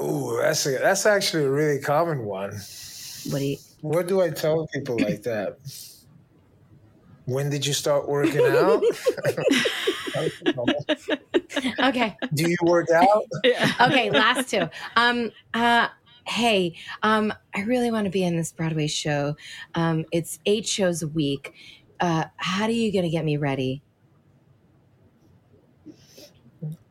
Ooh, 0.00 0.38
that's 0.40 0.64
a, 0.66 0.78
that's 0.78 1.06
actually 1.06 1.44
a 1.44 1.50
really 1.50 1.80
common 1.80 2.24
one. 2.24 2.52
What 3.30 3.38
do 3.40 3.44
you? 3.44 3.56
What 3.80 4.08
do 4.08 4.20
I 4.20 4.30
tell 4.30 4.68
people 4.72 4.98
like 4.98 5.22
that? 5.22 5.58
When 7.28 7.50
did 7.50 7.66
you 7.66 7.74
start 7.74 8.08
working 8.08 8.40
out? 8.40 8.82
Okay. 11.80 12.16
do 12.34 12.48
you 12.50 12.56
work 12.62 12.88
out? 12.90 13.22
Yeah. 13.44 13.72
okay, 13.82 14.10
last 14.10 14.50
two. 14.50 14.68
Um, 14.96 15.30
uh, 15.54 15.88
hey, 16.26 16.74
um, 17.02 17.32
I 17.54 17.60
really 17.62 17.90
want 17.90 18.06
to 18.06 18.10
be 18.10 18.24
in 18.24 18.36
this 18.36 18.50
Broadway 18.52 18.86
show. 18.88 19.36
Um, 19.74 20.04
it's 20.10 20.38
eight 20.46 20.66
shows 20.66 21.02
a 21.02 21.08
week. 21.08 21.52
Uh, 22.00 22.24
how 22.36 22.64
are 22.64 22.70
you 22.70 22.92
gonna 22.92 23.10
get 23.10 23.24
me 23.24 23.36
ready? 23.36 23.82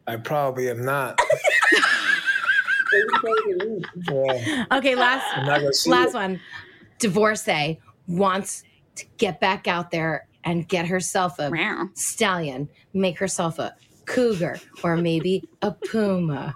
I 0.08 0.16
probably 0.18 0.70
am 0.70 0.84
not. 0.86 1.20
Yeah, 4.10 4.66
Okay, 4.72 4.96
last 4.96 5.26
I'm 5.36 5.46
not 5.46 5.60
gonna 5.60 5.74
see 5.74 5.90
last 5.92 6.10
it. 6.10 6.16
one. 6.16 6.40
Divorcee 7.00 7.80
wants 8.08 8.64
to 8.98 9.06
get 9.18 9.40
back 9.40 9.68
out 9.68 9.92
there 9.92 10.28
and 10.44 10.68
get 10.68 10.88
herself 10.88 11.40
a 11.40 11.50
Meow. 11.50 11.90
stallion, 11.94 12.70
make 12.94 13.20
herself 13.20 13.60
a 13.60 13.76
cougar, 14.06 14.60
or 14.84 14.96
maybe 14.98 15.44
a 15.62 15.72
puma. 15.72 16.56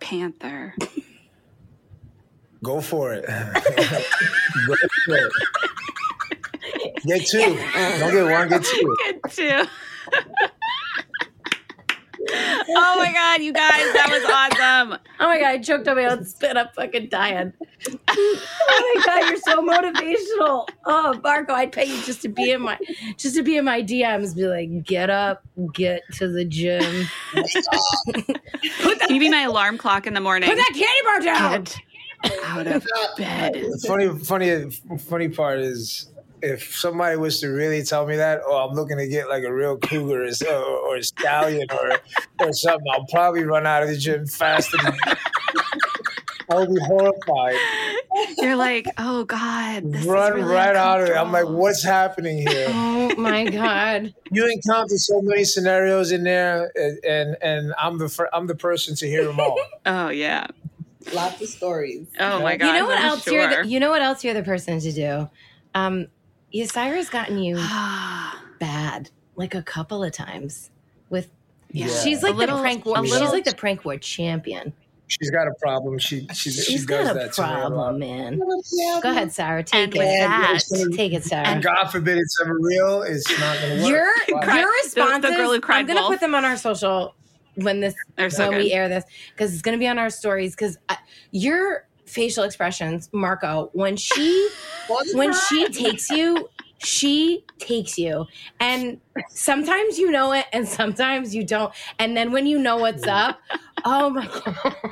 Panther. 0.00 0.74
Go 2.62 2.80
for 2.80 3.12
it. 3.14 3.24
Go 3.26 4.74
for 5.06 5.16
it. 5.16 5.32
Get 7.06 7.26
two. 7.26 7.38
Don't 7.98 8.12
get 8.12 8.30
one, 8.30 8.48
get 8.48 8.64
two. 8.64 8.96
Get 9.04 9.30
too. 9.30 9.64
oh 12.68 12.94
my 12.98 13.12
god, 13.12 13.42
you 13.42 13.52
guys, 13.52 13.92
that 13.92 14.08
was 14.10 14.24
awesome. 14.24 14.98
Oh 15.20 15.26
my 15.26 15.38
god, 15.38 15.46
I 15.46 15.58
choked 15.58 15.88
on 15.88 15.96
my 15.96 16.06
own 16.06 16.24
spit. 16.24 16.56
I'm 16.56 16.68
fucking 16.74 17.08
dying. 17.08 17.52
oh 18.08 18.94
my 18.96 19.02
god, 19.04 19.28
you're 19.28 19.38
so 19.38 19.62
motivational. 19.66 20.68
Oh, 20.86 21.20
Marco, 21.22 21.52
I'd 21.52 21.72
pay 21.72 21.84
you 21.84 22.02
just 22.02 22.22
to 22.22 22.28
be 22.28 22.50
in 22.50 22.62
my 22.62 22.78
just 23.16 23.36
to 23.36 23.42
be 23.42 23.56
in 23.56 23.64
my 23.64 23.82
DMs. 23.82 24.34
Be 24.34 24.46
like, 24.46 24.84
get 24.84 25.10
up, 25.10 25.42
get 25.72 26.02
to 26.14 26.28
the 26.28 26.44
gym. 26.44 27.06
Can 27.34 29.14
you 29.14 29.20
be 29.20 29.30
my 29.30 29.42
alarm 29.42 29.78
clock 29.78 30.06
in 30.06 30.14
the 30.14 30.20
morning? 30.20 30.48
Put 30.48 30.56
that 30.56 30.72
candy 30.72 31.02
bar 31.04 31.20
down. 31.20 31.64
Get 31.64 32.44
out 32.44 32.66
of 32.66 32.86
bed. 33.16 33.54
The 33.54 33.84
funny, 33.86 34.18
funny, 34.18 34.70
funny 34.98 35.28
part 35.28 35.58
is 35.58 36.10
if 36.44 36.76
somebody 36.76 37.16
was 37.16 37.40
to 37.40 37.48
really 37.48 37.82
tell 37.82 38.06
me 38.06 38.16
that, 38.16 38.40
oh, 38.46 38.56
I'm 38.68 38.74
looking 38.74 38.98
to 38.98 39.08
get 39.08 39.28
like 39.28 39.44
a 39.44 39.52
real 39.52 39.76
cougar 39.78 40.24
or, 40.24 40.32
so- 40.32 40.80
or 40.86 40.96
a 40.96 41.02
stallion 41.02 41.66
or 41.72 41.98
or 42.40 42.52
something, 42.52 42.86
I'll 42.92 43.06
probably 43.10 43.44
run 43.44 43.66
out 43.66 43.82
of 43.82 43.88
the 43.88 43.96
gym 43.96 44.26
faster. 44.26 44.76
Than, 44.82 44.96
I 46.50 46.56
would 46.56 46.68
be 46.74 46.80
horrified. 46.80 47.56
You're 48.36 48.56
like, 48.56 48.86
oh 48.98 49.24
god, 49.24 49.90
this 49.90 50.02
is 50.02 50.06
Run 50.06 50.34
really 50.34 50.44
right 50.44 50.76
out 50.76 51.00
of 51.00 51.08
it. 51.08 51.16
I'm 51.16 51.32
like, 51.32 51.48
what's 51.48 51.82
happening 51.82 52.46
here? 52.46 52.68
Oh 53.16 53.16
my 53.16 53.44
god. 53.44 54.12
You 54.32 54.50
encounter 54.50 54.96
so 54.96 55.20
many 55.22 55.44
scenarios 55.44 56.10
in 56.10 56.24
there, 56.24 56.70
and 56.74 56.98
and, 57.04 57.36
and 57.42 57.74
I'm 57.78 57.98
the 57.98 58.08
fir- 58.08 58.28
I'm 58.32 58.46
the 58.48 58.54
person 58.56 58.94
to 58.96 59.06
hear 59.06 59.24
them 59.24 59.38
all. 59.40 59.58
Oh 59.86 60.08
yeah. 60.08 60.46
Lots 61.12 61.40
of 61.40 61.48
stories. 61.48 62.06
Oh 62.18 62.40
my 62.42 62.56
god. 62.56 62.66
you 62.66 62.72
know 62.72 62.86
what 62.86 62.98
I'm 62.98 63.04
else 63.04 63.26
you're 63.26 63.62
the, 63.62 63.68
you 63.68 63.78
know 63.78 63.90
what 63.90 64.02
else 64.02 64.24
you're 64.24 64.34
the 64.34 64.42
person 64.42 64.80
to 64.80 64.92
do? 64.92 65.30
Um 65.74 66.08
Ysaira's 66.54 67.08
gotten 67.10 67.38
you 67.38 67.56
bad 68.60 69.10
like 69.36 69.54
a 69.54 69.62
couple 69.62 70.02
of 70.04 70.12
times 70.12 70.70
with 71.10 71.28
Yeah. 71.70 71.88
she's 71.88 72.22
like 72.22 72.34
A 72.34 72.36
little- 72.36 72.56
the 72.56 72.62
prank 72.62 72.84
war 72.86 72.98
a 72.98 73.06
she's 73.06 73.20
like 73.32 73.44
the 73.44 73.54
prank 73.54 73.84
war 73.84 73.96
champion. 73.96 74.72
She's 75.06 75.30
got 75.30 75.46
a 75.46 75.52
problem. 75.60 75.98
She 75.98 76.26
she, 76.32 76.50
she 76.50 76.62
She's 76.62 76.86
does 76.86 77.08
got 77.08 77.16
a 77.16 77.18
that 77.18 77.32
to 77.34 77.42
me 77.42 77.48
a 77.48 77.50
lot. 77.52 77.58
problem, 77.72 77.98
man. 77.98 78.38
Go 79.02 79.10
ahead, 79.10 79.32
Sarah. 79.32 79.62
Take 79.62 79.84
and 79.84 79.92
with 79.94 80.02
it. 80.08 80.20
that, 80.20 80.96
Take 80.96 81.12
it, 81.12 81.24
Sarah. 81.24 81.46
And 81.46 81.62
God 81.62 81.88
forbid 81.90 82.16
it's 82.16 82.38
ever 82.42 82.56
real. 82.58 83.02
It's 83.02 83.28
not 83.38 83.58
going 83.60 83.76
to 83.76 83.82
work. 83.82 83.90
Your 83.90 84.06
Wow. 84.30 84.54
your 84.54 84.62
The- 84.62 84.72
responses. 84.82 85.30
the 85.30 85.36
girl 85.36 85.52
who 85.52 85.60
cried 85.60 85.80
I'm 85.80 85.86
gonna 85.86 86.06
put 86.06 86.20
them 86.20 86.34
on 86.34 86.44
our 86.46 86.56
social 86.56 87.14
when 87.56 87.80
this 87.80 87.94
They're 88.16 88.30
so 88.30 88.48
when 88.48 88.58
we 88.58 88.72
air 88.72 88.88
this 88.88 89.04
because 89.34 89.52
it's 89.52 89.60
gonna 89.62 89.76
be 89.78 89.86
on 89.88 89.98
our 89.98 90.08
stories. 90.10 90.52
Because 90.56 90.78
uh, 90.88 90.96
your 91.32 91.86
facial 92.06 92.44
expressions, 92.44 93.08
Marco, 93.12 93.70
when 93.72 93.96
she 93.96 94.48
when 95.14 95.32
she 95.48 95.68
takes 95.68 96.10
you, 96.10 96.48
she 96.78 97.44
takes 97.58 97.96
you, 97.98 98.26
and 98.60 99.00
sometimes 99.30 99.98
you 99.98 100.10
know 100.10 100.32
it, 100.32 100.44
and 100.52 100.66
sometimes 100.68 101.34
you 101.34 101.44
don't. 101.44 101.72
And 101.98 102.14
then 102.16 102.30
when 102.32 102.46
you 102.46 102.58
know 102.58 102.76
what's 102.76 103.06
up, 103.06 103.40
oh 103.86 104.10
my 104.10 104.26
god, 104.26 104.84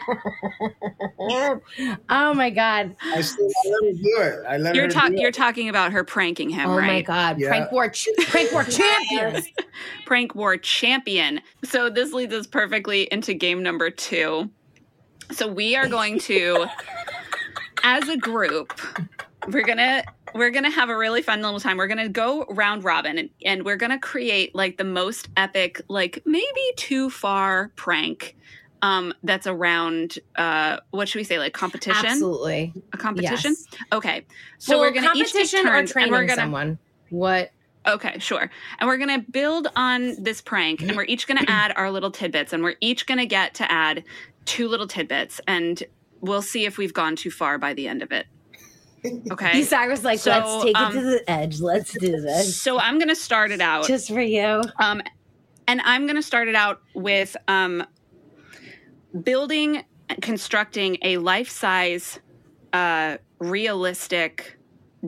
oh 2.09 2.33
my 2.35 2.49
god, 2.51 2.97
I 3.03 3.21
still 3.21 3.47
I 3.47 3.69
let 3.69 3.85
her 3.85 3.93
do 3.93 4.17
it. 4.21 4.45
I 4.49 4.57
let 4.59 4.75
you're 4.75 4.85
her 4.85 4.91
talking. 4.91 5.13
do 5.13 5.19
it. 5.19 5.21
You're 5.21 5.31
talking 5.33 5.69
about 5.69 5.93
her 5.93 6.05
pranking 6.05 6.49
him, 6.51 6.71
oh 6.71 6.77
right? 6.77 6.89
Oh 6.89 6.93
my 6.95 7.03
god, 7.03 7.39
Yeah. 7.41 7.49
prank 7.49 7.73
war, 7.73 7.89
ch- 7.91 8.09
prank 8.29 8.53
war 8.53 8.65
champions. 8.69 9.47
prank 10.07 10.35
war 10.35 10.57
champion. 10.57 11.41
So 11.65 11.91
this 11.91 12.13
leads 12.13 12.33
us 12.33 12.47
perfectly 12.47 13.03
into 13.13 13.35
game 13.35 13.63
number 13.63 13.91
two. 13.91 14.49
So 15.31 15.47
we 15.47 15.77
are 15.77 15.89
going 15.89 16.19
to, 16.21 16.67
as 17.85 18.09
a 18.09 18.17
group, 18.17 18.79
we're 19.49 19.65
gonna 19.65 20.05
we're 20.35 20.51
gonna 20.51 20.71
have 20.71 20.89
a 20.89 20.97
really 20.97 21.23
fun 21.23 21.43
little 21.43 21.61
time. 21.61 21.77
We're 21.77 21.87
gonna 21.87 22.09
go 22.09 22.45
round 22.49 22.85
robin 22.85 23.19
and, 23.19 23.31
and 23.45 23.65
we're 23.65 23.77
gonna 23.77 23.99
create 23.99 24.55
like 24.55 24.77
the 24.77 24.85
most 24.85 25.29
epic, 25.37 25.81
like 25.89 26.23
maybe 26.25 26.73
too 26.77 27.11
far 27.11 27.73
prank. 27.77 28.37
Um, 28.83 29.15
that's 29.23 29.47
around 29.47 30.19
uh 30.37 30.79
what 30.91 31.09
should 31.09 31.21
we 31.21 31.25
say, 31.25 31.39
like 31.39 31.53
competition? 31.53 32.05
Absolutely. 32.05 32.73
A 32.93 32.97
competition? 32.97 33.55
Yes. 33.57 33.81
Okay. 33.93 34.27
So 34.59 34.79
well, 34.79 34.81
we're 34.81 34.95
gonna 34.95 35.13
each 35.15 35.33
take 35.33 35.53
or 35.55 35.63
turns 35.63 35.93
and 35.93 36.11
we're 36.11 36.27
gonna 36.27 36.35
someone. 36.35 36.79
What? 37.11 37.53
Okay, 37.87 38.19
sure. 38.21 38.49
And 38.79 38.89
we're 38.89 38.97
going 38.97 39.21
to 39.21 39.31
build 39.31 39.69
on 39.75 40.15
this 40.23 40.41
prank 40.41 40.83
and 40.83 40.97
we're 40.97 41.05
each 41.05 41.27
going 41.27 41.39
to 41.39 41.45
add 41.51 41.73
our 41.77 41.91
little 41.91 42.11
tidbits 42.11 42.53
and 42.53 42.63
we're 42.63 42.77
each 42.81 43.07
going 43.07 43.19
to 43.19 43.27
get 43.27 43.55
to 43.55 43.71
add 43.71 44.05
two 44.45 44.69
little 44.69 44.87
tidbits 44.87 45.41
and 45.47 45.83
we'll 46.21 46.43
see 46.43 46.65
if 46.65 46.79
we've 46.79 46.95
gone 46.95 47.17
too 47.17 47.31
far 47.31 47.59
by 47.59 47.75
the 47.75 47.89
end 47.89 48.03
of 48.03 48.13
it. 48.13 48.27
Okay? 49.31 49.63
Cyrus 49.65 50.05
like, 50.05 50.19
So, 50.19 50.31
let's 50.31 50.65
take 50.65 50.79
um, 50.79 50.97
it 50.97 51.01
to 51.01 51.07
the 51.07 51.31
edge. 51.31 51.61
Let's 51.61 51.93
do 51.93 52.21
this. 52.21 52.61
So 52.61 52.79
I'm 52.79 52.99
going 52.99 53.09
to 53.09 53.17
start 53.17 53.51
it 53.51 53.61
out. 53.61 53.87
Just 53.87 54.09
for 54.09 54.21
you. 54.21 54.63
Um, 54.79 55.03
and 55.67 55.81
I'm 55.85 56.07
going 56.07 56.17
to 56.17 56.23
start 56.23 56.49
it 56.49 56.55
out 56.55 56.81
with 56.95 57.37
um, 57.49 57.85
building 59.23 59.85
constructing 60.21 60.99
a 61.03 61.17
life 61.19 61.49
size, 61.49 62.21
uh, 62.73 63.17
realistic 63.39 64.59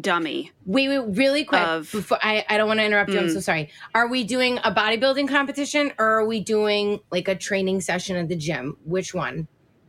dummy. 0.00 0.50
Wait, 0.66 0.88
wait, 0.88 1.16
really 1.16 1.44
quick. 1.44 1.60
Of- 1.62 1.90
before 1.92 2.18
I, 2.22 2.44
I 2.48 2.56
don't 2.56 2.66
want 2.68 2.80
to 2.80 2.84
interrupt 2.84 3.10
you. 3.10 3.18
I'm 3.18 3.26
Mm. 3.26 3.32
so 3.34 3.40
sorry. 3.40 3.70
Are 3.94 4.08
we 4.08 4.24
doing 4.24 4.58
a 4.64 4.72
bodybuilding 4.72 5.28
competition 5.28 5.92
or 5.98 6.06
are 6.20 6.26
we 6.26 6.40
doing 6.40 7.00
like 7.12 7.28
a 7.28 7.34
training 7.34 7.80
session 7.80 8.16
at 8.16 8.28
the 8.28 8.36
gym? 8.36 8.76
Which 8.84 9.14
one? 9.14 9.46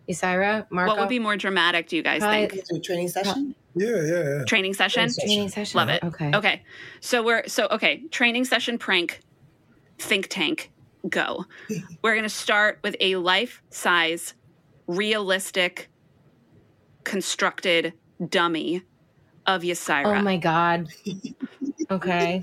Ysaira, 0.09 0.67
Marco? 0.69 0.91
What 0.91 0.99
would 0.99 1.09
be 1.09 1.17
more 1.17 1.35
dramatic, 1.35 1.87
do 1.87 1.95
you 1.95 2.03
guys 2.03 2.19
Probably- 2.21 2.47
think? 2.47 2.63
A 2.71 2.79
training 2.79 3.07
session. 3.07 3.55
Yeah, 3.75 3.89
yeah, 4.03 4.23
yeah. 4.37 4.43
Training 4.45 4.73
session? 4.75 5.09
training 5.19 5.49
session? 5.49 5.77
Love 5.77 5.89
it. 5.89 6.03
Okay. 6.03 6.31
Okay. 6.33 6.63
So 7.01 7.23
we're 7.23 7.47
so 7.47 7.67
okay, 7.71 8.03
training 8.11 8.45
session 8.45 8.77
prank 8.77 9.19
think 9.97 10.27
tank 10.29 10.71
go. 11.09 11.45
We're 12.01 12.13
going 12.13 12.23
to 12.23 12.29
start 12.29 12.79
with 12.83 12.95
a 12.99 13.15
life 13.17 13.61
size 13.69 14.33
realistic 14.87 15.89
constructed 17.03 17.93
dummy 18.29 18.81
of 19.47 19.61
Ysaira. 19.61 20.19
Oh 20.19 20.21
my 20.21 20.37
god. 20.37 20.87
Okay. 21.91 22.41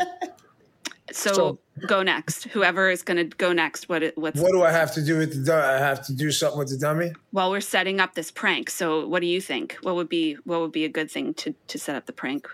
so, 1.11 1.33
So- 1.33 1.59
go 1.87 2.03
next. 2.03 2.45
Whoever 2.45 2.91
is 2.91 3.03
going 3.03 3.17
to 3.17 3.37
go 3.37 3.53
next. 3.53 3.89
What? 3.89 4.03
it- 4.03 4.17
What's? 4.19 4.41
What 4.41 4.53
do 4.53 4.63
I 4.63 4.71
have 4.71 4.93
to 4.95 5.05
do 5.05 5.19
with 5.19 5.35
the 5.35 5.45
dummy? 5.45 5.63
I 5.63 5.79
have 5.79 6.05
to 6.07 6.15
do 6.15 6.31
something 6.31 6.59
with 6.59 6.71
the 6.71 6.79
dummy. 6.79 7.13
While 7.33 7.51
we're 7.51 7.61
setting 7.61 7.99
up 8.01 8.15
this 8.15 8.31
prank, 8.31 8.71
so 8.71 9.07
what 9.09 9.21
do 9.21 9.27
you 9.27 9.41
think? 9.41 9.77
What 9.83 9.95
would 9.97 10.09
be 10.09 10.35
what 10.45 10.61
would 10.61 10.73
be 10.73 10.85
a 10.85 10.89
good 10.89 11.11
thing 11.11 11.35
to 11.35 11.55
to 11.69 11.79
set 11.79 11.97
up 11.97 12.07
the 12.07 12.13
prank? 12.13 12.49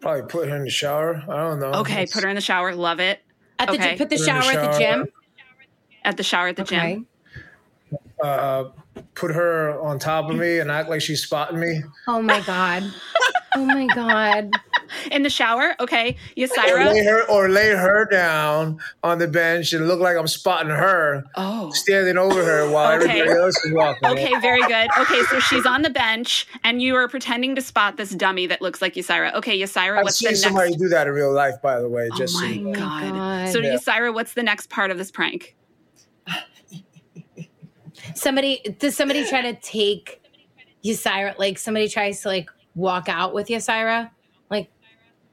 Probably 0.00 0.22
put 0.28 0.48
her 0.48 0.56
in 0.56 0.64
the 0.64 0.70
shower. 0.70 1.22
I 1.28 1.36
don't 1.48 1.58
know. 1.58 1.72
Okay, 1.80 2.06
put 2.06 2.22
her 2.22 2.28
in 2.28 2.34
the 2.36 2.40
shower. 2.40 2.74
Love 2.74 3.00
it. 3.00 3.20
At 3.58 3.68
the 3.68 3.74
Okay. 3.74 3.96
put 3.96 4.10
the 4.10 4.16
Put 4.18 4.28
her 4.28 4.36
in 4.36 4.42
shower 4.42 4.52
the 4.52 4.60
at 4.60 4.72
the 4.72 4.78
gym. 4.78 5.06
At 6.04 6.16
the 6.18 6.22
shower 6.22 6.48
at 6.48 6.56
the 6.56 6.62
Okay. 6.62 6.92
gym. 6.94 7.06
Uh, 8.24 8.70
put 9.14 9.30
her 9.34 9.78
on 9.80 9.98
top 9.98 10.30
of 10.30 10.36
me 10.36 10.58
and 10.60 10.70
act 10.70 10.88
like 10.88 11.02
she's 11.02 11.22
spotting 11.22 11.58
me. 11.60 11.82
Oh 12.08 12.22
my 12.22 12.40
god. 12.40 12.82
Oh 13.56 13.64
my 13.64 13.86
god. 13.94 14.50
In 15.12 15.22
the 15.22 15.30
shower. 15.30 15.76
Okay, 15.78 16.16
Or 16.36 16.40
lay 16.40 16.46
Ysaira. 16.48 17.04
her, 17.04 17.22
or 17.30 17.48
lay 17.48 17.68
her 17.70 18.04
down 18.10 18.80
on 19.04 19.20
the 19.20 19.28
bench 19.28 19.72
and 19.72 19.86
look 19.86 20.00
like 20.00 20.16
I'm 20.16 20.26
spotting 20.26 20.70
her, 20.70 21.22
Oh. 21.36 21.70
standing 21.70 22.18
over 22.18 22.44
her 22.44 22.68
while 22.68 23.00
Okay. 23.00 23.10
everybody 23.20 23.38
else 23.40 23.64
is 23.64 23.72
walking. 23.72 24.10
in. 24.10 24.18
Okay, 24.18 24.40
very 24.40 24.60
good. 24.62 24.88
Okay, 24.98 25.22
so 25.30 25.38
she's 25.38 25.66
on 25.66 25.82
the 25.82 25.90
bench, 25.90 26.48
and 26.64 26.82
you 26.82 26.96
are 26.96 27.06
pretending 27.06 27.54
to 27.54 27.62
spot 27.62 27.96
this 27.96 28.10
dummy 28.10 28.48
that 28.48 28.60
looks 28.60 28.82
like 28.82 28.94
Ysaira. 28.94 29.32
Okay, 29.34 29.56
Ysaira, 29.60 29.98
I've 29.98 30.02
what's 30.04 30.18
the 30.18 30.24
seen 30.26 30.32
next? 30.32 30.42
somebody 30.42 30.74
do 30.74 30.88
that 30.88 31.06
in 31.06 31.12
real 31.12 31.32
life, 31.32 31.54
by 31.62 31.80
the 31.80 31.88
way. 31.88 32.08
Just 32.16 32.34
oh 32.34 32.40
so 32.40 32.46
my 32.46 32.50
you 32.52 32.60
know. 32.62 32.72
god. 32.72 33.12
God. 33.12 33.48
So, 33.52 33.60
Yeah. 33.60 33.74
Ysaira, 33.76 34.12
what's 34.12 34.34
the 34.34 34.42
next 34.42 34.68
part 34.68 34.90
of 34.90 34.98
this 34.98 35.12
prank? 35.12 35.54
Somebody 38.14 38.76
does 38.78 38.96
somebody 38.96 39.26
try 39.28 39.42
to 39.42 39.54
take 39.60 40.22
Ysaira 40.84 41.38
like 41.38 41.58
somebody 41.58 41.88
tries 41.88 42.22
to 42.22 42.28
like 42.28 42.50
walk 42.74 43.08
out 43.08 43.34
with 43.34 43.48
Ysaira? 43.48 44.10
Like 44.50 44.70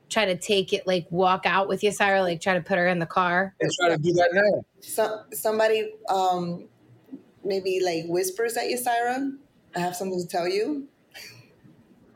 try 0.10 0.26
to 0.26 0.36
take 0.36 0.74
it 0.74 0.86
like 0.86 1.08
walk 1.10 1.46
out 1.46 1.68
with 1.68 1.82
Ysaira, 1.82 2.22
like 2.22 2.42
try 2.42 2.54
to 2.54 2.62
put 2.62 2.78
her 2.78 2.88
in 2.88 3.00
the 3.00 3.06
car. 3.06 3.56
They 3.60 3.68
try 3.80 3.90
to 3.90 3.98
do 3.98 4.14
that 4.14 4.30
now. 4.34 4.66
So, 4.82 5.24
somebody 5.34 5.94
um, 6.10 6.68
maybe 7.44 7.82
like 7.84 8.06
whispers 8.08 8.58
at 8.58 8.70
you, 8.70 8.78
Ysaira. 8.78 9.38
I 9.76 9.80
have 9.80 9.96
something 9.96 10.20
to 10.20 10.28
tell 10.28 10.48
you. 10.48 10.88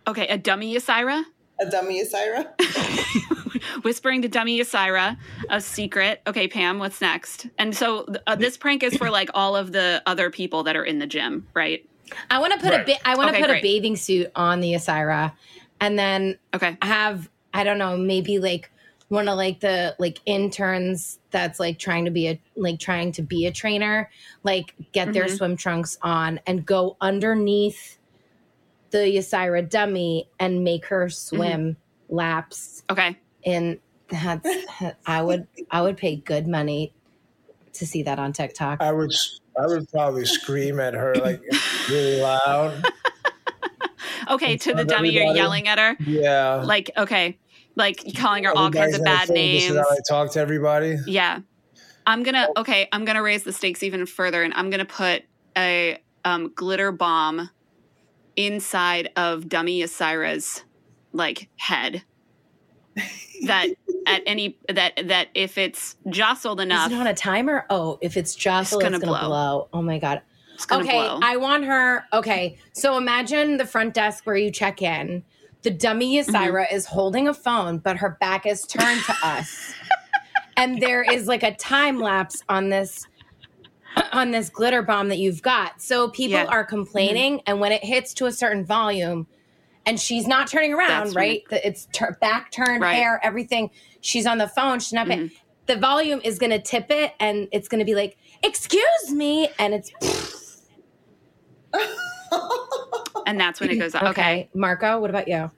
Okay, 0.07 0.27
a 0.27 0.37
dummy 0.37 0.75
Ysaira, 0.75 1.23
A 1.59 1.65
dummy 1.69 2.03
Ysaira. 2.03 2.47
whispering 3.83 4.21
to 4.21 4.27
dummy 4.27 4.59
Ysaira 4.59 5.17
a 5.49 5.61
secret. 5.61 6.21
Okay, 6.27 6.47
Pam, 6.47 6.79
what's 6.79 7.01
next? 7.01 7.47
And 7.57 7.75
so 7.75 8.05
uh, 8.27 8.35
this 8.35 8.57
prank 8.57 8.83
is 8.83 8.95
for 8.97 9.09
like 9.09 9.29
all 9.33 9.55
of 9.55 9.71
the 9.71 10.01
other 10.05 10.29
people 10.29 10.63
that 10.63 10.75
are 10.75 10.83
in 10.83 10.99
the 10.99 11.07
gym, 11.07 11.47
right? 11.55 11.81
I 12.29 12.39
want 12.39 12.53
to 12.53 12.59
put 12.59 12.73
a 12.73 12.77
Right. 12.77 12.85
bit 12.85 12.99
I 13.05 13.15
want 13.15 13.29
to 13.29 13.33
Okay, 13.35 13.41
put 13.41 13.49
great. 13.49 13.59
a 13.59 13.61
bathing 13.61 13.95
suit 13.95 14.31
on 14.35 14.59
the 14.59 14.73
Ysaira, 14.73 15.33
and 15.79 15.97
then 15.97 16.37
Okay. 16.53 16.77
have 16.81 17.29
I 17.53 17.63
don't 17.63 17.77
know, 17.77 17.95
maybe 17.95 18.37
like 18.39 18.69
one 19.07 19.27
of 19.29 19.37
like 19.37 19.59
the 19.61 19.95
like 19.97 20.19
interns 20.25 21.19
that's 21.31 21.59
like 21.59 21.79
trying 21.79 22.05
to 22.05 22.11
be 22.11 22.27
a 22.27 22.41
like 22.57 22.79
trying 22.79 23.11
to 23.13 23.21
be 23.21 23.45
a 23.45 23.51
trainer, 23.51 24.09
like 24.43 24.73
get 24.91 25.13
their 25.13 25.25
Mhm. 25.25 25.37
swim 25.37 25.55
trunks 25.57 25.97
on 26.01 26.39
and 26.45 26.65
go 26.65 26.97
underneath 27.01 27.97
the 28.95 29.17
Ysaira 29.17 29.69
dummy 29.69 30.29
and 30.39 30.63
make 30.63 30.85
her 30.85 31.09
swim 31.09 31.75
laps 32.07 32.83
Okay. 32.89 33.17
And 33.45 33.77
that's 34.07 34.47
I 35.05 35.21
would 35.21 35.47
I 35.69 35.81
would 35.81 35.97
pay 35.97 36.15
good 36.15 36.47
money 36.47 36.93
to 37.73 37.85
see 37.85 38.03
that 38.03 38.19
on 38.19 38.31
TikTok. 38.31 38.81
I 38.81 38.93
would, 38.93 39.13
I 39.61 39.67
would 39.67 39.89
probably 39.89 40.25
scream 40.25 40.79
at 40.79 40.93
her 40.93 41.13
like 41.15 41.41
really 41.89 42.21
loud. 42.21 42.85
Okay, 44.29 44.55
to 44.55 44.69
the 44.69 44.73
front 44.75 44.79
of 44.79 44.87
dummy, 44.87 45.09
you're 45.09 45.35
yelling 45.35 45.67
at 45.67 45.77
her. 45.77 45.97
Yeah. 45.99 46.63
Like, 46.63 46.89
okay, 46.97 47.37
like 47.75 48.01
calling 48.15 48.45
her 48.45 48.57
all 48.57 48.71
kinds 48.71 48.97
of 48.97 49.03
bad 49.03 49.27
think 49.27 49.37
This 49.37 49.63
names. 49.63 49.75
is 49.75 49.77
how 49.77 49.91
I 49.91 49.97
talk 50.07 50.31
to 50.31 50.39
everybody. 50.39 50.97
Yeah. 51.05 51.41
I'm 52.07 52.23
gonna 52.23 52.47
okay, 52.55 52.87
I'm 52.93 53.03
gonna 53.03 53.21
raise 53.21 53.43
the 53.43 53.51
stakes 53.51 53.83
even 53.83 54.05
further 54.05 54.41
and 54.41 54.53
I'm 54.53 54.69
gonna 54.69 54.85
put 54.85 55.23
a 55.57 55.99
um, 56.23 56.53
glitter 56.55 56.91
bomb 56.91 57.49
inside 58.35 59.09
of 59.15 59.47
dummy 59.49 59.81
Ysaira's 59.81 60.63
like 61.13 61.49
head. 61.57 62.03
That 63.47 63.67
at 64.07 64.21
any 64.25 64.57
that 64.69 64.93
that 65.09 65.27
if 65.35 65.57
it's 65.57 65.97
jostled 66.09 66.61
Is 66.61 66.65
enough, 66.67 66.89
it 66.89 66.95
on 66.95 67.05
a 67.05 67.13
timer? 67.13 67.65
Oh, 67.69 67.99
if 68.01 68.15
it's 68.15 68.33
jostled, 68.33 68.81
it's 68.81 68.89
gonna 68.89 68.99
gonna, 68.99 69.19
blow. 69.19 69.27
blow. 69.27 69.67
Oh 69.73 69.81
my 69.81 69.99
god. 69.99 70.21
it's 70.53 70.65
gonna 70.65 70.83
okay, 70.85 71.01
blow. 71.01 71.19
I 71.21 71.35
want 71.35 71.65
her. 71.65 72.05
Okay, 72.13 72.57
so 72.71 72.97
imagine 72.97 73.57
the 73.57 73.65
front 73.65 73.93
desk 73.93 74.25
where 74.25 74.37
you 74.37 74.51
check 74.51 74.81
in. 74.81 75.21
The 75.63 75.69
dummy 75.71 76.15
Mm-hmm. 76.17 76.73
Is 76.73 76.85
holding 76.85 77.27
a 77.27 77.33
phone, 77.33 77.79
but 77.79 77.97
her 77.97 78.17
back 78.21 78.45
is 78.45 78.61
turned 78.65 79.01
to 79.03 79.15
us, 79.21 79.73
and 80.57 80.81
there 80.81 81.03
is 81.03 81.27
like 81.27 81.43
a 81.43 81.53
time 81.53 81.99
lapse 81.99 82.41
on 82.47 82.69
this 82.69 83.05
on 84.13 84.31
this 84.31 84.49
glitter 84.49 84.81
bomb 84.81 85.09
that 85.09 85.17
you've 85.19 85.41
got. 85.41 85.81
So 85.81 86.09
people 86.09 86.37
Yeah. 86.37 86.43
Mm-hmm. 86.45 86.53
are 86.53 86.63
complaining, 86.63 87.41
and 87.47 87.59
when 87.59 87.71
it 87.71 87.83
hits 87.83 88.13
to 88.15 88.25
a 88.25 88.31
certain 88.31 88.65
volume, 88.65 89.27
and 89.85 89.99
she's 89.99 90.27
not 90.27 90.47
turning 90.47 90.73
around, 90.73 91.05
That's 91.05 91.15
right? 91.15 91.43
The- 91.49 91.65
It's 91.67 91.87
tur 91.93 92.17
back 92.21 92.51
turned, 92.51 92.81
Right. 92.81 92.95
hair, 92.95 93.19
everything. 93.23 93.69
She's 94.01 94.25
on 94.25 94.37
the 94.37 94.47
phone. 94.47 94.79
She's 94.79 94.93
not. 94.93 95.07
Mhm. 95.07 95.31
The 95.67 95.77
volume 95.77 96.21
is 96.23 96.37
going 96.39 96.51
to 96.51 96.59
tip 96.59 96.87
it, 96.91 97.13
and 97.19 97.47
it's 97.51 97.67
going 97.67 97.79
to 97.79 97.85
be 97.85 97.95
like, 97.95 98.17
"Excuse 98.43 99.11
me," 99.11 99.49
and 99.57 99.73
it's 99.73 99.91
and 103.25 103.39
that's 103.39 103.59
when 103.59 103.69
it 103.71 103.77
goes 103.77 103.95
okay. 103.95 104.07
okay. 104.07 104.49
Marco, 104.53 104.99
what 104.99 105.09
about 105.09 105.27
you? 105.27 105.49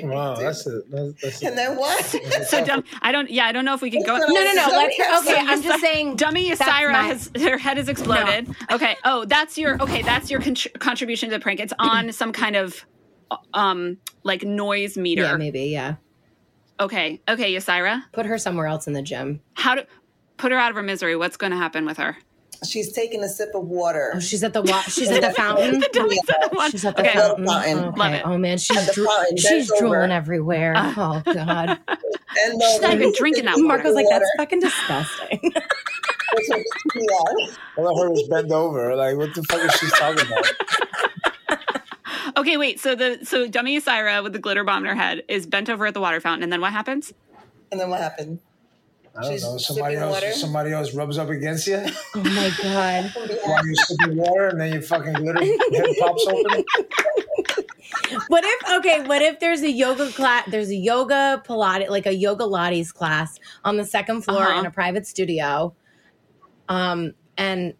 Wow, 0.04 0.34
that's 0.36 0.66
a 0.66 0.80
that's, 0.88 1.20
that's 1.22 1.42
a, 1.42 1.46
and 1.48 1.58
then 1.58 1.76
what? 1.76 2.04
So 2.48 2.64
dumb 2.64 2.84
I 3.02 3.12
don't 3.12 3.30
yeah, 3.30 3.46
I 3.46 3.52
don't 3.52 3.64
know 3.64 3.74
if 3.74 3.82
we 3.82 3.90
can 3.90 4.02
go 4.02 4.16
No, 4.16 4.26
no, 4.26 4.52
no. 4.52 4.68
So 4.68 4.76
Let's. 4.76 4.98
yes, 4.98 5.22
Okay, 5.28 5.40
I'm 5.40 5.62
just 5.62 5.80
saying. 5.80 6.16
Dummy 6.16 6.48
That's 6.50 6.60
Ysaira 6.62 6.92
my- 6.92 7.02
has 7.02 7.30
her 7.38 7.58
head 7.58 7.76
has 7.76 7.88
exploded. 7.88 8.54
Okay. 8.70 8.96
Oh, 9.04 9.24
that's 9.24 9.56
your 9.58 9.80
okay. 9.82 10.02
That's 10.02 10.30
your 10.30 10.40
contr 10.40 10.78
contribution 10.78 11.30
to 11.30 11.36
the 11.36 11.40
prank. 11.40 11.60
It's 11.60 11.72
on 11.78 12.12
some 12.12 12.32
kind 12.32 12.56
of 12.56 12.84
um 13.52 13.98
like 14.22 14.42
noise 14.44 14.96
meter. 14.96 15.22
Yeah, 15.22 15.36
maybe. 15.36 15.64
Yeah. 15.64 15.96
Okay. 16.80 17.20
Okay, 17.28 17.54
Ysaira. 17.54 18.02
Put 18.12 18.26
her 18.26 18.36
somewhere 18.38 18.66
else 18.66 18.86
in 18.86 18.92
the 18.92 19.02
gym. 19.02 19.40
How 19.54 19.74
to 19.76 19.86
put 20.36 20.50
her 20.52 20.58
out 20.58 20.70
of 20.70 20.76
her 20.76 20.82
misery? 20.82 21.14
What's 21.16 21.36
going 21.36 21.52
to 21.52 21.56
happen 21.56 21.86
with 21.86 21.98
her? 21.98 22.16
She's 22.66 22.92
taking 22.92 23.22
a 23.22 23.28
sip 23.28 23.50
of 23.54 23.64
water. 23.66 24.12
Oh, 24.16 24.20
she's 24.20 24.42
at 24.44 24.52
the 24.52 24.62
wa- 24.62 24.80
she's 24.82 25.10
at 25.10 25.20
the 25.22 25.30
fountain. 25.36 25.82
She's 26.70 26.84
at 26.84 26.96
the 26.96 27.02
Okay. 27.02 27.12
fountain. 27.18 27.46
Fountain. 27.46 27.78
Okay. 27.78 27.98
Love 28.00 28.12
it. 28.14 28.22
Oh 28.24 28.38
man, 28.38 28.58
she's 28.58 28.76
At 28.76 28.94
dro- 28.94 29.06
she's 29.36 29.70
over. 29.72 29.78
drooling 29.80 30.10
everywhere. 30.12 30.74
oh 30.78 31.22
god. 31.24 31.78
And 31.88 32.62
She's 32.62 32.80
not 32.80 32.94
even 32.94 33.12
drinking 33.16 33.44
that 33.46 33.56
water. 33.56 33.66
Marco's 33.68 33.94
like, 33.94 34.06
that's 34.10 34.28
fucking 34.38 34.60
disgusting. 34.60 35.40
Yeah. 35.44 37.16
all 37.76 37.96
I 37.96 38.02
heard 38.02 38.10
was 38.10 38.26
bend 38.28 38.50
over. 38.52 38.94
Like, 38.96 39.16
what 39.16 39.34
the 39.34 39.42
fuck 39.44 39.60
is 39.62 39.72
she 39.78 39.86
talking 39.90 40.26
about? 40.26 40.46
Okay, 42.36 42.56
wait. 42.56 42.80
So 42.80 42.94
the 42.94 43.20
so 43.24 43.46
dummy 43.46 43.78
Ysaira 43.78 44.22
with 44.22 44.32
the 44.32 44.38
glitter 44.40 44.64
bomb 44.64 44.84
in 44.84 44.88
her 44.88 44.94
head 45.00 45.22
is 45.28 45.46
bent 45.46 45.70
over 45.70 45.86
at 45.86 45.94
the 45.94 46.00
water 46.00 46.20
fountain, 46.20 46.42
and 46.42 46.52
then 46.52 46.60
what 46.60 46.72
happens? 46.72 47.12
And 47.70 47.80
then 47.80 47.90
what 47.90 48.00
happened? 48.00 48.40
I 49.16 49.22
don't 49.22 49.32
She's 49.32 49.42
know. 49.44 49.58
Somebody 49.58 49.94
sipping 49.94 50.10
water? 50.10 50.26
else, 50.26 50.40
somebody 50.40 50.72
else 50.72 50.94
rubs 50.94 51.18
up 51.18 51.28
against 51.30 51.66
you 51.68 51.76
oh 52.16 52.20
my 52.22 52.50
god. 52.62 53.12
while 53.44 53.64
you're 53.66 53.74
sipping 53.76 54.16
water, 54.16 54.48
and 54.48 54.60
then 54.60 54.72
your 54.72 54.82
fucking 54.82 55.12
glitter 55.12 55.44
head 55.44 55.60
pops 56.00 56.26
open. 56.26 56.64
What 58.28 58.44
if 58.44 58.74
okay? 58.78 59.02
What 59.06 59.22
if 59.22 59.38
there's 59.40 59.62
a 59.62 59.70
yoga 59.70 60.10
class? 60.10 60.48
There's 60.50 60.68
a 60.70 60.74
yoga 60.76 61.42
Pilates, 61.46 61.88
like 61.90 62.06
a 62.06 62.14
yoga 62.14 62.44
Lattes 62.44 62.92
class 62.92 63.38
on 63.64 63.76
the 63.76 63.84
second 63.84 64.22
floor 64.22 64.42
Uh-huh. 64.44 64.60
in 64.60 64.66
a 64.66 64.70
private 64.70 65.06
studio. 65.06 65.74
Um, 66.68 67.14
and 67.36 67.74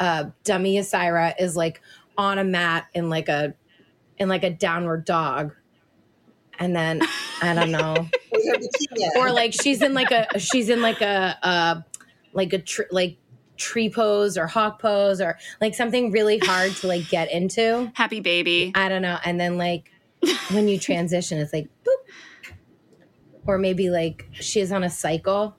uh, 0.00 0.24
dummy 0.44 0.76
Ysaira 0.78 1.34
is 1.38 1.56
like 1.56 1.80
on 2.18 2.38
a 2.38 2.44
mat 2.44 2.86
in 2.94 3.08
like 3.08 3.28
a 3.28 3.54
in 4.18 4.28
like 4.28 4.42
a 4.44 4.50
downward 4.50 5.04
dog, 5.04 5.54
and 6.58 6.74
then 6.74 7.02
I 7.42 7.54
don't 7.54 7.70
know, 7.70 8.08
With 8.46 8.62
her 8.62 8.96
bikini 8.96 9.16
or 9.16 9.32
like 9.32 9.52
she's 9.52 9.82
in 9.82 9.94
like 9.94 10.10
a 10.10 10.38
she's 10.38 10.68
in 10.68 10.82
like 10.82 11.00
a 11.00 11.38
uh 11.42 11.80
like 12.32 12.52
a 12.52 12.58
tr- 12.58 12.82
like 12.90 13.18
tree 13.56 13.88
pose 13.90 14.36
or 14.36 14.46
hawk 14.46 14.80
pose 14.80 15.20
or 15.20 15.38
like 15.60 15.74
something 15.74 16.10
really 16.12 16.38
hard 16.38 16.72
to 16.76 16.86
like 16.86 17.08
get 17.08 17.30
into. 17.32 17.90
Happy 17.94 18.20
baby. 18.20 18.72
I 18.74 18.88
don't 18.88 19.02
know. 19.02 19.18
And 19.24 19.40
then 19.40 19.56
like 19.56 19.90
when 20.52 20.68
you 20.68 20.78
transition, 20.78 21.38
it's 21.38 21.52
like 21.52 21.68
boop. 21.84 22.52
Or 23.46 23.58
maybe 23.58 23.90
like 23.90 24.26
she 24.32 24.60
is 24.60 24.72
on 24.72 24.84
a 24.84 24.90
cycle. 24.90 25.56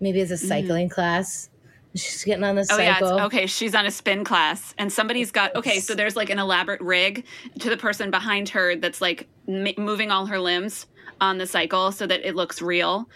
Maybe 0.00 0.20
it's 0.20 0.30
a 0.30 0.38
cycling 0.38 0.88
class. 0.88 1.48
She's 1.94 2.22
getting 2.24 2.44
on 2.44 2.54
the 2.56 2.68
Oh 2.70 2.78
yeah, 2.78 2.94
cycle. 2.94 3.16
it's, 3.16 3.24
okay. 3.26 3.46
She's 3.46 3.74
on 3.74 3.86
a 3.86 3.90
spin 3.90 4.22
class, 4.22 4.74
and 4.78 4.92
somebody's 4.92 5.30
got 5.32 5.56
okay. 5.56 5.80
So 5.80 5.94
there's 5.94 6.14
like 6.16 6.30
an 6.30 6.38
elaborate 6.38 6.80
rig 6.80 7.24
to 7.60 7.70
the 7.70 7.76
person 7.76 8.10
behind 8.10 8.50
her 8.50 8.76
that's 8.76 9.00
like 9.00 9.26
m- 9.48 9.66
moving 9.78 10.10
all 10.10 10.26
her 10.26 10.38
limbs 10.38 10.86
on 11.20 11.38
the 11.38 11.46
cycle 11.46 11.90
so 11.92 12.06
that 12.06 12.26
it 12.26 12.34
looks 12.36 12.62
real. 12.62 13.08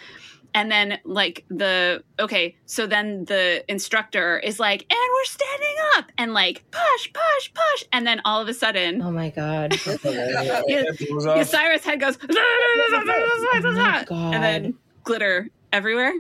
and 0.55 0.71
then 0.71 0.99
like 1.05 1.45
the 1.49 2.03
okay 2.21 2.55
so 2.67 2.87
then 2.87 3.25
the 3.25 3.65
instructor 3.69 4.39
is 4.41 4.61
like 4.61 4.83
and 4.91 4.99
we're 5.15 5.25
standing 5.25 5.77
up 5.97 6.05
and 6.19 6.35
like 6.35 6.63
push 6.71 7.11
push 7.13 7.51
push 7.55 7.85
and 7.91 8.07
then 8.07 8.21
all 8.27 8.43
of 8.43 8.49
a 8.49 8.55
sudden 8.55 9.01
Oh 9.01 9.11
my 9.11 9.31
god. 9.31 9.73
Yeah. 10.05 10.61
It 10.67 11.09
goes 11.09 11.25
off. 11.27 11.39
Ysaira's 11.39 11.85
head 11.85 12.01
goes 12.01 12.19
Oh 12.21 14.31
and 14.35 14.43
then 14.43 14.75
glitter 15.05 15.49
everywhere 15.73 16.13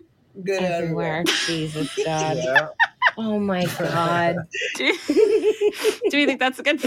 Good 0.42 0.62
Everywhere. 0.62 1.24
Jesus 1.46 1.94
God. 2.06 2.38
Yeah. 2.38 2.68
Oh 3.18 3.38
my 3.38 3.64
god. 3.78 4.36
do, 4.76 4.92
do 5.08 6.16
we 6.16 6.26
think 6.26 6.40
that's 6.40 6.58
a 6.58 6.62
good 6.62 6.82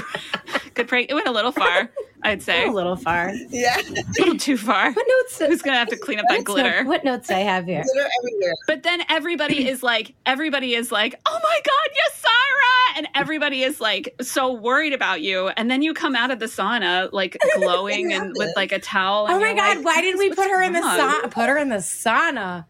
good 0.74 0.88
prank 0.88 1.10
it 1.10 1.14
went 1.14 1.28
a 1.28 1.32
little 1.32 1.52
far 1.52 1.90
i'd 2.24 2.42
say 2.42 2.68
A 2.68 2.72
little 2.72 2.96
far. 2.96 3.32
Yeah. 3.50 3.78
a 3.80 4.04
little 4.20 4.38
too 4.38 4.58
far 4.58 4.92
What 4.92 5.06
notes? 5.08 5.40
who's 5.40 5.62
gonna 5.62 5.78
have 5.78 5.90
to 5.90 5.98
clean 5.98 6.20
up 6.20 6.26
that 6.30 6.44
glitter 6.44 6.84
no- 6.84 6.90
what 6.90 7.04
notes 7.04 7.30
I 7.32 7.40
have 7.40 7.66
here? 7.66 7.84
Glitter 7.84 8.10
everywhere. 8.20 8.54
But 8.68 8.84
then 8.84 9.02
everybody 9.10 9.68
is 9.68 9.84
like, 9.84 10.16
everybody 10.26 10.74
is 10.76 10.92
like, 10.92 11.16
oh 11.26 11.40
my 11.42 11.60
God, 11.64 11.96
yes, 11.96 12.16
Sarah, 12.22 12.98
And 12.98 13.08
everybody 13.16 13.64
is 13.64 13.80
like 13.80 14.16
so 14.22 14.52
worried 14.54 14.94
about 14.94 15.22
you. 15.22 15.50
And 15.50 15.70
then 15.70 15.82
you 15.82 15.94
come 15.94 16.16
out 16.16 16.32
of 16.32 16.40
the 16.40 16.46
sauna 16.48 17.10
like 17.14 17.38
glowing 17.58 18.12
and 18.14 18.34
with 18.38 18.50
like 18.56 18.72
a 18.72 18.80
towel. 18.80 19.28
Oh 19.30 19.40
my 19.40 19.54
god, 19.54 19.78
like, 19.78 19.86
why 19.86 20.02
did 20.02 20.18
we 20.18 20.30
put 20.34 20.50
her 20.50 20.62
in 20.64 20.74
the 20.74 20.80
sauna? 20.82 21.30
Put 21.32 21.50
her 21.50 21.58
in 21.58 21.70
the 21.70 21.78
sauna. 21.78 22.66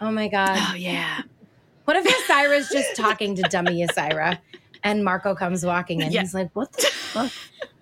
Oh 0.00 0.10
my 0.10 0.28
god. 0.28 0.56
Oh 0.70 0.74
yeah. 0.74 1.22
What 1.84 1.96
if 1.96 2.04
Ysaira's 2.06 2.68
just 2.68 2.96
talking 2.96 3.34
to 3.36 3.42
dummy 3.42 3.86
Ysaira 3.86 4.38
and 4.82 5.04
Marco 5.04 5.34
comes 5.34 5.64
walking 5.64 6.00
in? 6.00 6.12
Yeah. 6.12 6.20
He's 6.20 6.34
like, 6.34 6.50
What 6.54 6.72
the 6.72 6.82
fuck 6.86 7.32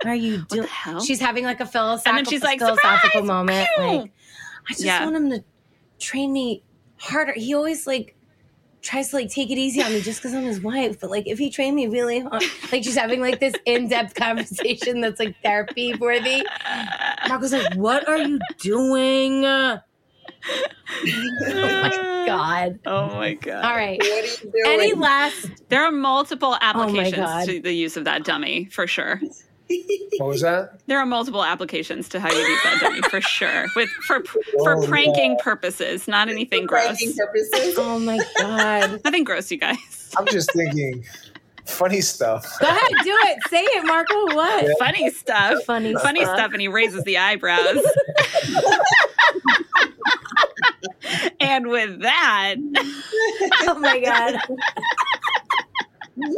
are 0.04 0.14
you 0.14 0.38
doing? 0.48 0.68
She's 1.04 1.20
having 1.20 1.44
like 1.44 1.60
a 1.60 1.66
philosophical, 1.66 2.18
and 2.18 2.26
then 2.26 2.30
she's 2.30 2.42
like, 2.42 2.58
philosophical 2.58 3.22
moment. 3.22 3.68
Pew! 3.76 3.84
Like, 3.84 4.12
I 4.68 4.72
just 4.72 4.84
Yeah. 4.84 5.04
want 5.04 5.16
him 5.16 5.30
to 5.30 5.44
train 5.98 6.32
me 6.32 6.62
harder. 6.96 7.32
He 7.34 7.54
always 7.54 7.86
like 7.86 8.16
tries 8.80 9.10
to 9.10 9.16
like 9.16 9.28
take 9.30 9.48
it 9.48 9.58
easy 9.58 9.80
on 9.80 9.92
me 9.92 10.00
just 10.00 10.18
because 10.20 10.34
I'm 10.34 10.42
his 10.42 10.60
wife. 10.60 10.98
But 11.00 11.10
like 11.10 11.28
if 11.28 11.38
he 11.38 11.50
trained 11.50 11.76
me 11.76 11.86
really 11.86 12.18
hard, 12.20 12.42
like 12.72 12.82
she's 12.82 12.96
having 12.96 13.20
like 13.20 13.38
this 13.38 13.54
in-depth 13.64 14.14
conversation 14.16 15.00
that's 15.00 15.20
like 15.20 15.36
therapy 15.44 15.94
worthy. 15.94 16.42
Marco's 17.28 17.52
like, 17.52 17.74
What 17.76 18.08
are 18.08 18.18
you 18.18 18.40
doing? 18.58 19.42
Oh 21.04 21.82
my 21.82 21.90
god. 22.26 22.78
Oh 22.86 23.06
my 23.16 23.34
God. 23.34 23.64
All 23.64 23.76
right. 23.76 23.98
What 23.98 24.24
are 24.24 24.26
you 24.26 24.52
doing? 24.52 24.62
Any 24.66 24.94
last 24.94 25.48
There 25.68 25.82
are 25.84 25.90
multiple 25.92 26.52
Oh 26.54 26.58
applications 26.60 27.16
God. 27.16 27.46
to 27.46 27.60
the 27.60 27.72
use 27.72 27.96
of 27.96 28.04
that 28.04 28.24
dummy 28.24 28.66
for 28.66 28.86
sure. 28.86 29.20
What 30.18 30.26
was 30.28 30.42
that? 30.42 30.80
There 30.86 30.98
are 30.98 31.06
multiple 31.06 31.42
applications 31.42 32.06
to 32.10 32.20
how 32.20 32.30
you 32.30 32.36
use 32.38 32.62
that 32.64 32.78
dummy 32.80 33.00
for 33.02 33.22
sure. 33.22 33.66
With 33.74 33.88
for 34.06 34.16
oh, 34.18 34.64
for 34.64 34.76
Oh, 34.84 34.86
pranking 34.86 35.38
purposes, 35.38 36.06
not 36.06 36.28
anything 36.28 36.62
For 36.64 36.68
gross. 36.68 36.84
pranking 36.88 37.14
purposes. 37.14 37.74
Oh 37.78 37.98
my 37.98 38.20
god. 38.38 39.00
Nothing 39.02 39.24
gross, 39.24 39.50
you 39.50 39.56
guys. 39.56 40.12
I'm 40.18 40.26
just 40.26 40.52
thinking 40.52 41.04
funny 41.64 42.02
stuff. 42.02 42.44
Go 42.60 42.66
ahead, 42.66 42.90
do 43.02 43.16
it. 43.22 43.38
Say 43.48 43.62
it, 43.62 43.86
Marco. 43.86 44.34
What? 44.36 44.78
Funny 44.78 45.08
stuff. 45.10 45.62
Funny, 45.64 45.94
Funny 45.94 46.24
stuff, 46.24 46.52
and 46.52 46.60
he 46.60 46.68
raises 46.68 47.02
the 47.04 47.16
eyebrows. 47.16 47.78
and 51.40 51.68
with 51.68 52.00
that, 52.02 52.56
Oh 53.62 53.78
my 53.78 54.00
god. 54.00 54.36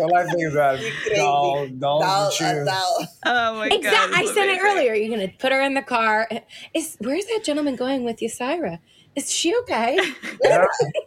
All 0.00 0.14
I 0.14 0.24
think 0.30 0.52
about 0.52 0.76
is 0.78 0.92
Crazy. 1.02 1.16
doll, 1.16 1.66
Doll, 1.68 2.02
and 2.04 2.32
shoes. 2.32 2.66
doll. 2.66 3.06
oh 3.26 3.54
my 3.58 3.68
god, 3.68 3.76
Exactly. 3.78 4.16
I 4.16 4.32
said 4.32 4.48
it 4.48 4.60
earlier. 4.62 4.94
You're 4.94 5.10
gonna 5.16 5.32
put 5.38 5.50
her 5.52 5.60
in 5.60 5.74
the 5.74 5.82
car. 5.82 6.28
Is 6.74 6.96
where's 7.00 7.26
that 7.26 7.42
gentleman 7.44 7.74
going 7.76 8.04
with 8.04 8.18
Ysaira? 8.18 8.78
Is 9.16 9.30
she 9.32 9.54
okay? 9.62 9.98
Yeah, 10.42 10.64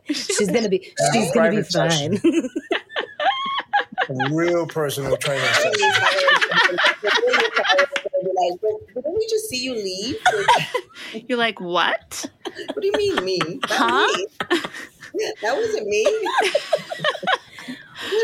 She's 0.07 0.49
gonna 0.51 0.70
be. 0.70 0.93
Yeah, 0.99 1.11
She's 1.13 1.32
gonna 1.32 1.51
be 1.51 1.61
fine. 1.63 2.20
real 4.32 4.65
personal 4.68 5.15
training 5.18 5.45
session. 5.53 5.89
Like, 8.38 8.59
didn't 8.93 9.13
we 9.13 9.27
just 9.29 9.49
see 9.49 9.63
you 9.63 9.73
leave? 9.73 10.17
You're 11.27 11.38
like, 11.38 11.59
what? 11.59 12.25
What 12.73 12.81
do 12.81 12.85
you 12.88 12.93
mean 12.97 13.25
me? 13.25 13.39
Not 13.69 13.69
Huh? 13.71 14.07
me. 15.13 15.31
That 15.41 15.55
wasn't 15.55 15.88
me. 15.88 16.05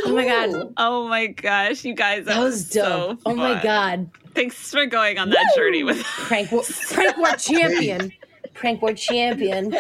Oh 0.05 0.13
my 0.13 0.25
God. 0.25 0.73
Oh 0.77 1.07
my 1.07 1.27
gosh, 1.27 1.83
you 1.83 1.93
guys, 1.95 2.25
that, 2.25 2.35
That 2.35 2.43
was 2.43 2.69
dope. 2.69 3.17
So 3.17 3.21
oh 3.25 3.35
my 3.35 3.61
god. 3.61 4.09
Thanks 4.35 4.69
for 4.71 4.85
going 4.85 5.17
on 5.17 5.29
that 5.31 5.51
journey 5.55 5.83
with 5.83 6.01
Prank 6.03 6.51
war, 6.51 6.61
prank 6.91 7.17
war 7.17 7.31
champion. 7.35 8.11
Prank 8.53 8.81
war 8.83 8.93
champion. 8.93 9.75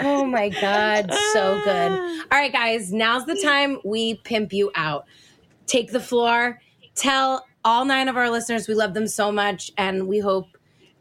Oh 0.00 0.24
my 0.24 0.48
god, 0.48 1.12
so 1.32 1.60
good. 1.64 1.92
Ah. 1.92 2.24
All 2.32 2.38
right, 2.38 2.52
guys, 2.52 2.92
now's 2.92 3.24
the 3.24 3.40
time 3.40 3.78
we 3.84 4.16
pimp 4.16 4.52
you 4.52 4.72
out. 4.74 5.06
Take 5.66 5.92
the 5.92 6.00
floor. 6.00 6.60
Tell 6.96 7.45
all 7.66 7.84
nine 7.84 8.08
of 8.08 8.16
our 8.16 8.30
listeners 8.30 8.66
we 8.68 8.74
love 8.74 8.94
them 8.94 9.06
so 9.06 9.30
much, 9.30 9.70
and 9.76 10.06
we 10.08 10.18
hope 10.20 10.46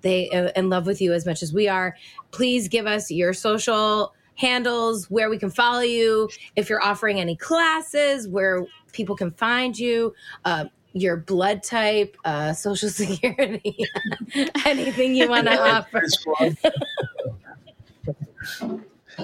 they 0.02 0.30
are 0.32 0.48
in 0.56 0.70
love 0.70 0.86
with 0.86 1.00
you 1.02 1.14
as 1.14 1.26
much 1.26 1.42
as 1.42 1.54
we 1.54 1.68
are. 1.68 1.96
Please 2.32 2.68
give 2.68 2.86
us 2.88 3.10
your 3.10 3.32
social 3.34 4.14
handles, 4.36 5.10
where 5.10 5.30
we 5.30 5.38
can 5.38 5.50
follow 5.50 5.80
you, 5.82 6.30
if 6.58 6.70
you're 6.70 6.84
offering 6.84 7.20
any 7.22 7.36
classes, 7.38 8.28
where 8.28 8.66
people 8.92 9.16
can 9.16 9.32
find 9.32 9.78
you, 9.80 10.14
uh, 10.44 10.66
your 10.94 11.18
blood 11.18 11.62
type, 11.64 12.18
uh, 12.26 12.52
social 12.54 12.90
security, 13.02 13.78
anything 14.66 15.16
you 15.16 15.30
want 15.30 15.46
to 15.48 15.58
offer. 15.62 16.04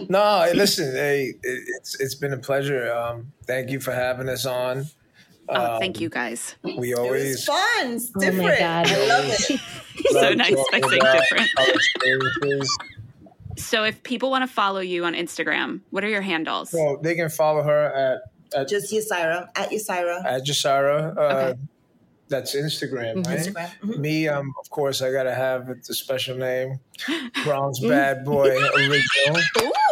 No, 0.08 0.50
listen, 0.56 0.94
hey, 0.96 1.34
it- 1.44 1.64
it's 1.78 2.00
it's 2.00 2.16
been 2.16 2.34
a 2.34 2.38
pleasure. 2.38 2.92
Um, 2.94 3.34
thank 3.46 3.70
you 3.70 3.80
for 3.80 3.92
having 3.92 4.30
us 4.30 4.46
on. 4.46 4.86
Oh, 5.50 5.74
Um, 5.76 5.80
thank 5.80 6.00
you 6.00 6.10
guys. 6.10 6.56
We 6.64 6.72
It 6.74 6.80
was 6.80 7.00
always 7.00 7.46
fun. 7.46 7.92
It's 7.94 8.12
Oh 8.16 8.20
my 8.20 8.26
different. 8.30 8.60
God. 8.60 8.88
I 8.88 9.08
love 9.08 9.26
it. 9.28 9.60
So 10.12 10.34
nice 10.34 10.56
by 10.72 10.80
talking 10.80 11.00
saying 12.02 12.20
different. 12.32 12.68
So 13.58 13.84
if 13.84 14.02
people 14.04 14.32
want 14.32 14.44
to 14.48 14.54
follow 14.54 14.80
you 14.80 15.06
on 15.06 15.14
Instagram, 15.14 15.82
what 15.92 16.04
are 16.04 16.10
your 16.10 16.22
handles? 16.22 16.72
So 16.72 17.00
they 17.04 17.16
can 17.16 17.30
follow 17.30 17.62
her 17.64 17.86
at 18.54 18.60
at, 18.60 18.68
Just 18.68 18.92
Ysaira 18.92 19.48
at 19.56 19.70
Ysaira. 19.70 20.26
at 20.26 20.44
Ysaira. 20.46 21.16
Uh, 21.18 21.22
Okay. 21.22 21.60
That's 22.30 22.56
Instagram, 22.56 23.26
right? 23.28 23.38
Instagram. 23.40 23.70
Mhm. 23.84 23.98
Me, 23.98 24.28
um, 24.30 24.54
of 24.60 24.70
course, 24.70 25.02
I 25.02 25.12
gotta 25.12 25.34
have 25.36 25.68
the 25.68 25.94
special 25.94 26.38
name, 26.38 26.80
Bronx 27.44 27.80
Bad 27.80 28.24
Boy 28.26 28.58
Original. 28.78 29.42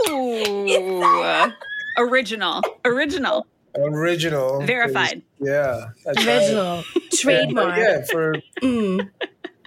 Ooh. 0.10 1.52
original. 1.98 2.62
Original. 2.86 3.46
Original. 3.78 4.62
Verified. 4.62 5.22
Yeah. 5.40 5.90
Original 6.06 6.84
trademark. 7.14 7.78
Yeah, 7.78 8.02
for 8.12 8.36
Mm. 8.62 9.10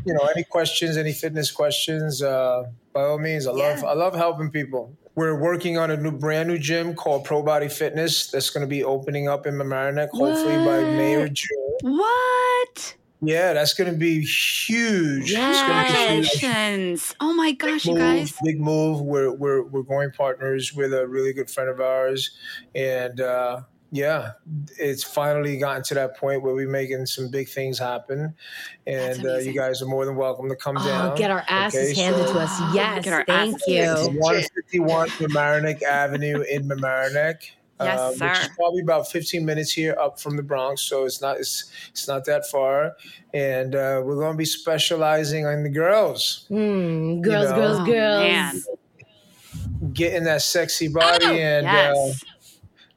you 0.05 0.14
know 0.14 0.28
any 0.34 0.44
questions, 0.44 0.96
any 0.96 1.12
fitness 1.12 1.50
questions, 1.50 2.22
uh, 2.22 2.64
by 2.92 3.03
all 3.03 3.18
means, 3.18 3.46
I 3.46 3.53
love 3.53 3.80
Yeah. 3.82 3.88
I 3.88 3.94
love 3.94 4.14
helping 4.14 4.50
people. 4.50 4.96
We're 5.14 5.38
working 5.38 5.76
on 5.78 5.90
a 5.90 5.96
new 5.96 6.11
brand 6.12 6.48
new 6.48 6.59
gym 6.59 6.94
called 6.94 7.24
Pro 7.24 7.42
Body 7.42 7.68
Fitness 7.68 8.30
that's 8.30 8.48
going 8.50 8.62
to 8.62 8.66
be 8.66 8.82
opening 8.82 9.28
up 9.28 9.46
in 9.46 9.55
Mamaroneck 9.55 10.09
hopefully 10.11 10.57
by 10.64 10.80
May 10.96 11.14
or 11.16 11.28
June. 11.28 11.74
What? 11.82 12.96
Yeah, 13.24 13.53
that's 13.53 13.74
going 13.74 13.92
to 13.92 13.96
be 13.96 14.20
huge. 14.22 15.32
It's 15.32 15.62
gonna 15.62 15.84
be 15.84 15.92
huge. 16.16 16.30
Congratulations. 16.40 17.14
Oh 17.20 17.32
my 17.34 17.53
gosh, 17.53 17.84
you 17.84 17.92
move, 17.92 18.00
guys. 18.00 18.34
big 18.42 18.59
move. 18.61 19.00
We're 19.00 19.30
we're 19.32 19.62
we're 19.62 19.82
going 19.84 20.11
partners 20.12 20.72
with 20.74 20.92
a 20.92 21.07
really 21.07 21.32
good 21.32 21.48
friend 21.50 21.70
of 21.70 21.80
ours, 21.80 22.30
and 22.74 23.20
uh, 23.20 23.61
yeah, 23.95 24.32
it's 24.78 25.05
finally 25.05 25.59
gotten 25.59 25.82
to 25.84 25.95
that 25.95 26.16
point 26.16 26.43
where 26.43 26.55
we're 26.55 26.66
making 26.68 27.05
some 27.05 27.30
big 27.30 27.49
things 27.49 27.78
happen, 27.78 28.34
and 28.86 29.24
uh, 29.24 29.36
you 29.36 29.53
guys 29.53 29.82
are 29.82 29.86
more 29.86 30.07
than 30.07 30.16
welcome 30.16 30.49
to 30.49 30.57
come 30.57 30.78
Oh, 30.78 30.84
down. 30.86 31.16
get 31.16 31.30
our 31.30 31.45
asses 31.47 31.93
Okay, 31.93 32.01
handed 32.01 32.26
so- 32.26 32.32
to 32.32 32.38
us. 32.40 32.74
Yes, 32.74 33.05
Get 33.05 33.12
our 33.12 33.24
thank 33.26 33.55
asses 33.57 33.68
you. 33.68 33.82
It's 33.82 34.09
151 34.18 35.09
Mamaroneck 35.11 35.82
Avenue 35.82 36.40
in 36.43 36.66
Mamaroneck. 36.68 37.36
Yes, 37.80 37.99
uh, 37.99 38.12
Which 38.28 38.38
is 38.38 38.49
probably 38.57 38.80
about 38.82 39.11
15 39.11 39.45
minutes 39.45 39.72
here 39.72 39.97
up 40.01 40.18
from 40.20 40.36
the 40.36 40.43
Bronx, 40.43 40.82
so 40.82 41.05
it's 41.05 41.20
not 41.20 41.38
it's, 41.38 41.70
it's 41.90 42.07
not 42.09 42.24
that 42.26 42.47
far. 42.49 42.93
And 43.34 43.74
uh, 43.74 44.01
we're 44.05 44.14
going 44.14 44.32
to 44.32 44.38
be 44.38 44.45
specializing 44.45 45.47
on 45.47 45.64
the 45.64 45.68
girls, 45.68 46.45
Hmm, 46.49 47.20
girls, 47.22 47.51
know. 47.51 47.57
girls, 47.57 47.78
Oh, 47.80 47.84
girls. 47.86 48.68
getting 49.93 50.24
that 50.24 50.43
sexy 50.43 50.88
body 50.88 51.26
Oh, 51.26 51.32
and 51.32 51.66
uh, 51.66 51.70
yes. 51.70 52.24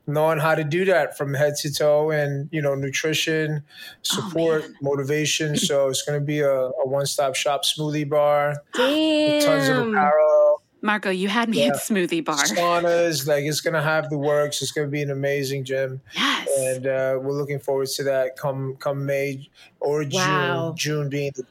Knowing 0.08 0.40
how 0.40 0.54
to 0.56 0.64
do 0.64 0.86
that 0.86 1.18
from 1.18 1.34
head 1.34 1.56
to 1.56 1.74
toe 1.74 2.12
and 2.12 2.48
you 2.52 2.62
know 2.62 2.76
nutrition 2.76 3.64
support 4.04 4.64
Oh, 4.68 4.74
motivation 4.82 5.56
so 5.58 5.88
it's 5.90 6.04
going 6.04 6.20
to 6.20 6.26
be 6.26 6.40
a, 6.40 6.50
a 6.52 6.88
one-stop 6.88 7.36
shop 7.36 7.64
smoothie 7.64 8.08
bar 8.10 8.56
Damn. 8.76 9.42
tons 9.42 9.70
of 9.70 9.88
apparel 9.88 10.62
Marco, 10.82 11.10
you 11.10 11.30
had 11.30 11.50
me 11.50 11.62
Yeah. 11.62 11.70
at 11.70 11.76
smoothie 11.78 12.24
bar. 12.24 12.36
saunas 12.36 13.26
like 13.28 13.44
it's 13.46 13.62
going 13.62 13.74
to 13.74 13.82
have 13.82 14.10
the 14.12 14.18
works 14.20 14.62
it's 14.62 14.72
going 14.72 14.86
to 14.88 14.92
be 14.92 15.02
an 15.02 15.10
amazing 15.10 15.64
gym 15.66 16.02
Yes. 16.14 16.48
and 16.60 16.86
uh, 16.86 17.18
we're 17.22 17.34
looking 17.34 17.60
forward 17.60 17.88
to 17.88 18.04
that 18.04 18.38
come 18.38 18.76
come 18.78 19.06
may 19.06 19.50
or 19.80 20.04
june 20.04 20.12
Wow. 20.22 20.74
june 20.78 21.10
being 21.10 21.32
the 21.36 21.44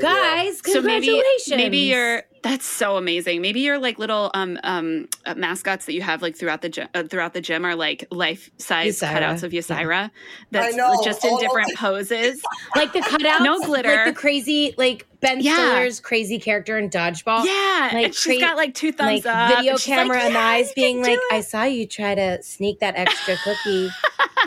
Guys, 0.00 0.60
so 0.64 0.80
maybe 0.80 1.06
congratulations. 1.08 1.48
maybe 1.56 1.78
your 1.78 2.22
That's 2.42 2.64
so 2.64 2.96
amazing. 2.96 3.42
Maybe 3.42 3.60
your 3.60 3.78
like 3.78 3.98
little 3.98 4.30
um 4.32 4.58
um 4.64 5.08
uh, 5.26 5.34
mascots 5.34 5.84
that 5.84 5.92
you 5.92 6.00
have 6.00 6.22
like 6.22 6.36
throughout 6.36 6.62
the 6.62 6.70
gym, 6.70 6.88
uh, 6.94 7.02
throughout 7.02 7.34
the 7.34 7.42
gym 7.42 7.66
are 7.66 7.74
like 7.76 8.06
life 8.10 8.50
size 8.56 8.98
cutouts 9.00 9.42
of 9.42 9.52
Ysaira. 9.52 10.10
That's 10.50 10.74
know. 10.74 11.02
just 11.04 11.22
in 11.24 11.36
different 11.38 11.76
poses. 11.76 12.40
Like 12.76 12.92
the 12.94 13.00
cutouts, 13.00 13.40
No 13.44 13.58
glitter. 13.60 13.88
like 13.94 14.04
the 14.06 14.12
crazy, 14.18 14.74
like 14.78 15.06
Ben 15.20 15.40
Yeah. 15.40 15.54
Stiller's 15.54 16.00
crazy 16.00 16.38
character 16.38 16.78
in 16.78 16.88
Dodgeball. 16.88 17.44
yeah, 17.44 17.90
like 17.92 18.04
and 18.06 18.14
she's 18.14 18.38
cra- 18.38 18.48
got 18.48 18.56
like 18.56 18.74
two 18.74 18.90
thumbs 18.92 19.24
like 19.24 19.26
up. 19.26 19.56
video 19.56 19.72
and 19.72 19.80
she's 19.80 19.88
like, 19.90 19.98
camera 19.98 20.20
and 20.20 20.34
the 20.34 20.38
eyes 20.38 20.72
being 20.74 21.02
like, 21.02 21.18
it." 21.18 21.20
I 21.32 21.40
saw 21.42 21.64
you 21.64 21.86
try 21.86 22.14
to 22.14 22.42
sneak 22.42 22.78
that 22.80 22.94
extra 22.96 23.36
cookie, 23.44 23.90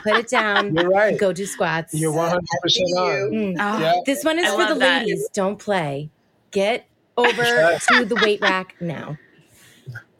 put 0.04 0.14
it 0.16 0.30
down, 0.30 0.74
You're 0.76 0.90
right. 0.90 1.16
go 1.20 1.32
do 1.32 1.46
squats. 1.46 1.94
You're 1.94 2.12
100 2.12 2.42
percent 2.64 2.88
on. 2.98 3.32
Mm. 3.32 3.56
Oh, 3.60 3.80
Yeah. 3.80 3.94
This 4.06 4.24
one 4.24 4.40
is 4.40 4.46
I 4.46 4.50
for 4.68 4.74
the 4.74 4.80
that. 4.80 5.04
ladies. 5.06 5.30
Don't 5.34 5.60
play. 5.60 6.10
Get 6.52 6.88
over 7.18 7.44
to 7.90 8.06
the 8.06 8.16
weight 8.16 8.42
rack 8.42 8.76
now. 8.80 9.18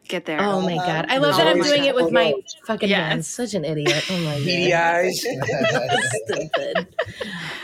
Get 0.10 0.26
there. 0.26 0.42
Oh 0.42 0.62
my 0.62 0.76
god. 0.76 1.06
I 1.10 1.18
love 1.18 1.38
that 1.38 1.48
I'm 1.48 1.62
doing 1.62 1.86
it 1.86 1.96
with 1.96 2.12
my 2.12 2.32
photos. 2.32 2.56
fucking 2.68 2.90
Yes. 2.90 3.10
hands. 3.12 3.28
Such 3.30 3.54
an 3.54 3.64
idiot. 3.64 4.04
Oh 4.10 4.18
my 4.20 4.38
Beady 4.46 4.70
god. 4.70 4.96
eyes. 4.96 5.20
Stupid. 6.26 6.88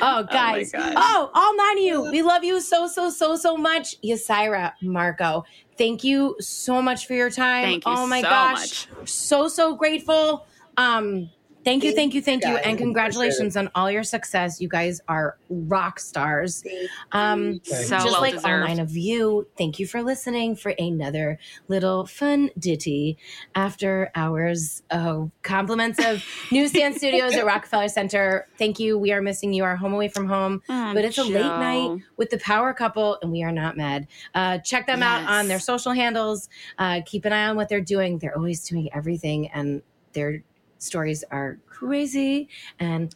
Oh 0.01 0.23
guys. 0.31 0.71
gosh. 0.71 0.93
Oh, 0.95 1.29
all 1.33 1.55
nine 1.57 1.77
of 1.79 1.83
you. 1.83 2.11
We 2.11 2.21
love 2.21 2.43
you 2.45 2.61
so, 2.61 2.87
so, 2.87 3.09
so, 3.09 3.35
so 3.35 3.57
much. 3.57 3.95
Ysaira, 4.03 4.71
Marco. 4.81 5.43
Thank 5.77 6.03
you 6.05 6.37
so 6.39 6.81
much 6.81 7.05
for 7.07 7.13
your 7.13 7.29
time. 7.29 7.65
Thank 7.65 7.85
you 7.85 7.91
oh 7.93 8.07
my 8.07 8.21
so 8.21 8.29
gosh. 8.29 8.87
So, 9.05 9.47
so 9.49 9.75
grateful. 9.75 10.47
Um, 10.77 11.29
thank 11.69 11.83
you, 11.83 11.93
thank 11.93 12.13
you, 12.13 12.21
thank 12.21 12.43
you, 12.43 12.57
and 12.57 12.77
congratulations 12.77 13.55
on 13.55 13.69
all 13.75 13.91
your 13.91 14.03
success. 14.03 14.59
You 14.59 14.67
guys 14.67 15.01
are 15.07 15.37
rock 15.49 15.99
stars. 15.99 16.63
Um, 17.11 17.61
so 17.63 17.75
just 17.75 18.05
well 18.05 18.21
like 18.21 18.35
all 18.35 18.59
nine 18.59 18.79
of 18.79 18.95
you, 18.97 19.47
thank 19.57 19.79
you 19.79 19.85
for 19.85 20.01
listening 20.01 20.55
for 20.55 20.73
another 20.79 21.37
little 21.67 22.05
fun 22.05 22.49
ditty 22.57 23.17
after 23.55 24.11
hours 24.15 24.81
of 24.89 25.31
compliments 25.43 26.03
of 26.03 26.23
Newsstand 26.51 26.95
Studios 26.95 27.35
at 27.35 27.45
Rockefeller 27.45 27.87
Center. 27.87 28.47
Thank 28.57 28.79
you. 28.79 28.97
We 28.97 29.11
are 29.11 29.21
missing 29.21 29.53
you. 29.53 29.63
Our 29.63 29.75
home 29.75 29.93
away 29.93 30.07
from 30.07 30.27
home. 30.27 30.61
Oh, 30.69 30.93
But 30.93 31.05
it's 31.05 31.17
a 31.17 31.23
late 31.23 31.41
night 31.41 32.01
with 32.17 32.29
the 32.29 32.39
power 32.39 32.73
couple, 32.73 33.17
and 33.21 33.31
we 33.31 33.43
are 33.43 33.51
not 33.51 33.77
mad. 33.77 34.07
Uh, 34.33 34.57
check 34.59 34.87
them 34.87 35.03
out 35.03 35.27
on 35.29 35.47
their 35.47 35.59
social 35.59 35.91
handles. 35.91 36.49
Uh, 36.77 37.01
keep 37.05 37.25
an 37.25 37.33
eye 37.33 37.47
on 37.49 37.55
what 37.55 37.69
they're 37.69 37.81
doing. 37.81 38.17
They're 38.17 38.35
always 38.35 38.63
doing 38.67 38.89
everything, 38.93 39.49
and 39.49 39.81
their 40.13 40.43
stories 40.79 41.23
are 41.31 41.59
crazy 41.67 42.49
and 42.79 43.15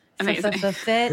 fit. 0.72 1.12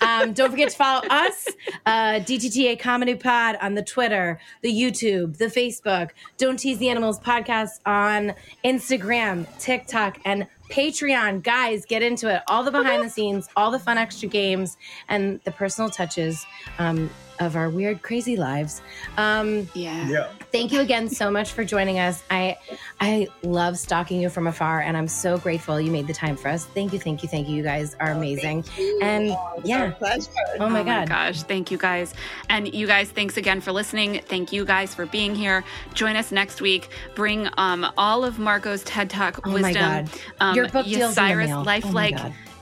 Um, 0.00 0.32
don't 0.32 0.50
forget 0.50 0.70
to 0.70 0.76
follow 0.76 1.06
us, 1.08 1.48
uh, 1.84 2.20
DTTA 2.20 2.78
Comedy 2.78 3.14
Pod 3.14 3.56
on 3.60 3.74
the 3.74 3.82
Twitter, 3.82 4.40
the 4.62 4.72
YouTube, 4.72 5.36
the 5.36 5.46
Facebook, 5.46 6.10
Don't 6.38 6.58
Tease 6.58 6.78
the 6.78 6.88
Animals 6.88 7.18
podcast 7.20 7.80
on 7.84 8.34
Instagram, 8.64 9.46
TikTok, 9.58 10.18
and 10.24 10.46
Patreon. 10.70 11.42
Guys, 11.42 11.84
get 11.84 12.02
into 12.02 12.34
it. 12.34 12.42
All 12.48 12.62
the 12.62 12.70
behind 12.70 13.04
the 13.04 13.10
scenes, 13.10 13.48
all 13.56 13.70
the 13.70 13.78
fun 13.78 13.98
extra 13.98 14.28
games, 14.28 14.76
and 15.08 15.40
the 15.44 15.52
personal 15.52 15.90
touches 15.90 16.46
um, 16.78 17.10
of 17.40 17.56
our 17.56 17.68
weird, 17.70 18.02
crazy 18.02 18.36
lives. 18.36 18.82
Um, 19.16 19.68
Yeah. 19.74 20.08
Yeah. 20.08 20.28
thank 20.52 20.72
you 20.72 20.80
again 20.80 21.08
so 21.08 21.30
much 21.30 21.52
for 21.52 21.64
joining 21.64 21.98
us. 21.98 22.22
I 22.30 22.56
I 23.00 23.28
love 23.42 23.78
stalking 23.78 24.20
you 24.20 24.28
from 24.30 24.46
afar, 24.46 24.80
and 24.80 24.96
I'm 24.96 25.08
so 25.08 25.38
grateful 25.38 25.80
you 25.80 25.90
made 25.90 26.06
the 26.06 26.14
time 26.14 26.36
for 26.36 26.48
us. 26.48 26.64
Thank 26.66 26.92
you, 26.92 26.98
thank 26.98 27.22
you, 27.22 27.28
thank 27.28 27.48
you. 27.48 27.56
You 27.56 27.62
guys 27.62 27.94
are 28.00 28.10
amazing. 28.12 28.64
And 29.02 29.36
It's 29.58 29.68
yeah. 29.68 29.82
our 29.84 29.90
pleasure. 29.92 30.30
Oh 30.60 30.68
my 30.68 30.82
god. 30.82 31.08
gosh. 31.08 31.42
Thank 31.42 31.70
you 31.70 31.78
guys. 31.78 32.14
And 32.48 32.72
you 32.72 32.86
guys, 32.86 33.10
thanks 33.10 33.36
again 33.36 33.60
for 33.60 33.72
listening. 33.72 34.20
Thank 34.26 34.52
you 34.52 34.64
guys 34.64 34.94
for 34.94 35.06
being 35.06 35.34
here. 35.34 35.64
Join 35.94 36.16
us 36.16 36.32
next 36.32 36.60
week. 36.60 36.88
Bring 37.14 37.48
um, 37.58 37.86
all 37.96 38.24
of 38.24 38.38
Marco's 38.38 38.82
TED 38.84 39.10
Talk 39.10 39.40
Oh 39.46 39.50
my 39.50 39.54
wisdom. 39.62 39.74
God. 39.74 40.10
Um, 40.40 40.54
Your 40.56 40.68
book 40.68 40.86
deals 40.86 41.16
in 41.16 41.24
the 41.24 41.30
Ysaira's 41.34 41.48
mail. 41.48 41.64
life 41.64 41.92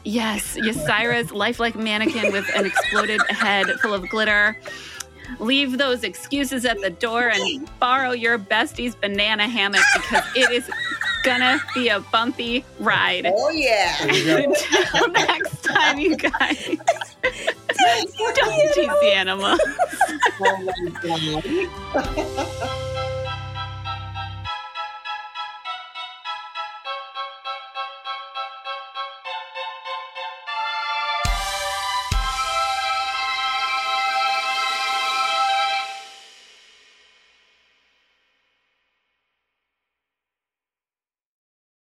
My 0.05 0.13
like 0.13 0.57
God. 0.57 0.57
Yes, 0.57 0.57
Ysaira's 0.57 1.33
lifelike 1.33 1.75
mannequin 1.77 2.33
with 2.33 2.49
an 2.55 2.67
exploded 2.67 3.21
head 3.31 3.67
full 3.81 3.95
of 3.95 4.09
glitter. 4.09 4.57
Leave 5.39 5.79
those 5.79 6.05
excuses 6.05 6.65
at 6.65 6.81
the 6.81 6.91
door 6.91 7.29
and 7.29 7.69
borrow 7.81 8.13
your 8.13 8.39
bestie's 8.39 8.95
banana 8.95 9.49
hammock 9.49 9.81
because 9.95 10.25
it 10.37 10.51
is 10.51 10.71
gonna 11.25 11.61
be 11.75 11.89
a 11.89 12.01
bumpy 12.01 12.65
ride. 12.79 13.27
Oh 13.27 13.51
yeah. 13.51 13.97
Until 14.03 15.09
next 15.09 15.65
time, 15.65 15.99
you 15.99 16.17
guys. 16.17 16.67
Don't 16.67 18.75
tease 18.75 18.75
the 18.75 19.13
animals. 19.15 19.61
Oh 20.41 20.63
my 20.63 20.75
God. 21.95 22.85